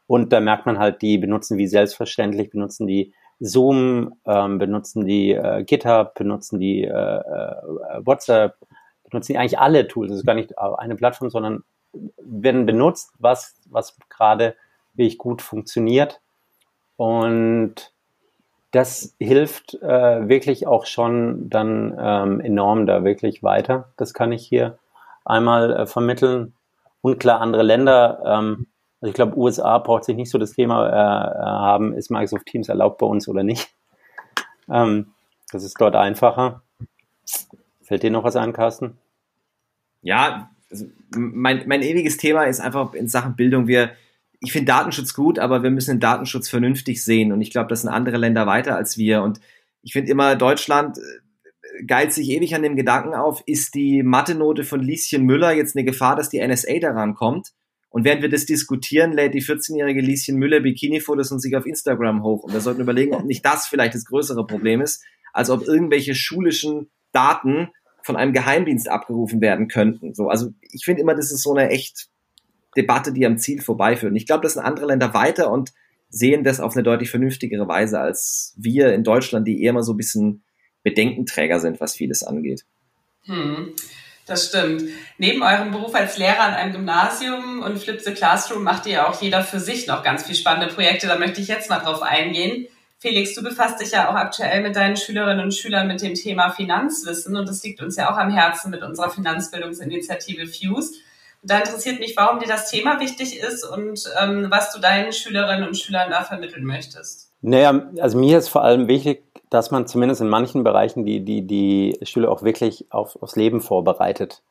Und 0.07 0.33
da 0.33 0.40
merkt 0.40 0.66
man 0.66 0.79
halt, 0.79 1.01
die 1.03 1.18
benutzen 1.18 1.57
wie 1.57 1.66
selbstverständlich, 1.66 2.51
benutzen 2.51 2.87
die 2.87 3.14
Zoom, 3.40 4.14
ähm, 4.25 4.59
benutzen 4.59 5.07
die 5.07 5.33
äh, 5.33 5.64
GitHub, 5.64 6.14
benutzen 6.14 6.61
die 6.61 6.85
äh, 6.85 6.90
äh, 6.90 8.07
WhatsApp, 8.07 8.57
benutzen 9.11 9.33
die 9.33 9.38
eigentlich 9.38 9.59
alle 9.59 9.88
Tools. 9.88 10.11
Das 10.11 10.20
ist 10.20 10.27
gar 10.27 10.35
nicht 10.35 10.59
eine 10.59 10.96
Plattform, 10.96 11.31
sondern 11.31 11.64
werden 12.18 12.66
benutzt, 12.66 13.12
was, 13.18 13.57
was 13.70 13.96
gerade 14.11 14.57
wirklich 14.94 15.18
gut 15.18 15.42
funktioniert. 15.42 16.20
Und 16.96 17.92
das 18.77 19.15
hilft 19.19 19.73
äh, 19.83 20.29
wirklich 20.29 20.67
auch 20.67 20.85
schon 20.85 21.49
dann 21.49 21.97
ähm, 21.99 22.41
enorm 22.41 22.85
da 22.85 23.05
wirklich 23.05 23.43
weiter. 23.43 23.89
Das 23.97 24.12
kann 24.12 24.33
ich 24.33 24.47
hier 24.47 24.79
einmal 25.25 25.73
äh, 25.73 25.87
vermitteln. 25.87 26.53
Und 27.01 27.19
klar, 27.19 27.41
andere 27.41 27.62
Länder, 27.62 28.21
ähm, 28.27 28.67
also 29.01 29.09
ich 29.09 29.15
glaube, 29.15 29.39
USA 29.39 29.79
braucht 29.79 30.05
sich 30.05 30.15
nicht 30.15 30.31
so 30.31 30.37
das 30.37 30.53
Thema 30.53 30.89
äh, 30.89 30.91
äh, 30.91 31.43
haben, 31.43 31.95
ist 31.95 32.11
Microsoft 32.11 32.45
Teams 32.45 32.69
erlaubt 32.69 32.99
bei 32.99 33.07
uns 33.07 33.27
oder 33.29 33.43
nicht. 33.43 33.75
Ähm, 34.69 35.12
das 35.51 35.65
ist 35.65 35.81
dort 35.81 35.97
einfacher. 35.97 36.61
Fällt 37.81 38.03
dir 38.03 38.11
noch 38.11 38.25
was 38.25 38.37
ein, 38.37 38.53
Carsten? 38.53 38.99
Ja, 40.03 40.51
also 40.71 40.85
mein, 41.17 41.62
mein 41.67 41.81
ewiges 41.81 42.19
Thema 42.19 42.45
ist 42.45 42.61
einfach 42.61 42.93
in 42.93 43.09
Sachen 43.09 43.37
Bildung. 43.37 43.69
Wir, 43.69 43.93
ich 44.40 44.53
finde 44.53 44.72
Datenschutz 44.72 45.14
gut, 45.14 45.38
aber 45.38 45.62
wir 45.62 45.70
müssen 45.70 45.92
den 45.92 46.01
Datenschutz 46.01 46.49
vernünftig 46.49 47.03
sehen. 47.03 47.33
Und 47.33 47.40
ich 47.40 47.51
glaube, 47.51 47.68
das 47.68 47.83
sind 47.83 47.90
andere 47.90 48.16
Länder 48.16 48.46
weiter 48.46 48.77
als 48.77 48.99
wir. 48.99 49.22
Und 49.22 49.40
ich 49.83 49.92
finde 49.92 50.11
immer, 50.11 50.37
Deutschland 50.37 50.99
äh, 50.99 51.85
geilt 51.85 52.12
sich 52.12 52.29
ewig 52.31 52.55
an 52.55 52.62
dem 52.62 52.77
Gedanken 52.77 53.14
auf, 53.14 53.42
ist 53.46 53.75
die 53.75 54.03
Mathe-Note 54.03 54.64
von 54.64 54.81
Lieschen 54.81 55.25
Müller 55.25 55.53
jetzt 55.53 55.77
eine 55.77 55.85
Gefahr, 55.85 56.16
dass 56.16 56.29
die 56.29 56.46
NSA 56.46 56.79
daran 56.81 57.14
kommt? 57.14 57.53
Und 57.88 58.05
während 58.05 58.20
wir 58.20 58.29
das 58.29 58.44
diskutieren, 58.44 59.12
lädt 59.12 59.35
die 59.35 59.42
14-jährige 59.42 60.01
Lieschen 60.01 60.37
Müller 60.37 60.61
Bikini-Fotos 60.61 61.33
und 61.33 61.40
sich 61.40 61.57
auf 61.57 61.64
Instagram 61.64 62.22
hoch. 62.22 62.44
Und 62.44 62.53
wir 62.53 62.61
sollten 62.61 62.83
überlegen, 62.83 63.14
ob 63.14 63.25
nicht 63.25 63.44
das 63.44 63.66
vielleicht 63.66 63.94
das 63.94 64.05
größere 64.05 64.46
Problem 64.46 64.83
ist, 64.83 65.03
als 65.33 65.51
ob 65.51 65.66
irgendwelche 65.66 66.14
schulischen 66.14 66.90
Daten 67.12 67.68
von 68.03 68.16
einem 68.16 68.33
Geheimdienst 68.33 68.88
abgerufen 68.88 69.40
werden 69.40 69.68
könnten. 69.68 70.14
So, 70.14 70.29
also 70.29 70.51
ich 70.61 70.85
finde 70.85 71.03
immer, 71.03 71.14
das 71.14 71.33
ist 71.33 71.42
so 71.42 71.55
eine 71.55 71.70
echt 71.70 72.09
Debatte, 72.77 73.12
die 73.12 73.27
am 73.27 73.39
Ziel 73.39 73.62
vorbeiführt. 73.62 74.11
Und 74.11 74.17
ich 74.17 74.27
glaube, 74.27 74.43
das 74.43 74.55
sind 74.55 74.62
andere 74.62 74.87
Länder 74.87 75.15
weiter 75.15 75.51
und 75.51 75.73
sehen 76.09 76.45
das 76.45 76.61
auf 76.61 76.75
eine 76.75 76.83
deutlich 76.83 77.11
vernünftigere 77.11 77.69
Weise 77.69 78.01
als 78.01 78.55
wir 78.57 78.93
in 78.93 79.05
Deutschland, 79.05 79.47
die 79.47 79.62
eher 79.62 79.73
mal 79.73 79.83
so 79.83 79.93
ein 79.93 79.97
bisschen 79.97 80.45
Bedenkenträger 80.83 81.59
sind, 81.59 81.81
was 81.81 81.95
vieles 81.95 82.23
angeht. 82.23 82.65
Hm, 83.25 83.73
das 84.27 84.49
stimmt. 84.49 84.85
Neben 85.19 85.43
eurem 85.43 85.73
Beruf 85.73 85.95
als 85.95 86.17
Lehrer 86.17 86.41
an 86.41 86.55
einem 86.55 86.73
Gymnasium 86.73 87.62
und 87.62 87.79
Flip 87.79 88.01
the 88.01 88.12
Classroom 88.12 88.62
macht 88.62 88.87
ihr 88.87 89.09
auch 89.09 89.21
jeder 89.21 89.43
für 89.43 89.59
sich 89.59 89.87
noch 89.87 90.05
ganz 90.05 90.23
viele 90.23 90.37
spannende 90.37 90.73
Projekte. 90.73 91.09
Da 91.09 91.19
möchte 91.19 91.41
ich 91.41 91.49
jetzt 91.49 91.71
mal 91.71 91.81
drauf 91.81 92.03
eingehen. 92.03 92.69
Felix, 92.99 93.35
du 93.35 93.43
befasst 93.43 93.81
dich 93.81 93.91
ja 93.91 94.09
auch 94.09 94.15
aktuell 94.15 94.62
mit 94.62 94.75
deinen 94.75 94.97
Schülerinnen 94.97 95.45
und 95.45 95.55
Schülern 95.55 95.87
mit 95.87 96.01
dem 96.01 96.15
Thema 96.15 96.51
Finanzwissen 96.51 97.37
und 97.37 97.49
das 97.49 97.62
liegt 97.62 97.83
uns 97.83 97.97
ja 97.97 98.11
auch 98.11 98.17
am 98.17 98.33
Herzen 98.33 98.71
mit 98.71 98.83
unserer 98.83 99.11
Finanzbildungsinitiative 99.11 100.47
FUSE. 100.47 100.95
Da 101.42 101.59
interessiert 101.59 102.01
mich, 102.01 102.16
warum 102.16 102.40
dir 102.40 102.49
das 102.49 102.70
Thema 102.70 102.99
wichtig 103.01 103.38
ist 103.38 103.64
und 103.64 104.03
ähm, 104.20 104.46
was 104.51 104.72
du 104.72 104.81
deinen 104.81 105.12
Schülerinnen 105.12 105.68
und 105.68 105.79
Schülern 105.79 106.11
da 106.11 106.25
vermitteln 106.25 106.64
möchtest. 106.64 107.33
Naja, 107.40 107.88
also 108.01 108.18
mir 108.18 108.38
ist 108.38 108.49
vor 108.49 108.64
allem 108.64 108.88
wichtig, 108.88 109.25
dass 109.51 109.70
man 109.70 109.87
zumindest 109.87 110.20
in 110.20 110.29
manchen 110.29 110.64
Bereichen 110.64 111.05
die, 111.05 111.25
die, 111.25 111.46
die 111.46 111.99
Schüler 112.03 112.31
auch 112.31 112.42
wirklich 112.42 112.87
auf, 112.90 113.20
aufs 113.22 113.37
Leben 113.37 113.61
vorbereitet. 113.61 114.42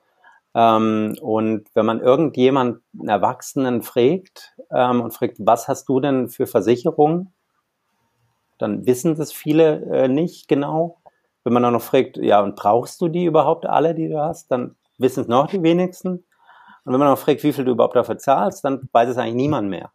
Ähm, 0.54 1.18
und 1.22 1.66
wenn 1.74 1.86
man 1.86 2.00
irgendjemanden, 2.00 2.82
einen 2.98 3.10
Erwachsenen 3.10 3.82
fragt 3.82 4.56
ähm, 4.72 5.02
und 5.02 5.14
fragt, 5.14 5.36
was 5.40 5.68
hast 5.68 5.90
du 5.90 6.00
denn 6.00 6.30
für 6.30 6.48
Versicherungen, 6.48 7.34
dann 8.58 8.86
wissen 8.86 9.16
das 9.16 9.34
viele 9.34 9.82
äh, 9.92 10.08
nicht 10.08 10.48
genau. 10.48 11.02
Wenn 11.44 11.54
man 11.54 11.64
dann 11.64 11.74
noch 11.74 11.82
fragt, 11.82 12.18
ja, 12.18 12.42
und 12.42 12.56
brauchst 12.56 13.02
du 13.02 13.10
die 13.10 13.26
überhaupt 13.26 13.66
alle, 13.66 13.94
die 13.94 14.08
du 14.08 14.20
hast, 14.20 14.50
dann 14.50 14.76
wissen 14.98 15.22
es 15.22 15.28
noch 15.28 15.48
die 15.48 15.62
wenigsten. 15.62 16.24
Und 16.86 16.94
wenn 16.94 17.00
man 17.00 17.10
noch 17.10 17.18
fragt, 17.18 17.44
wie 17.44 17.52
viel 17.52 17.66
du 17.66 17.72
überhaupt 17.72 17.96
dafür 17.96 18.18
zahlst, 18.18 18.64
dann 18.64 18.88
weiß 18.92 19.10
es 19.10 19.18
eigentlich 19.18 19.36
niemand 19.36 19.70
mehr. 19.70 19.92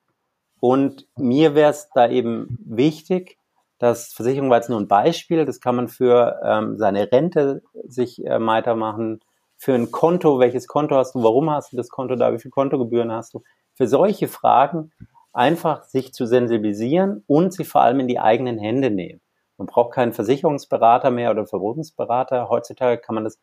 Und 0.58 1.06
mir 1.16 1.54
wäre 1.54 1.70
es 1.70 1.88
da 1.94 2.08
eben 2.08 2.58
wichtig, 2.64 3.38
dass 3.78 4.12
Versicherung 4.12 4.50
war 4.50 4.58
jetzt 4.58 4.68
nur 4.68 4.78
ein 4.78 4.88
Beispiel, 4.88 5.46
das 5.46 5.60
kann 5.60 5.76
man 5.76 5.88
für 5.88 6.38
ähm, 6.44 6.76
seine 6.76 7.10
Rente 7.10 7.62
sich 7.86 8.24
äh, 8.26 8.44
weitermachen, 8.44 9.20
für 9.56 9.74
ein 9.74 9.90
Konto, 9.90 10.38
welches 10.38 10.66
Konto 10.66 10.96
hast 10.96 11.14
du, 11.14 11.22
warum 11.22 11.50
hast 11.50 11.72
du 11.72 11.76
das 11.76 11.88
Konto 11.88 12.16
da, 12.16 12.32
wie 12.32 12.38
viel 12.38 12.50
Kontogebühren 12.50 13.12
hast 13.12 13.34
du. 13.34 13.42
Für 13.74 13.86
solche 13.86 14.26
Fragen 14.26 14.90
einfach 15.32 15.84
sich 15.84 16.12
zu 16.12 16.26
sensibilisieren 16.26 17.22
und 17.26 17.52
sie 17.52 17.64
vor 17.64 17.82
allem 17.82 18.00
in 18.00 18.08
die 18.08 18.18
eigenen 18.18 18.58
Hände 18.58 18.90
nehmen. 18.90 19.20
Man 19.58 19.66
braucht 19.66 19.94
keinen 19.94 20.12
Versicherungsberater 20.12 21.10
mehr 21.10 21.30
oder 21.30 21.46
Vermögensberater. 21.46 22.48
Heutzutage 22.48 23.00
kann 23.00 23.14
man 23.14 23.24
das 23.24 23.38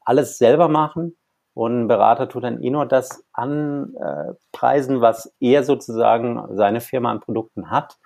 alles 0.00 0.38
selber 0.38 0.68
machen 0.68 1.16
und 1.54 1.82
ein 1.82 1.88
Berater 1.88 2.28
tut 2.28 2.44
dann 2.44 2.62
eh 2.62 2.70
nur 2.70 2.84
das 2.84 3.24
anpreisen, 3.32 5.00
was 5.00 5.32
er 5.40 5.62
sozusagen 5.62 6.44
seine 6.56 6.80
Firma 6.80 7.10
an 7.10 7.20
Produkten 7.20 7.70
hat. 7.70 7.96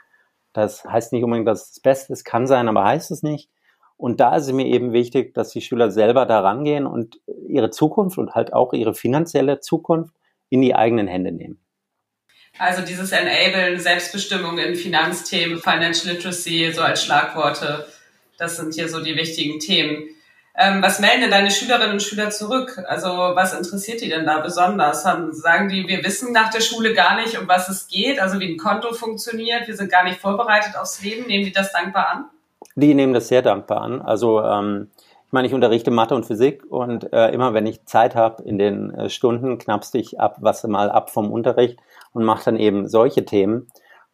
Das 0.52 0.84
heißt 0.84 1.12
nicht 1.12 1.24
unbedingt, 1.24 1.48
dass 1.48 1.62
es 1.62 1.72
das 1.72 1.80
Beste 1.80 2.12
ist, 2.12 2.24
kann 2.24 2.46
sein, 2.46 2.68
aber 2.68 2.84
heißt 2.84 3.10
es 3.10 3.22
nicht. 3.22 3.50
Und 3.96 4.20
da 4.20 4.36
ist 4.36 4.46
es 4.46 4.52
mir 4.52 4.66
eben 4.66 4.92
wichtig, 4.92 5.34
dass 5.34 5.50
die 5.50 5.60
Schüler 5.60 5.90
selber 5.90 6.24
da 6.24 6.40
rangehen 6.40 6.86
und 6.86 7.20
ihre 7.48 7.70
Zukunft 7.70 8.18
und 8.18 8.34
halt 8.34 8.52
auch 8.52 8.72
ihre 8.72 8.94
finanzielle 8.94 9.60
Zukunft 9.60 10.14
in 10.50 10.62
die 10.62 10.74
eigenen 10.74 11.08
Hände 11.08 11.32
nehmen. 11.32 11.58
Also 12.58 12.82
dieses 12.82 13.12
Enablen, 13.12 13.78
Selbstbestimmung 13.78 14.58
in 14.58 14.74
Finanzthemen, 14.74 15.58
Financial 15.58 16.14
Literacy, 16.14 16.70
so 16.72 16.82
als 16.82 17.04
Schlagworte, 17.04 17.86
das 18.36 18.56
sind 18.56 18.74
hier 18.74 18.88
so 18.88 19.02
die 19.02 19.16
wichtigen 19.16 19.58
Themen. 19.58 20.08
Ähm, 20.60 20.82
was 20.82 20.98
melden 20.98 21.20
denn 21.20 21.30
deine 21.30 21.52
Schülerinnen 21.52 21.92
und 21.92 22.02
Schüler 22.02 22.30
zurück? 22.30 22.82
Also 22.88 23.08
was 23.10 23.56
interessiert 23.56 24.00
die 24.00 24.08
denn 24.08 24.26
da 24.26 24.40
besonders? 24.40 25.04
Haben, 25.04 25.32
sagen 25.32 25.68
die, 25.68 25.86
wir 25.86 26.02
wissen 26.02 26.32
nach 26.32 26.50
der 26.50 26.60
Schule 26.60 26.94
gar 26.94 27.14
nicht, 27.14 27.40
um 27.40 27.46
was 27.46 27.68
es 27.68 27.86
geht, 27.86 28.20
also 28.20 28.40
wie 28.40 28.52
ein 28.52 28.58
Konto 28.58 28.92
funktioniert, 28.92 29.68
wir 29.68 29.76
sind 29.76 29.88
gar 29.88 30.02
nicht 30.02 30.18
vorbereitet 30.18 30.76
aufs 30.76 31.00
Leben. 31.00 31.28
Nehmen 31.28 31.44
die 31.44 31.52
das 31.52 31.70
dankbar 31.70 32.08
an? 32.08 32.24
Die 32.74 32.92
nehmen 32.92 33.14
das 33.14 33.28
sehr 33.28 33.42
dankbar 33.42 33.82
an. 33.82 34.02
Also 34.02 34.42
ähm, 34.42 34.90
ich 35.26 35.32
meine, 35.32 35.46
ich 35.46 35.54
unterrichte 35.54 35.92
Mathe 35.92 36.16
und 36.16 36.26
Physik 36.26 36.64
und 36.68 37.12
äh, 37.12 37.28
immer 37.28 37.54
wenn 37.54 37.66
ich 37.66 37.84
Zeit 37.86 38.16
habe 38.16 38.42
in 38.42 38.58
den 38.58 38.92
äh, 38.92 39.10
Stunden, 39.10 39.58
knappste 39.58 39.98
ich 39.98 40.18
ab, 40.18 40.38
was 40.40 40.64
mal 40.64 40.90
ab 40.90 41.10
vom 41.10 41.30
Unterricht 41.30 41.78
und 42.12 42.24
mache 42.24 42.46
dann 42.46 42.56
eben 42.56 42.88
solche 42.88 43.24
Themen. 43.24 43.68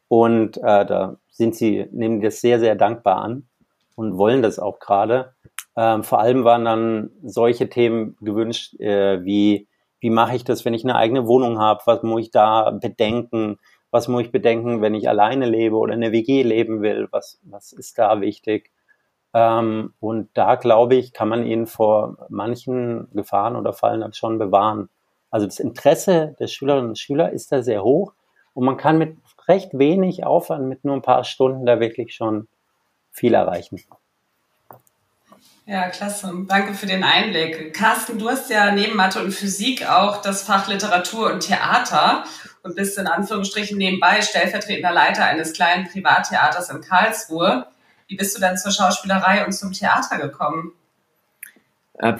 Und 0.08 0.58
äh, 0.58 0.84
da 0.84 1.16
sind 1.30 1.56
sie, 1.56 1.86
nehmen 1.90 2.20
das 2.20 2.42
sehr, 2.42 2.60
sehr 2.60 2.74
dankbar 2.74 3.22
an 3.22 3.48
und 3.94 4.18
wollen 4.18 4.42
das 4.42 4.58
auch 4.58 4.78
gerade. 4.78 5.34
Ähm, 5.76 6.04
vor 6.04 6.20
allem 6.20 6.44
waren 6.44 6.64
dann 6.64 7.10
solche 7.22 7.68
Themen 7.68 8.16
gewünscht, 8.20 8.78
äh, 8.80 9.24
wie 9.24 9.68
wie 10.04 10.10
mache 10.10 10.36
ich 10.36 10.44
das, 10.44 10.66
wenn 10.66 10.74
ich 10.74 10.84
eine 10.84 10.96
eigene 10.96 11.26
Wohnung 11.26 11.58
habe? 11.58 11.80
Was 11.86 12.02
muss 12.02 12.20
ich 12.20 12.30
da 12.30 12.70
bedenken? 12.72 13.58
Was 13.90 14.06
muss 14.06 14.24
ich 14.24 14.32
bedenken, 14.32 14.82
wenn 14.82 14.92
ich 14.92 15.08
alleine 15.08 15.46
lebe 15.46 15.76
oder 15.76 15.94
in 15.94 16.02
der 16.02 16.12
WG 16.12 16.42
leben 16.42 16.82
will? 16.82 17.08
Was, 17.10 17.40
was 17.42 17.72
ist 17.72 17.98
da 17.98 18.20
wichtig? 18.20 18.70
Ähm, 19.32 19.94
und 20.00 20.28
da, 20.34 20.56
glaube 20.56 20.96
ich, 20.96 21.14
kann 21.14 21.30
man 21.30 21.46
ihn 21.46 21.66
vor 21.66 22.18
manchen 22.28 23.08
Gefahren 23.14 23.56
oder 23.56 23.72
Fallen 23.72 24.04
halt 24.04 24.14
schon 24.14 24.38
bewahren. 24.38 24.90
Also 25.30 25.46
das 25.46 25.58
Interesse 25.58 26.36
der 26.38 26.48
Schülerinnen 26.48 26.90
und 26.90 26.98
Schüler 26.98 27.32
ist 27.32 27.50
da 27.50 27.62
sehr 27.62 27.82
hoch 27.82 28.12
und 28.52 28.66
man 28.66 28.76
kann 28.76 28.98
mit 28.98 29.16
recht 29.48 29.70
wenig 29.72 30.26
Aufwand, 30.26 30.68
mit 30.68 30.84
nur 30.84 30.96
ein 30.96 31.00
paar 31.00 31.24
Stunden 31.24 31.64
da 31.64 31.80
wirklich 31.80 32.14
schon 32.14 32.46
viel 33.14 33.32
erreichen. 33.32 33.80
Ja, 35.66 35.88
klasse. 35.88 36.30
Danke 36.46 36.74
für 36.74 36.84
den 36.84 37.04
Einblick. 37.04 37.72
Carsten, 37.72 38.18
du 38.18 38.28
hast 38.28 38.50
ja 38.50 38.72
neben 38.72 38.96
Mathe 38.96 39.22
und 39.22 39.32
Physik 39.32 39.88
auch 39.88 40.20
das 40.20 40.42
Fach 40.42 40.68
Literatur 40.68 41.32
und 41.32 41.40
Theater 41.40 42.24
und 42.62 42.76
bist 42.76 42.98
in 42.98 43.06
Anführungsstrichen 43.06 43.78
nebenbei 43.78 44.20
stellvertretender 44.20 44.92
Leiter 44.92 45.24
eines 45.24 45.54
kleinen 45.54 45.88
Privattheaters 45.88 46.68
in 46.68 46.82
Karlsruhe. 46.82 47.66
Wie 48.08 48.16
bist 48.16 48.36
du 48.36 48.40
dann 48.42 48.58
zur 48.58 48.72
Schauspielerei 48.72 49.46
und 49.46 49.52
zum 49.52 49.72
Theater 49.72 50.18
gekommen? 50.18 50.72
Äh, 51.94 52.14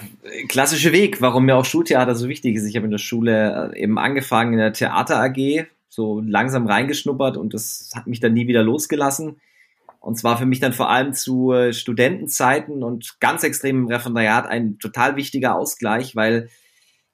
klassische 0.47 0.91
Weg, 0.91 1.21
warum 1.21 1.45
mir 1.45 1.55
auch 1.55 1.65
Schultheater 1.65 2.15
so 2.15 2.29
wichtig 2.29 2.55
ist. 2.55 2.65
Ich 2.65 2.75
habe 2.75 2.85
in 2.85 2.91
der 2.91 2.97
Schule 2.97 3.73
äh, 3.73 3.79
eben 3.79 3.99
angefangen 3.99 4.53
in 4.53 4.59
der 4.59 4.73
Theater 4.73 5.21
AG, 5.21 5.67
so 5.89 6.21
langsam 6.25 6.65
reingeschnuppert 6.65 7.37
und 7.37 7.53
das 7.53 7.91
hat 7.95 8.07
mich 8.07 8.21
dann 8.21 8.33
nie 8.33 8.47
wieder 8.47 8.63
losgelassen. 8.63 9.39
Und 10.05 10.19
zwar 10.19 10.37
für 10.37 10.45
mich 10.45 10.59
dann 10.59 10.71
vor 10.71 10.91
allem 10.91 11.13
zu 11.13 11.51
äh, 11.51 11.73
Studentenzeiten 11.73 12.83
und 12.83 13.19
ganz 13.19 13.43
extrem 13.43 13.79
im 13.79 13.87
Referendariat 13.87 14.45
ein 14.45 14.77
total 14.77 15.15
wichtiger 15.15 15.55
Ausgleich, 15.55 16.15
weil 16.15 16.47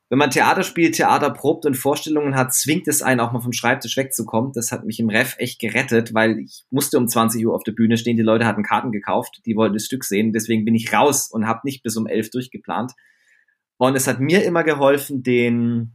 wenn 0.10 0.18
man 0.18 0.30
Theater 0.30 0.64
spielt, 0.64 0.96
Theater 0.96 1.30
probt 1.30 1.66
und 1.66 1.78
Vorstellungen 1.78 2.36
hat, 2.36 2.54
zwingt 2.54 2.90
es 2.90 3.02
einen 3.02 3.22
auch 3.22 3.32
mal 3.32 3.40
vom 3.40 3.54
Schreibtisch 3.54 3.96
wegzukommen. 3.96 4.52
Das 4.54 4.74
hat 4.74 4.84
mich 4.84 5.00
im 5.00 5.10
Ref 5.10 5.36
echt 5.38 5.62
gerettet, 5.62 6.14
weil 6.14 6.40
ich 6.40 6.66
musste 6.70 6.98
um 6.98 7.08
20 7.08 7.48
Uhr 7.48 7.56
auf 7.56 7.64
der 7.64 7.72
Bühne 7.72 7.96
stehen. 7.96 8.18
Die 8.18 8.24
Leute 8.24 8.46
hatten 8.46 8.62
Karten 8.62 8.92
gekauft, 8.92 9.40
die 9.46 9.56
wollten 9.56 9.76
das 9.76 9.86
Stück 9.86 10.04
sehen. 10.04 10.34
Deswegen 10.34 10.66
bin 10.66 10.76
ich 10.76 10.92
raus 10.92 11.30
und 11.32 11.48
habe 11.48 11.62
nicht 11.64 11.84
bis 11.84 11.96
um 11.96 12.08
11 12.08 12.32
durchgeplant. 12.32 12.92
Und 13.78 13.96
es 13.96 14.06
hat 14.06 14.20
mir 14.20 14.44
immer 14.44 14.66
geholfen, 14.66 15.24
den 15.24 15.94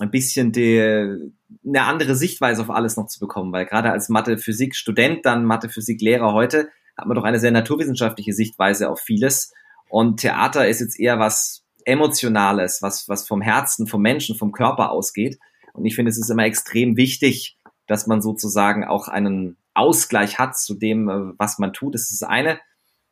ein 0.00 0.10
bisschen 0.10 0.52
die, 0.52 1.32
eine 1.64 1.82
andere 1.84 2.14
Sichtweise 2.14 2.62
auf 2.62 2.70
alles 2.70 2.96
noch 2.96 3.06
zu 3.06 3.20
bekommen, 3.20 3.52
weil 3.52 3.66
gerade 3.66 3.90
als 3.90 4.08
Mathe-Physik-Student, 4.08 5.24
dann 5.24 5.44
Mathe-Physik-Lehrer 5.44 6.32
heute, 6.32 6.68
hat 6.96 7.06
man 7.06 7.14
doch 7.14 7.24
eine 7.24 7.38
sehr 7.38 7.50
naturwissenschaftliche 7.50 8.32
Sichtweise 8.32 8.90
auf 8.90 9.00
vieles. 9.00 9.52
Und 9.88 10.20
Theater 10.20 10.66
ist 10.66 10.80
jetzt 10.80 10.98
eher 10.98 11.18
was 11.18 11.64
Emotionales, 11.84 12.82
was, 12.82 13.08
was 13.08 13.26
vom 13.28 13.40
Herzen, 13.40 13.86
vom 13.86 14.02
Menschen, 14.02 14.36
vom 14.36 14.50
Körper 14.50 14.90
ausgeht. 14.90 15.38
Und 15.72 15.84
ich 15.84 15.94
finde, 15.94 16.10
es 16.10 16.18
ist 16.18 16.30
immer 16.30 16.44
extrem 16.44 16.96
wichtig, 16.96 17.58
dass 17.86 18.06
man 18.06 18.20
sozusagen 18.20 18.84
auch 18.84 19.08
einen 19.08 19.56
Ausgleich 19.74 20.38
hat 20.38 20.58
zu 20.58 20.74
dem, 20.74 21.08
äh, 21.08 21.32
was 21.38 21.58
man 21.58 21.72
tut. 21.72 21.94
Das 21.94 22.10
ist 22.10 22.22
das 22.22 22.28
eine. 22.28 22.58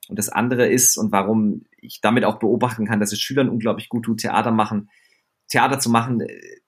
Und 0.09 0.19
das 0.19 0.29
andere 0.29 0.67
ist, 0.67 0.97
und 0.97 1.13
warum 1.13 1.65
ich 1.81 2.01
damit 2.01 2.25
auch 2.25 2.39
beobachten 2.39 2.87
kann, 2.87 3.01
dass 3.01 3.13
es 3.13 3.21
Schülern 3.21 3.49
unglaublich 3.49 3.89
gut 3.89 4.05
tut, 4.05 4.21
Theater 4.21 4.51
machen, 4.51 4.91
Theater 5.49 5.79
zu 5.79 5.91
machen, 5.91 6.23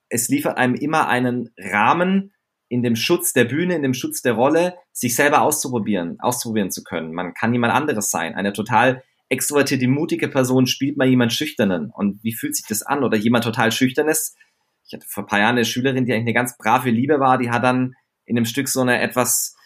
es 0.08 0.28
liefert 0.28 0.56
einem 0.56 0.74
immer 0.74 1.08
einen 1.08 1.50
Rahmen 1.58 2.32
in 2.68 2.82
dem 2.82 2.96
Schutz 2.96 3.32
der 3.32 3.44
Bühne, 3.44 3.76
in 3.76 3.82
dem 3.82 3.94
Schutz 3.94 4.22
der 4.22 4.32
Rolle, 4.32 4.74
sich 4.92 5.14
selber 5.14 5.42
auszuprobieren, 5.42 6.18
auszuprobieren 6.20 6.70
zu 6.70 6.82
können. 6.82 7.12
Man 7.12 7.34
kann 7.34 7.52
jemand 7.52 7.72
anderes 7.72 8.10
sein. 8.10 8.34
Eine 8.34 8.52
total 8.52 9.02
extrovertierte, 9.28 9.88
mutige 9.88 10.28
Person 10.28 10.66
spielt 10.66 10.96
mal 10.96 11.08
jemand 11.08 11.32
Schüchternen. 11.32 11.90
Und 11.90 12.22
wie 12.22 12.34
fühlt 12.34 12.56
sich 12.56 12.66
das 12.68 12.82
an? 12.82 13.04
Oder 13.04 13.16
jemand 13.16 13.44
total 13.44 13.72
Schüchternes. 13.72 14.34
Ich 14.86 14.94
hatte 14.94 15.06
vor 15.08 15.24
ein 15.24 15.26
paar 15.26 15.40
Jahren 15.40 15.56
eine 15.56 15.64
Schülerin, 15.64 16.06
die 16.06 16.12
eigentlich 16.12 16.26
eine 16.26 16.34
ganz 16.34 16.56
brave 16.56 16.90
Liebe 16.90 17.18
war, 17.18 17.38
die 17.38 17.50
hat 17.50 17.64
dann 17.64 17.94
in 18.24 18.36
dem 18.36 18.44
Stück 18.44 18.68
so 18.68 18.80
eine 18.80 19.00
etwas 19.00 19.56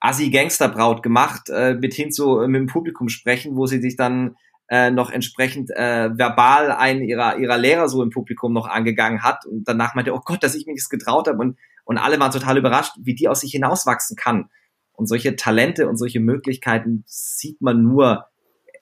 Assi-Gangsterbraut 0.00 1.02
gemacht, 1.02 1.48
äh, 1.48 1.74
mit 1.74 1.94
hin 1.94 2.12
zu 2.12 2.40
äh, 2.40 2.48
mit 2.48 2.60
dem 2.60 2.66
Publikum 2.66 3.08
sprechen, 3.08 3.56
wo 3.56 3.66
sie 3.66 3.80
sich 3.80 3.96
dann 3.96 4.36
äh, 4.68 4.90
noch 4.90 5.10
entsprechend 5.10 5.70
äh, 5.70 6.16
verbal 6.16 6.72
einen 6.72 7.02
ihrer, 7.02 7.38
ihrer 7.38 7.58
Lehrer 7.58 7.88
so 7.88 8.02
im 8.02 8.10
Publikum 8.10 8.52
noch 8.52 8.66
angegangen 8.66 9.22
hat 9.22 9.44
und 9.46 9.68
danach 9.68 9.94
meinte, 9.94 10.14
oh 10.14 10.20
Gott, 10.24 10.42
dass 10.42 10.54
ich 10.54 10.66
mich 10.66 10.76
das 10.76 10.88
getraut 10.88 11.28
habe 11.28 11.38
und, 11.38 11.58
und 11.84 11.98
alle 11.98 12.18
waren 12.18 12.32
total 12.32 12.56
überrascht, 12.56 12.94
wie 12.98 13.14
die 13.14 13.28
aus 13.28 13.40
sich 13.40 13.52
hinauswachsen 13.52 14.16
kann. 14.16 14.50
Und 14.92 15.06
solche 15.06 15.36
Talente 15.36 15.88
und 15.88 15.96
solche 15.96 16.20
Möglichkeiten 16.20 17.04
sieht 17.06 17.60
man 17.60 17.82
nur 17.82 18.26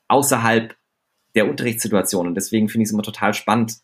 außerhalb 0.08 0.76
der 1.34 1.48
Unterrichtssituation. 1.48 2.26
Und 2.26 2.34
deswegen 2.34 2.68
finde 2.68 2.82
ich 2.82 2.88
es 2.88 2.92
immer 2.92 3.02
total 3.02 3.34
spannend, 3.34 3.78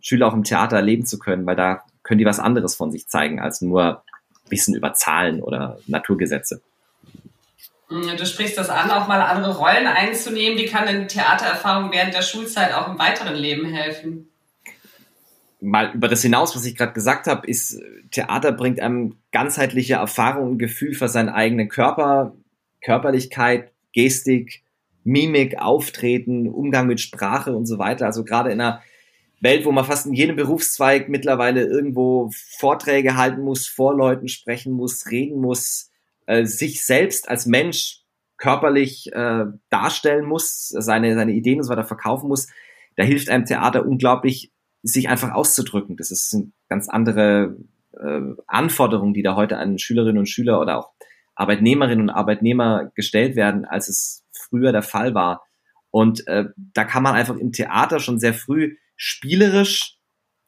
Schüler 0.00 0.26
auch 0.26 0.34
im 0.34 0.42
Theater 0.42 0.76
erleben 0.76 1.06
zu 1.06 1.18
können, 1.18 1.46
weil 1.46 1.54
da 1.54 1.84
können 2.02 2.18
die 2.18 2.26
was 2.26 2.40
anderes 2.40 2.74
von 2.74 2.90
sich 2.90 3.06
zeigen 3.06 3.40
als 3.40 3.60
nur 3.62 4.02
Wissen 4.48 4.74
über 4.74 4.92
Zahlen 4.92 5.40
oder 5.40 5.78
Naturgesetze. 5.86 6.60
Du 7.92 8.26
sprichst 8.26 8.56
das 8.56 8.70
an, 8.70 8.90
auch 8.90 9.06
mal 9.06 9.20
andere 9.20 9.56
Rollen 9.56 9.86
einzunehmen. 9.86 10.58
Wie 10.58 10.64
kann 10.66 10.86
denn 10.86 11.08
Theatererfahrung 11.08 11.92
während 11.92 12.14
der 12.14 12.22
Schulzeit 12.22 12.72
auch 12.72 12.88
im 12.88 12.98
weiteren 12.98 13.34
Leben 13.34 13.66
helfen? 13.66 14.30
Mal 15.60 15.92
über 15.92 16.08
das 16.08 16.22
hinaus, 16.22 16.56
was 16.56 16.64
ich 16.64 16.74
gerade 16.74 16.94
gesagt 16.94 17.26
habe, 17.26 17.46
ist, 17.46 17.80
Theater 18.10 18.52
bringt 18.52 18.80
einem 18.80 19.16
ganzheitliche 19.30 19.94
Erfahrung 19.94 20.52
und 20.52 20.58
Gefühl 20.58 20.94
für 20.94 21.08
seinen 21.08 21.28
eigenen 21.28 21.68
Körper, 21.68 22.34
Körperlichkeit, 22.80 23.70
Gestik, 23.92 24.62
Mimik, 25.04 25.58
Auftreten, 25.58 26.48
Umgang 26.48 26.86
mit 26.86 27.00
Sprache 27.00 27.54
und 27.54 27.66
so 27.66 27.78
weiter. 27.78 28.06
Also 28.06 28.24
gerade 28.24 28.50
in 28.50 28.60
einer 28.60 28.82
Welt, 29.40 29.64
wo 29.64 29.72
man 29.72 29.84
fast 29.84 30.06
in 30.06 30.14
jedem 30.14 30.36
Berufszweig 30.36 31.08
mittlerweile 31.08 31.64
irgendwo 31.64 32.30
Vorträge 32.58 33.16
halten 33.16 33.42
muss, 33.42 33.68
vor 33.68 33.94
Leuten 33.94 34.28
sprechen 34.28 34.72
muss, 34.72 35.10
reden 35.10 35.40
muss, 35.40 35.91
äh, 36.26 36.44
sich 36.44 36.84
selbst 36.84 37.28
als 37.28 37.46
Mensch 37.46 38.00
körperlich 38.36 39.12
äh, 39.12 39.44
darstellen 39.70 40.24
muss, 40.24 40.68
seine, 40.68 41.14
seine 41.14 41.32
Ideen 41.32 41.58
und 41.58 41.64
so 41.64 41.70
weiter 41.70 41.84
verkaufen 41.84 42.28
muss, 42.28 42.48
da 42.96 43.04
hilft 43.04 43.30
einem 43.30 43.44
Theater 43.44 43.86
unglaublich, 43.86 44.52
sich 44.82 45.08
einfach 45.08 45.30
auszudrücken. 45.32 45.96
Das 45.96 46.10
ist 46.10 46.34
eine 46.34 46.50
ganz 46.68 46.88
andere 46.88 47.56
äh, 47.92 48.20
Anforderung, 48.46 49.14
die 49.14 49.22
da 49.22 49.36
heute 49.36 49.58
an 49.58 49.78
Schülerinnen 49.78 50.18
und 50.18 50.28
Schüler 50.28 50.60
oder 50.60 50.78
auch 50.78 50.90
Arbeitnehmerinnen 51.34 52.08
und 52.08 52.14
Arbeitnehmer 52.14 52.90
gestellt 52.94 53.36
werden, 53.36 53.64
als 53.64 53.88
es 53.88 54.24
früher 54.32 54.72
der 54.72 54.82
Fall 54.82 55.14
war. 55.14 55.44
Und 55.90 56.26
äh, 56.26 56.46
da 56.56 56.84
kann 56.84 57.02
man 57.02 57.14
einfach 57.14 57.36
im 57.36 57.52
Theater 57.52 58.00
schon 58.00 58.18
sehr 58.18 58.34
früh 58.34 58.76
spielerisch 58.96 59.98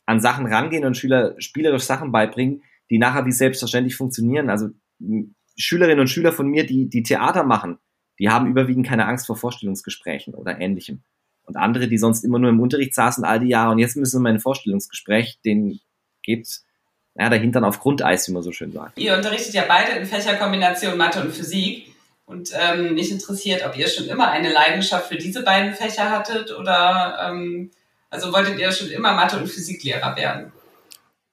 an 0.06 0.20
Sachen 0.20 0.46
rangehen 0.46 0.84
und 0.84 0.96
Schüler 0.96 1.34
spielerisch 1.38 1.84
Sachen 1.84 2.12
beibringen, 2.12 2.62
die 2.90 2.98
nachher 2.98 3.24
wie 3.24 3.32
selbstverständlich 3.32 3.96
funktionieren. 3.96 4.50
Also 4.50 4.68
Schülerinnen 5.56 6.00
und 6.00 6.08
Schüler 6.08 6.32
von 6.32 6.48
mir, 6.48 6.66
die, 6.66 6.88
die 6.88 7.02
Theater 7.02 7.44
machen, 7.44 7.78
die 8.18 8.30
haben 8.30 8.46
überwiegend 8.46 8.86
keine 8.86 9.06
Angst 9.06 9.26
vor 9.26 9.36
Vorstellungsgesprächen 9.36 10.34
oder 10.34 10.60
ähnlichem. 10.60 11.02
Und 11.44 11.56
andere, 11.56 11.88
die 11.88 11.98
sonst 11.98 12.24
immer 12.24 12.38
nur 12.38 12.50
im 12.50 12.60
Unterricht 12.60 12.94
saßen 12.94 13.24
all 13.24 13.40
die 13.40 13.48
Jahre 13.48 13.72
und 13.72 13.78
jetzt 13.78 13.96
müssen 13.96 14.22
wir 14.22 14.30
in 14.30 14.36
ein 14.36 14.40
Vorstellungsgespräch, 14.40 15.40
den 15.44 15.80
geht 16.22 16.62
ja, 17.16 17.28
dahinter 17.28 17.62
auf 17.64 17.80
Grundeis, 17.80 18.28
wie 18.28 18.32
man 18.32 18.42
so 18.42 18.52
schön 18.52 18.72
sagt. 18.72 18.98
Ihr 18.98 19.14
unterrichtet 19.14 19.54
ja 19.54 19.64
beide 19.68 19.92
in 19.92 20.06
Fächerkombination 20.06 20.96
Mathe 20.96 21.20
und 21.20 21.32
Physik. 21.32 21.90
Und 22.26 22.52
ähm, 22.58 22.94
mich 22.94 23.10
interessiert, 23.10 23.66
ob 23.66 23.76
ihr 23.76 23.86
schon 23.86 24.06
immer 24.06 24.30
eine 24.30 24.50
Leidenschaft 24.50 25.08
für 25.08 25.16
diese 25.18 25.42
beiden 25.42 25.74
Fächer 25.74 26.10
hattet 26.10 26.56
oder 26.58 27.18
ähm, 27.22 27.70
also 28.08 28.32
wolltet 28.32 28.58
ihr 28.58 28.72
schon 28.72 28.88
immer 28.88 29.12
Mathe- 29.12 29.36
und 29.36 29.46
Physiklehrer 29.46 30.16
werden? 30.16 30.50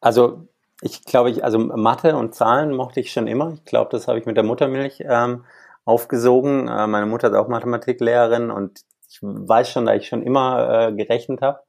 Also 0.02 0.48
ich 0.82 1.06
glaube, 1.06 1.30
ich, 1.30 1.44
also 1.44 1.60
Mathe 1.60 2.16
und 2.16 2.34
Zahlen 2.34 2.74
mochte 2.74 3.00
ich 3.00 3.12
schon 3.12 3.28
immer. 3.28 3.54
Ich 3.54 3.66
glaube, 3.66 3.90
das 3.92 4.08
habe 4.08 4.20
ich 4.20 4.26
mit 4.26 4.36
der 4.36 4.44
Muttermilch 4.44 5.04
ähm, 5.08 5.46
aufgesogen. 5.86 6.68
Äh, 6.68 6.88
meine 6.88 7.06
Mutter 7.06 7.30
ist 7.30 7.36
auch 7.36 7.48
Mathematiklehrerin 7.48 8.52
und 8.52 8.82
ich 9.10 9.20
weiß 9.22 9.70
schon, 9.70 9.86
da 9.86 9.94
ich 9.94 10.08
schon 10.08 10.24
immer 10.24 10.88
äh, 10.90 10.94
gerechnet 10.94 11.42
habe. 11.42 11.60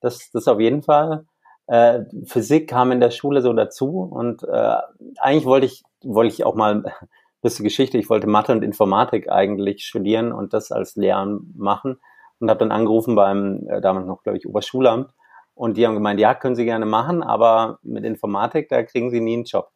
Das, 0.00 0.30
das 0.32 0.48
auf 0.48 0.60
jeden 0.60 0.82
Fall. 0.82 1.26
äh, 1.66 2.00
Physik 2.26 2.68
kam 2.68 2.92
in 2.92 3.00
der 3.00 3.10
Schule 3.10 3.42
so 3.42 3.52
dazu 3.52 4.00
und 4.00 4.42
äh, 4.44 4.76
eigentlich 5.18 5.46
wollte 5.46 5.66
ich, 5.66 5.84
wollte 6.02 6.34
ich 6.34 6.44
auch 6.44 6.54
mal, 6.54 6.84
lustige 7.42 7.68
Geschichte, 7.68 7.98
ich 7.98 8.10
wollte 8.10 8.26
Mathe 8.26 8.52
und 8.52 8.64
Informatik 8.64 9.30
eigentlich 9.30 9.84
studieren 9.84 10.32
und 10.32 10.52
das 10.52 10.72
als 10.72 10.96
Lehrer 10.96 11.38
machen 11.54 12.00
und 12.40 12.50
habe 12.50 12.58
dann 12.58 12.72
angerufen 12.72 13.14
beim, 13.14 13.66
äh, 13.68 13.80
damals 13.80 14.06
noch, 14.06 14.22
glaube 14.22 14.38
ich, 14.38 14.46
Oberschulamt 14.48 15.10
und 15.56 15.76
die 15.76 15.84
haben 15.86 15.94
gemeint, 15.94 16.20
ja, 16.20 16.34
können 16.34 16.54
Sie 16.54 16.64
gerne 16.64 16.86
machen, 16.86 17.24
aber 17.24 17.80
mit 17.82 18.04
Informatik, 18.04 18.68
da 18.68 18.84
kriegen 18.84 19.10
Sie 19.10 19.20
nie 19.20 19.34
einen 19.34 19.44
Job. 19.44 19.70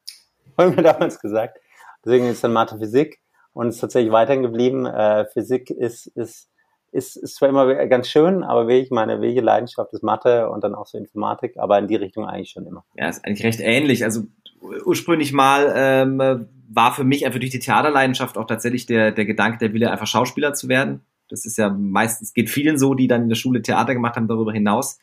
Haben 0.58 0.76
mir 0.76 0.82
damals 0.82 1.20
gesagt. 1.20 1.58
Deswegen 2.04 2.26
ist 2.26 2.42
dann 2.42 2.52
Mathe 2.52 2.78
Physik 2.78 3.20
und 3.52 3.68
ist 3.68 3.80
tatsächlich 3.80 4.12
weiterhin 4.12 4.42
geblieben. 4.42 4.86
Äh, 4.86 5.26
Physik 5.26 5.70
ist, 5.70 6.06
ist 6.06 6.48
ist, 6.94 7.16
ist 7.16 7.34
zwar 7.34 7.48
immer 7.48 7.66
ganz 7.86 8.08
schön, 8.08 8.44
aber 8.44 8.68
wirklich 8.68 8.92
meine 8.92 9.20
wirkliche 9.20 9.40
Leidenschaft 9.40 9.92
ist 9.92 10.04
Mathe 10.04 10.48
und 10.48 10.62
dann 10.62 10.76
auch 10.76 10.86
so 10.86 10.96
Informatik, 10.96 11.56
aber 11.56 11.76
in 11.80 11.88
die 11.88 11.96
Richtung 11.96 12.24
eigentlich 12.24 12.50
schon 12.50 12.66
immer. 12.66 12.84
Ja, 12.94 13.08
ist 13.08 13.24
eigentlich 13.24 13.44
recht 13.44 13.58
ähnlich. 13.58 14.04
Also 14.04 14.22
ursprünglich 14.84 15.32
mal 15.32 15.72
ähm, 15.74 16.46
war 16.68 16.94
für 16.94 17.02
mich 17.02 17.26
einfach 17.26 17.40
durch 17.40 17.50
die 17.50 17.58
Theaterleidenschaft 17.58 18.38
auch 18.38 18.46
tatsächlich 18.46 18.86
der, 18.86 19.10
der 19.10 19.24
Gedanke, 19.24 19.58
der 19.58 19.72
Wille, 19.72 19.90
einfach 19.90 20.06
Schauspieler 20.06 20.54
zu 20.54 20.68
werden. 20.68 21.00
Das 21.28 21.44
ist 21.44 21.58
ja 21.58 21.68
meistens, 21.68 22.32
geht 22.32 22.48
vielen 22.48 22.78
so, 22.78 22.94
die 22.94 23.08
dann 23.08 23.22
in 23.22 23.28
der 23.28 23.36
Schule 23.36 23.60
Theater 23.60 23.92
gemacht 23.92 24.14
haben, 24.14 24.28
darüber 24.28 24.52
hinaus. 24.52 25.00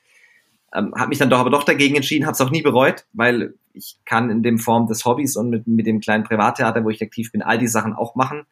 Ähm, 0.74 0.94
habe 0.96 1.10
mich 1.10 1.18
dann 1.18 1.30
doch 1.30 1.40
aber 1.40 1.50
doch 1.50 1.64
dagegen 1.64 1.96
entschieden, 1.96 2.26
habe 2.26 2.34
es 2.34 2.42
auch 2.42 2.52
nie 2.52 2.62
bereut, 2.62 3.06
weil 3.14 3.56
ich 3.74 3.98
kann 4.06 4.30
in 4.30 4.44
dem 4.44 4.58
Form 4.58 4.88
des 4.88 5.06
Hobbys 5.06 5.36
und 5.36 5.50
mit, 5.50 5.68
mit 5.68 5.86
dem 5.86 6.00
kleinen 6.00 6.24
Privattheater, 6.24 6.84
wo 6.84 6.90
ich 6.90 7.02
aktiv 7.02 7.32
bin, 7.32 7.42
all 7.42 7.58
die 7.58 7.68
Sachen 7.68 7.94
auch 7.94 8.16
machen 8.16 8.46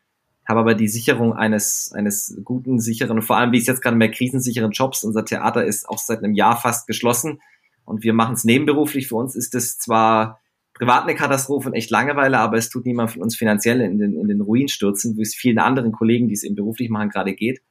habe 0.49 0.61
aber 0.61 0.73
die 0.73 0.87
Sicherung 0.87 1.33
eines, 1.33 1.91
eines 1.93 2.41
guten, 2.43 2.79
sicheren 2.79 3.21
vor 3.21 3.37
allem, 3.37 3.51
wie 3.51 3.57
ich 3.57 3.61
es 3.61 3.67
jetzt 3.67 3.83
gerade 3.83 3.95
mehr 3.95 4.09
krisensicheren 4.09 4.71
Jobs. 4.71 5.03
Unser 5.03 5.23
Theater 5.23 5.63
ist 5.63 5.87
auch 5.87 5.99
seit 5.99 6.23
einem 6.23 6.33
Jahr 6.33 6.59
fast 6.59 6.87
geschlossen 6.87 7.39
und 7.85 8.03
wir 8.03 8.13
machen 8.13 8.33
es 8.33 8.45
nebenberuflich. 8.45 9.07
Für 9.07 9.15
uns 9.17 9.35
ist 9.35 9.53
es 9.53 9.77
zwar 9.77 10.41
privat 10.73 11.03
eine 11.03 11.13
Katastrophe 11.13 11.69
und 11.69 11.75
echt 11.75 11.91
Langeweile, 11.91 12.39
aber 12.39 12.57
es 12.57 12.69
tut 12.69 12.87
niemand 12.87 13.11
von 13.11 13.21
uns 13.21 13.35
finanziell 13.35 13.79
in 13.79 13.99
den, 13.99 14.19
in 14.19 14.27
den 14.27 14.41
Ruin 14.41 14.69
stürzen, 14.69 15.15
wie 15.17 15.21
es 15.21 15.35
vielen 15.35 15.59
anderen 15.59 15.91
Kollegen, 15.91 16.27
die 16.27 16.33
es 16.33 16.43
eben 16.43 16.55
beruflich 16.55 16.89
machen, 16.89 17.09
gerade 17.09 17.35
geht. 17.35 17.61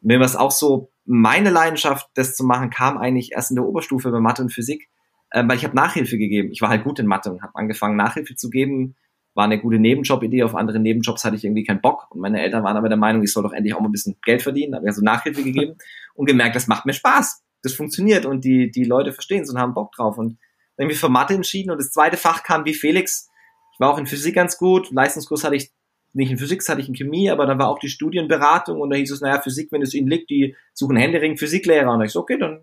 Mir 0.00 0.18
war 0.18 0.26
es 0.26 0.34
auch 0.34 0.50
so, 0.50 0.90
meine 1.04 1.50
Leidenschaft, 1.50 2.08
das 2.14 2.34
zu 2.34 2.44
machen, 2.44 2.70
kam 2.70 2.98
eigentlich 2.98 3.32
erst 3.32 3.50
in 3.50 3.56
der 3.56 3.64
Oberstufe 3.64 4.10
bei 4.10 4.20
Mathe 4.20 4.42
und 4.42 4.52
Physik, 4.52 4.88
äh, 5.30 5.42
weil 5.46 5.56
ich 5.56 5.64
habe 5.64 5.76
Nachhilfe 5.76 6.18
gegeben. 6.18 6.50
Ich 6.52 6.60
war 6.60 6.68
halt 6.68 6.84
gut 6.84 6.98
in 6.98 7.06
Mathe 7.06 7.30
und 7.30 7.42
habe 7.42 7.54
angefangen, 7.54 7.96
Nachhilfe 7.96 8.34
zu 8.34 8.50
geben 8.50 8.96
war 9.34 9.44
eine 9.44 9.60
gute 9.60 9.78
Nebenjob-Idee. 9.78 10.44
Auf 10.44 10.54
andere 10.54 10.78
Nebenjobs 10.78 11.24
hatte 11.24 11.36
ich 11.36 11.44
irgendwie 11.44 11.64
keinen 11.64 11.80
Bock. 11.80 12.06
Und 12.10 12.20
meine 12.20 12.40
Eltern 12.40 12.62
waren 12.62 12.76
aber 12.76 12.88
der 12.88 12.96
Meinung, 12.96 13.22
ich 13.22 13.32
soll 13.32 13.42
doch 13.42 13.52
endlich 13.52 13.74
auch 13.74 13.80
mal 13.80 13.88
ein 13.88 13.92
bisschen 13.92 14.16
Geld 14.22 14.42
verdienen. 14.42 14.72
Da 14.72 14.78
habe 14.78 14.88
ich 14.88 14.94
so 14.94 15.02
Nachhilfe 15.02 15.42
gegeben 15.42 15.76
und 16.14 16.26
gemerkt, 16.26 16.56
das 16.56 16.68
macht 16.68 16.86
mir 16.86 16.92
Spaß. 16.92 17.42
Das 17.62 17.74
funktioniert 17.74 18.26
und 18.26 18.44
die, 18.44 18.70
die 18.70 18.84
Leute 18.84 19.12
verstehen 19.12 19.42
es 19.42 19.50
und 19.50 19.58
haben 19.58 19.74
Bock 19.74 19.92
drauf. 19.92 20.18
Und 20.18 20.38
dann 20.76 20.84
irgendwie 20.84 20.96
für 20.96 21.08
Mathe 21.08 21.34
entschieden 21.34 21.70
und 21.70 21.78
das 21.78 21.90
zweite 21.90 22.16
Fach 22.16 22.42
kam 22.42 22.64
wie 22.64 22.74
Felix. 22.74 23.28
Ich 23.72 23.80
war 23.80 23.90
auch 23.90 23.98
in 23.98 24.06
Physik 24.06 24.34
ganz 24.36 24.56
gut. 24.56 24.90
Leistungskurs 24.90 25.42
hatte 25.42 25.56
ich 25.56 25.72
nicht 26.14 26.30
in 26.30 26.38
Physik, 26.38 26.66
hatte 26.68 26.80
ich 26.80 26.88
in 26.88 26.94
Chemie, 26.94 27.30
aber 27.30 27.46
dann 27.46 27.58
war 27.58 27.68
auch 27.68 27.78
die 27.78 27.88
Studienberatung 27.88 28.80
und 28.80 28.90
da 28.90 28.96
hieß 28.96 29.10
es, 29.10 29.20
naja, 29.20 29.40
Physik, 29.40 29.70
wenn 29.72 29.82
es 29.82 29.94
ihnen 29.94 30.08
liegt, 30.08 30.30
die 30.30 30.56
suchen 30.72 30.96
Händering 30.96 31.36
Physiklehrer. 31.36 31.92
Und 31.92 32.02
ich 32.02 32.12
so, 32.12 32.20
okay, 32.20 32.38
dann 32.38 32.60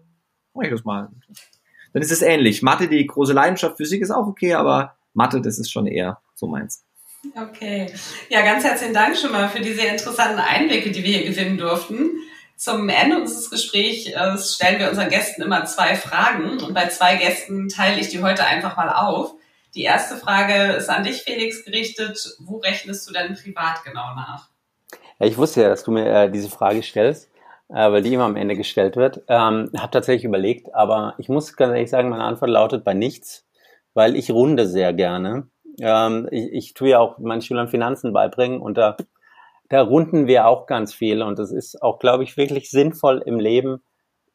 mache 0.53 0.67
ich 0.67 0.71
das 0.71 0.85
mal. 0.85 1.09
Dann 1.93 2.01
ist 2.01 2.11
es 2.11 2.21
ähnlich. 2.21 2.61
Mathe, 2.61 2.87
die 2.87 3.05
große 3.05 3.33
Leidenschaft, 3.33 3.77
Physik 3.77 4.01
ist 4.01 4.11
auch 4.11 4.27
okay, 4.27 4.53
aber 4.53 4.95
Mathe, 5.13 5.41
das 5.41 5.59
ist 5.59 5.69
schon 5.69 5.87
eher 5.87 6.19
so 6.33 6.47
meins. 6.47 6.85
Okay. 7.35 7.91
Ja, 8.29 8.41
ganz 8.41 8.63
herzlichen 8.63 8.93
Dank 8.93 9.15
schon 9.15 9.31
mal 9.31 9.49
für 9.49 9.61
die 9.61 9.73
sehr 9.73 9.91
interessanten 9.91 10.39
Einblicke, 10.39 10.91
die 10.91 11.03
wir 11.03 11.17
hier 11.17 11.29
gewinnen 11.29 11.57
durften. 11.57 12.09
Zum 12.55 12.89
Ende 12.89 13.19
unseres 13.19 13.49
Gesprächs 13.49 14.07
äh, 14.07 14.37
stellen 14.37 14.79
wir 14.79 14.89
unseren 14.89 15.09
Gästen 15.09 15.41
immer 15.41 15.65
zwei 15.65 15.95
Fragen 15.95 16.59
und 16.59 16.73
bei 16.73 16.87
zwei 16.87 17.15
Gästen 17.17 17.69
teile 17.69 17.99
ich 17.99 18.09
die 18.09 18.21
heute 18.21 18.45
einfach 18.45 18.77
mal 18.77 18.89
auf. 18.89 19.33
Die 19.73 19.83
erste 19.83 20.17
Frage 20.17 20.73
ist 20.73 20.89
an 20.89 21.03
dich, 21.03 21.21
Felix, 21.21 21.63
gerichtet. 21.63 22.35
Wo 22.39 22.57
rechnest 22.57 23.07
du 23.07 23.13
denn 23.13 23.35
privat 23.35 23.83
genau 23.85 24.13
nach? 24.15 24.49
Ja, 25.19 25.27
ich 25.27 25.37
wusste 25.37 25.61
ja, 25.61 25.69
dass 25.69 25.83
du 25.83 25.91
mir 25.91 26.05
äh, 26.07 26.31
diese 26.31 26.49
Frage 26.49 26.83
stellst, 26.83 27.31
äh, 27.69 27.89
weil 27.91 28.01
die 28.01 28.13
immer 28.13 28.25
am 28.25 28.35
Ende 28.35 28.57
gestellt 28.57 28.97
wird. 28.97 29.23
Ähm, 29.29 29.71
habe 29.77 29.91
tatsächlich 29.91 30.25
überlegt, 30.25 30.75
aber 30.75 31.15
ich 31.19 31.29
muss 31.29 31.55
ganz 31.55 31.73
ehrlich 31.73 31.89
sagen, 31.89 32.09
meine 32.09 32.23
Antwort 32.23 32.51
lautet 32.51 32.83
bei 32.83 32.93
nichts, 32.93 33.47
weil 33.93 34.17
ich 34.17 34.29
runde 34.31 34.67
sehr 34.67 34.91
gerne. 34.93 35.47
Ähm, 35.79 36.27
ich, 36.31 36.51
ich 36.51 36.73
tue 36.73 36.89
ja 36.89 36.99
auch 36.99 37.17
meinen 37.19 37.41
Schülern 37.41 37.69
Finanzen 37.69 38.11
beibringen 38.11 38.59
und 38.59 38.77
da, 38.77 38.97
da 39.69 39.81
runden 39.81 40.27
wir 40.27 40.47
auch 40.47 40.67
ganz 40.67 40.93
viel 40.93 41.21
und 41.21 41.39
es 41.39 41.51
ist 41.51 41.81
auch, 41.81 41.99
glaube 41.99 42.23
ich, 42.23 42.35
wirklich 42.35 42.69
sinnvoll 42.69 43.23
im 43.25 43.39
Leben, 43.39 43.81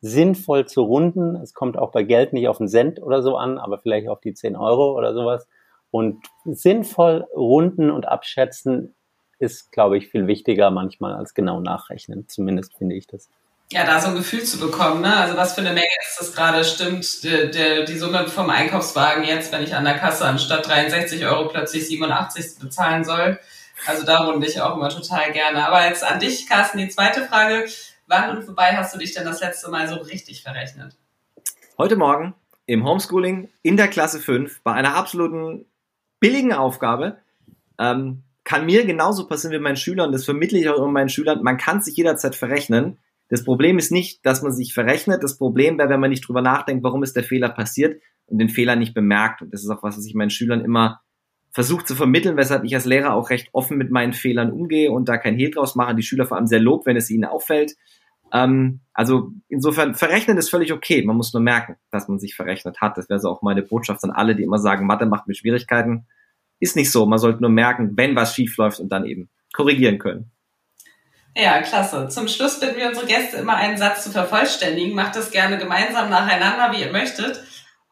sinnvoll 0.01 0.66
zu 0.66 0.82
runden. 0.82 1.36
Es 1.36 1.55
kommt 1.55 1.78
auch 1.78 1.92
bei 1.92 2.03
Geld 2.03 2.32
nicht 2.32 2.49
auf 2.49 2.61
einen 2.61 2.68
Cent 2.68 3.03
oder 3.03 3.22
so 3.22 3.36
an, 3.36 3.59
aber 3.59 3.78
vielleicht 3.78 4.09
auf 4.09 4.20
die 4.20 4.34
10 4.34 4.57
Euro 4.57 4.97
oder 4.97 5.14
sowas. 5.14 5.47
Und 5.90 6.24
sinnvoll 6.44 7.26
runden 7.34 7.90
und 7.90 8.07
abschätzen 8.07 8.94
ist, 9.38 9.72
glaube 9.72 9.99
ich, 9.99 10.09
viel 10.09 10.26
wichtiger 10.26 10.70
manchmal 10.70 11.14
als 11.14 11.34
genau 11.34 11.61
nachrechnen. 11.61 12.28
Zumindest 12.28 12.76
finde 12.76 12.97
ich 12.97 13.07
das 13.07 13.28
ja, 13.72 13.84
da 13.84 14.01
so 14.01 14.09
ein 14.09 14.14
Gefühl 14.14 14.44
zu 14.44 14.61
bekommen, 14.61 15.01
ne? 15.01 15.16
Also 15.16 15.36
was 15.36 15.55
für 15.55 15.61
eine 15.61 15.72
Menge 15.72 15.88
ist 16.09 16.20
das 16.20 16.32
gerade? 16.32 16.64
Stimmt 16.64 17.24
die, 17.24 17.51
die, 17.51 17.84
die 17.84 17.99
Summe 17.99 18.28
vom 18.28 18.49
Einkaufswagen 18.49 19.24
jetzt, 19.24 19.51
wenn 19.51 19.64
ich 19.64 19.74
an 19.74 19.84
der 19.84 19.99
Kasse 19.99 20.24
anstatt 20.24 20.68
63 20.68 21.26
Euro 21.26 21.49
plötzlich 21.49 21.88
87 21.88 22.61
bezahlen 22.61 23.05
soll? 23.05 23.40
Also 23.84 24.07
da 24.07 24.18
runde 24.18 24.47
ich 24.47 24.61
auch 24.61 24.76
immer 24.76 24.88
total 24.88 25.32
gerne. 25.32 25.66
Aber 25.66 25.84
jetzt 25.84 26.05
an 26.05 26.20
dich, 26.20 26.49
Carsten, 26.49 26.78
die 26.78 26.88
zweite 26.88 27.22
Frage. 27.22 27.66
Wann 28.09 28.37
und 28.37 28.47
wobei 28.47 28.77
hast 28.77 28.95
du 28.95 28.99
dich 28.99 29.15
denn 29.15 29.25
das 29.25 29.41
letzte 29.41 29.69
Mal 29.69 29.89
so 29.89 29.97
richtig 29.97 30.43
verrechnet? 30.43 30.97
Heute 31.77 31.97
Morgen 31.97 32.35
im 32.65 32.85
Homeschooling 32.85 33.49
in 33.63 33.77
der 33.77 33.89
Klasse 33.89 34.21
5 34.21 34.63
bei 34.63 34.73
einer 34.73 34.95
absoluten 34.95 35.67
billigen 36.21 36.53
Aufgabe. 36.53 37.19
Ähm, 37.81 38.23
kann 38.45 38.65
mir 38.65 38.87
genauso 38.87 39.27
passieren 39.27 39.55
wie 39.55 39.63
meinen 39.63 39.77
Schülern, 39.77 40.13
das 40.13 40.25
vermittle 40.25 40.57
ich 40.57 40.69
auch 40.69 40.77
immer 40.77 40.87
meinen 40.87 41.09
Schülern, 41.09 41.43
man 41.43 41.59
kann 41.59 41.83
sich 41.83 41.97
jederzeit 41.97 42.37
verrechnen. 42.37 42.99
Das 43.29 43.43
Problem 43.43 43.77
ist 43.77 43.91
nicht, 43.91 44.25
dass 44.25 44.41
man 44.41 44.53
sich 44.53 44.73
verrechnet. 44.73 45.25
Das 45.25 45.37
Problem 45.37 45.77
wäre, 45.77 45.89
wenn 45.89 45.99
man 45.99 46.11
nicht 46.11 46.29
drüber 46.29 46.43
nachdenkt, 46.43 46.85
warum 46.85 47.03
ist 47.03 47.17
der 47.17 47.25
Fehler 47.25 47.49
passiert 47.49 48.01
und 48.27 48.39
den 48.39 48.51
Fehler 48.51 48.77
nicht 48.77 48.95
bemerkt. 48.95 49.43
Und 49.43 49.53
das 49.53 49.65
ist 49.65 49.71
auch 49.71 49.83
was, 49.83 49.99
was 49.99 50.07
ich 50.07 50.15
meinen 50.15 50.31
Schülern 50.31 50.65
immer 50.65 51.01
versuche 51.57 51.87
zu 51.87 51.95
vermitteln, 51.95 52.37
weshalb 52.37 52.65
ich 52.65 52.75
als 52.75 52.85
Lehrer 52.85 53.15
auch 53.15 53.31
recht 53.31 53.49
offen 53.53 53.79
mit 53.79 53.91
meinen 53.91 54.13
Fehlern 54.13 54.53
umgehe 54.53 54.93
und 54.93 55.09
da 55.09 55.17
kein 55.17 55.37
Hehl 55.37 55.51
draus 55.51 55.75
mache. 55.75 55.95
Die 55.95 56.03
Schüler 56.03 56.27
vor 56.27 56.37
allem 56.37 56.47
sehr 56.47 56.61
lob, 56.61 56.85
wenn 56.85 56.99
es 56.99 57.09
ihnen 57.09 57.25
auffällt. 57.25 57.77
Ähm, 58.31 58.81
also 58.93 59.33
insofern, 59.49 59.95
verrechnen 59.95 60.37
ist 60.37 60.51
völlig 60.51 60.71
okay. 60.71 61.03
Man 61.03 61.17
muss 61.17 61.33
nur 61.33 61.43
merken, 61.43 61.77
dass 61.91 62.09
man 62.09 62.19
sich 62.19 62.35
verrechnet 62.35 62.83
hat. 62.83 62.99
Das 62.99 63.09
wäre 63.09 63.21
so 63.21 63.31
auch 63.31 63.41
meine 63.41 63.63
Botschaft 63.63 64.05
an 64.05 64.11
alle, 64.11 64.37
die 64.37 64.43
immer 64.43 64.59
sagen, 64.59 64.87
Mathe 64.87 65.07
macht 65.07 65.29
mir 65.29 65.35
Schwierigkeiten. 65.35 66.07
Ist 66.61 66.77
nicht 66.77 66.93
so. 66.93 67.07
Man 67.07 67.19
sollte 67.19 67.41
nur 67.41 67.49
merken, 67.49 67.93
wenn 67.97 68.15
was 68.15 68.35
schief 68.35 68.55
läuft 68.59 68.79
und 68.79 68.91
dann 68.91 69.07
eben 69.07 69.31
korrigieren 69.55 69.99
können. 69.99 70.31
Ja, 71.35 71.63
klasse. 71.63 72.09
Zum 72.09 72.29
Schluss 72.29 72.61
bitten 72.61 72.77
wir 72.77 72.89
unsere 72.89 73.07
Gäste 73.07 73.39
immer 73.39 73.57
einen 73.57 73.79
Satz 73.79 74.05
zu 74.05 74.11
vervollständigen. 74.11 74.95
Macht 74.95 75.17
das 75.17 75.31
gerne 75.31 75.57
gemeinsam 75.57 76.11
nacheinander, 76.11 76.77
wie 76.77 76.83
ihr 76.83 76.93
möchtet. 76.93 77.43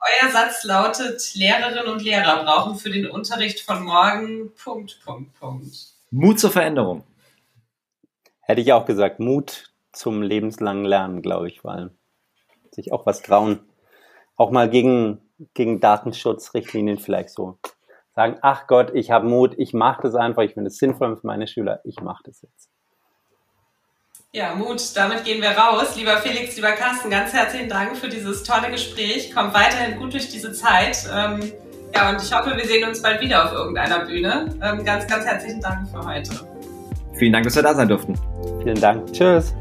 Euer 0.05 0.31
Satz 0.31 0.65
lautet, 0.65 1.35
Lehrerinnen 1.35 1.87
und 1.87 2.03
Lehrer 2.03 2.45
brauchen 2.45 2.77
für 2.77 2.91
den 2.91 3.11
Unterricht 3.11 3.61
von 3.61 3.83
morgen 3.85 4.53
Punkt, 4.55 5.01
Punkt, 5.05 5.35
Punkt. 5.39 5.75
Mut 6.11 6.39
zur 6.39 6.51
Veränderung. 6.51 7.05
Hätte 8.41 8.61
ich 8.61 8.73
auch 8.73 8.85
gesagt, 8.85 9.19
Mut 9.19 9.73
zum 9.93 10.21
lebenslangen 10.21 10.85
Lernen, 10.85 11.23
glaube 11.23 11.49
ich, 11.49 11.65
weil 11.65 11.91
sich 12.73 12.93
auch 12.93 13.07
was 13.07 13.23
trauen. 13.23 13.61
Auch 14.37 14.51
mal 14.51 14.69
gegen, 14.69 15.23
gegen 15.55 15.81
Datenschutzrichtlinien 15.81 16.99
vielleicht 16.99 17.31
so 17.31 17.59
sagen, 18.15 18.39
ach 18.43 18.67
Gott, 18.67 18.93
ich 18.95 19.11
habe 19.11 19.27
Mut, 19.27 19.55
ich 19.59 19.75
mache 19.75 20.03
das 20.03 20.15
einfach, 20.15 20.43
ich 20.43 20.55
finde 20.55 20.69
es 20.69 20.79
sinnvoll 20.79 21.17
für 21.17 21.27
meine 21.27 21.47
Schüler, 21.47 21.81
ich 21.85 22.01
mache 22.01 22.23
das 22.25 22.43
jetzt. 22.43 22.71
Ja, 24.35 24.53
Mut, 24.53 24.83
damit 24.97 25.23
gehen 25.23 25.41
wir 25.41 25.51
raus. 25.51 25.95
Lieber 25.95 26.17
Felix, 26.17 26.57
lieber 26.57 26.73
Carsten, 26.73 27.09
ganz 27.09 27.33
herzlichen 27.33 27.69
Dank 27.69 27.97
für 27.97 28.09
dieses 28.09 28.43
tolle 28.43 28.69
Gespräch. 28.69 29.33
Kommt 29.33 29.55
weiterhin 29.55 29.97
gut 29.97 30.13
durch 30.13 30.29
diese 30.29 30.53
Zeit. 30.53 31.09
Ähm, 31.15 31.53
ja, 31.95 32.11
und 32.11 32.21
ich 32.21 32.35
hoffe, 32.35 32.57
wir 32.57 32.67
sehen 32.67 32.89
uns 32.89 33.01
bald 33.01 33.21
wieder 33.21 33.45
auf 33.45 33.53
irgendeiner 33.53 34.01
Bühne. 34.01 34.53
Ähm, 34.61 34.85
ganz, 34.85 35.07
ganz 35.07 35.25
herzlichen 35.25 35.61
Dank 35.61 35.89
für 35.89 36.05
heute. 36.05 36.33
Vielen 37.17 37.33
Dank, 37.33 37.45
dass 37.45 37.55
wir 37.55 37.63
da 37.63 37.75
sein 37.77 37.87
durften. 37.87 38.19
Vielen 38.65 38.81
Dank. 38.81 39.13
Tschüss. 39.13 39.55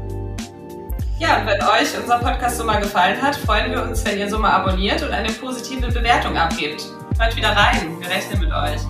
Ja, 1.20 1.38
und 1.38 1.46
wenn 1.46 1.62
euch 1.62 1.96
unser 2.02 2.18
Podcast 2.18 2.58
so 2.58 2.64
mal 2.64 2.80
gefallen 2.80 3.22
hat, 3.22 3.36
freuen 3.36 3.70
wir 3.70 3.80
uns, 3.80 4.04
wenn 4.04 4.18
ihr 4.18 4.28
so 4.28 4.40
mal 4.40 4.54
abonniert 4.54 5.00
und 5.04 5.12
eine 5.12 5.30
positive 5.34 5.86
Bewertung 5.86 6.36
abgebt. 6.36 6.84
Hört 7.16 7.36
wieder 7.36 7.50
rein. 7.50 7.96
Wir 8.00 8.10
rechnen 8.10 8.40
mit 8.40 8.52
euch. 8.52 8.80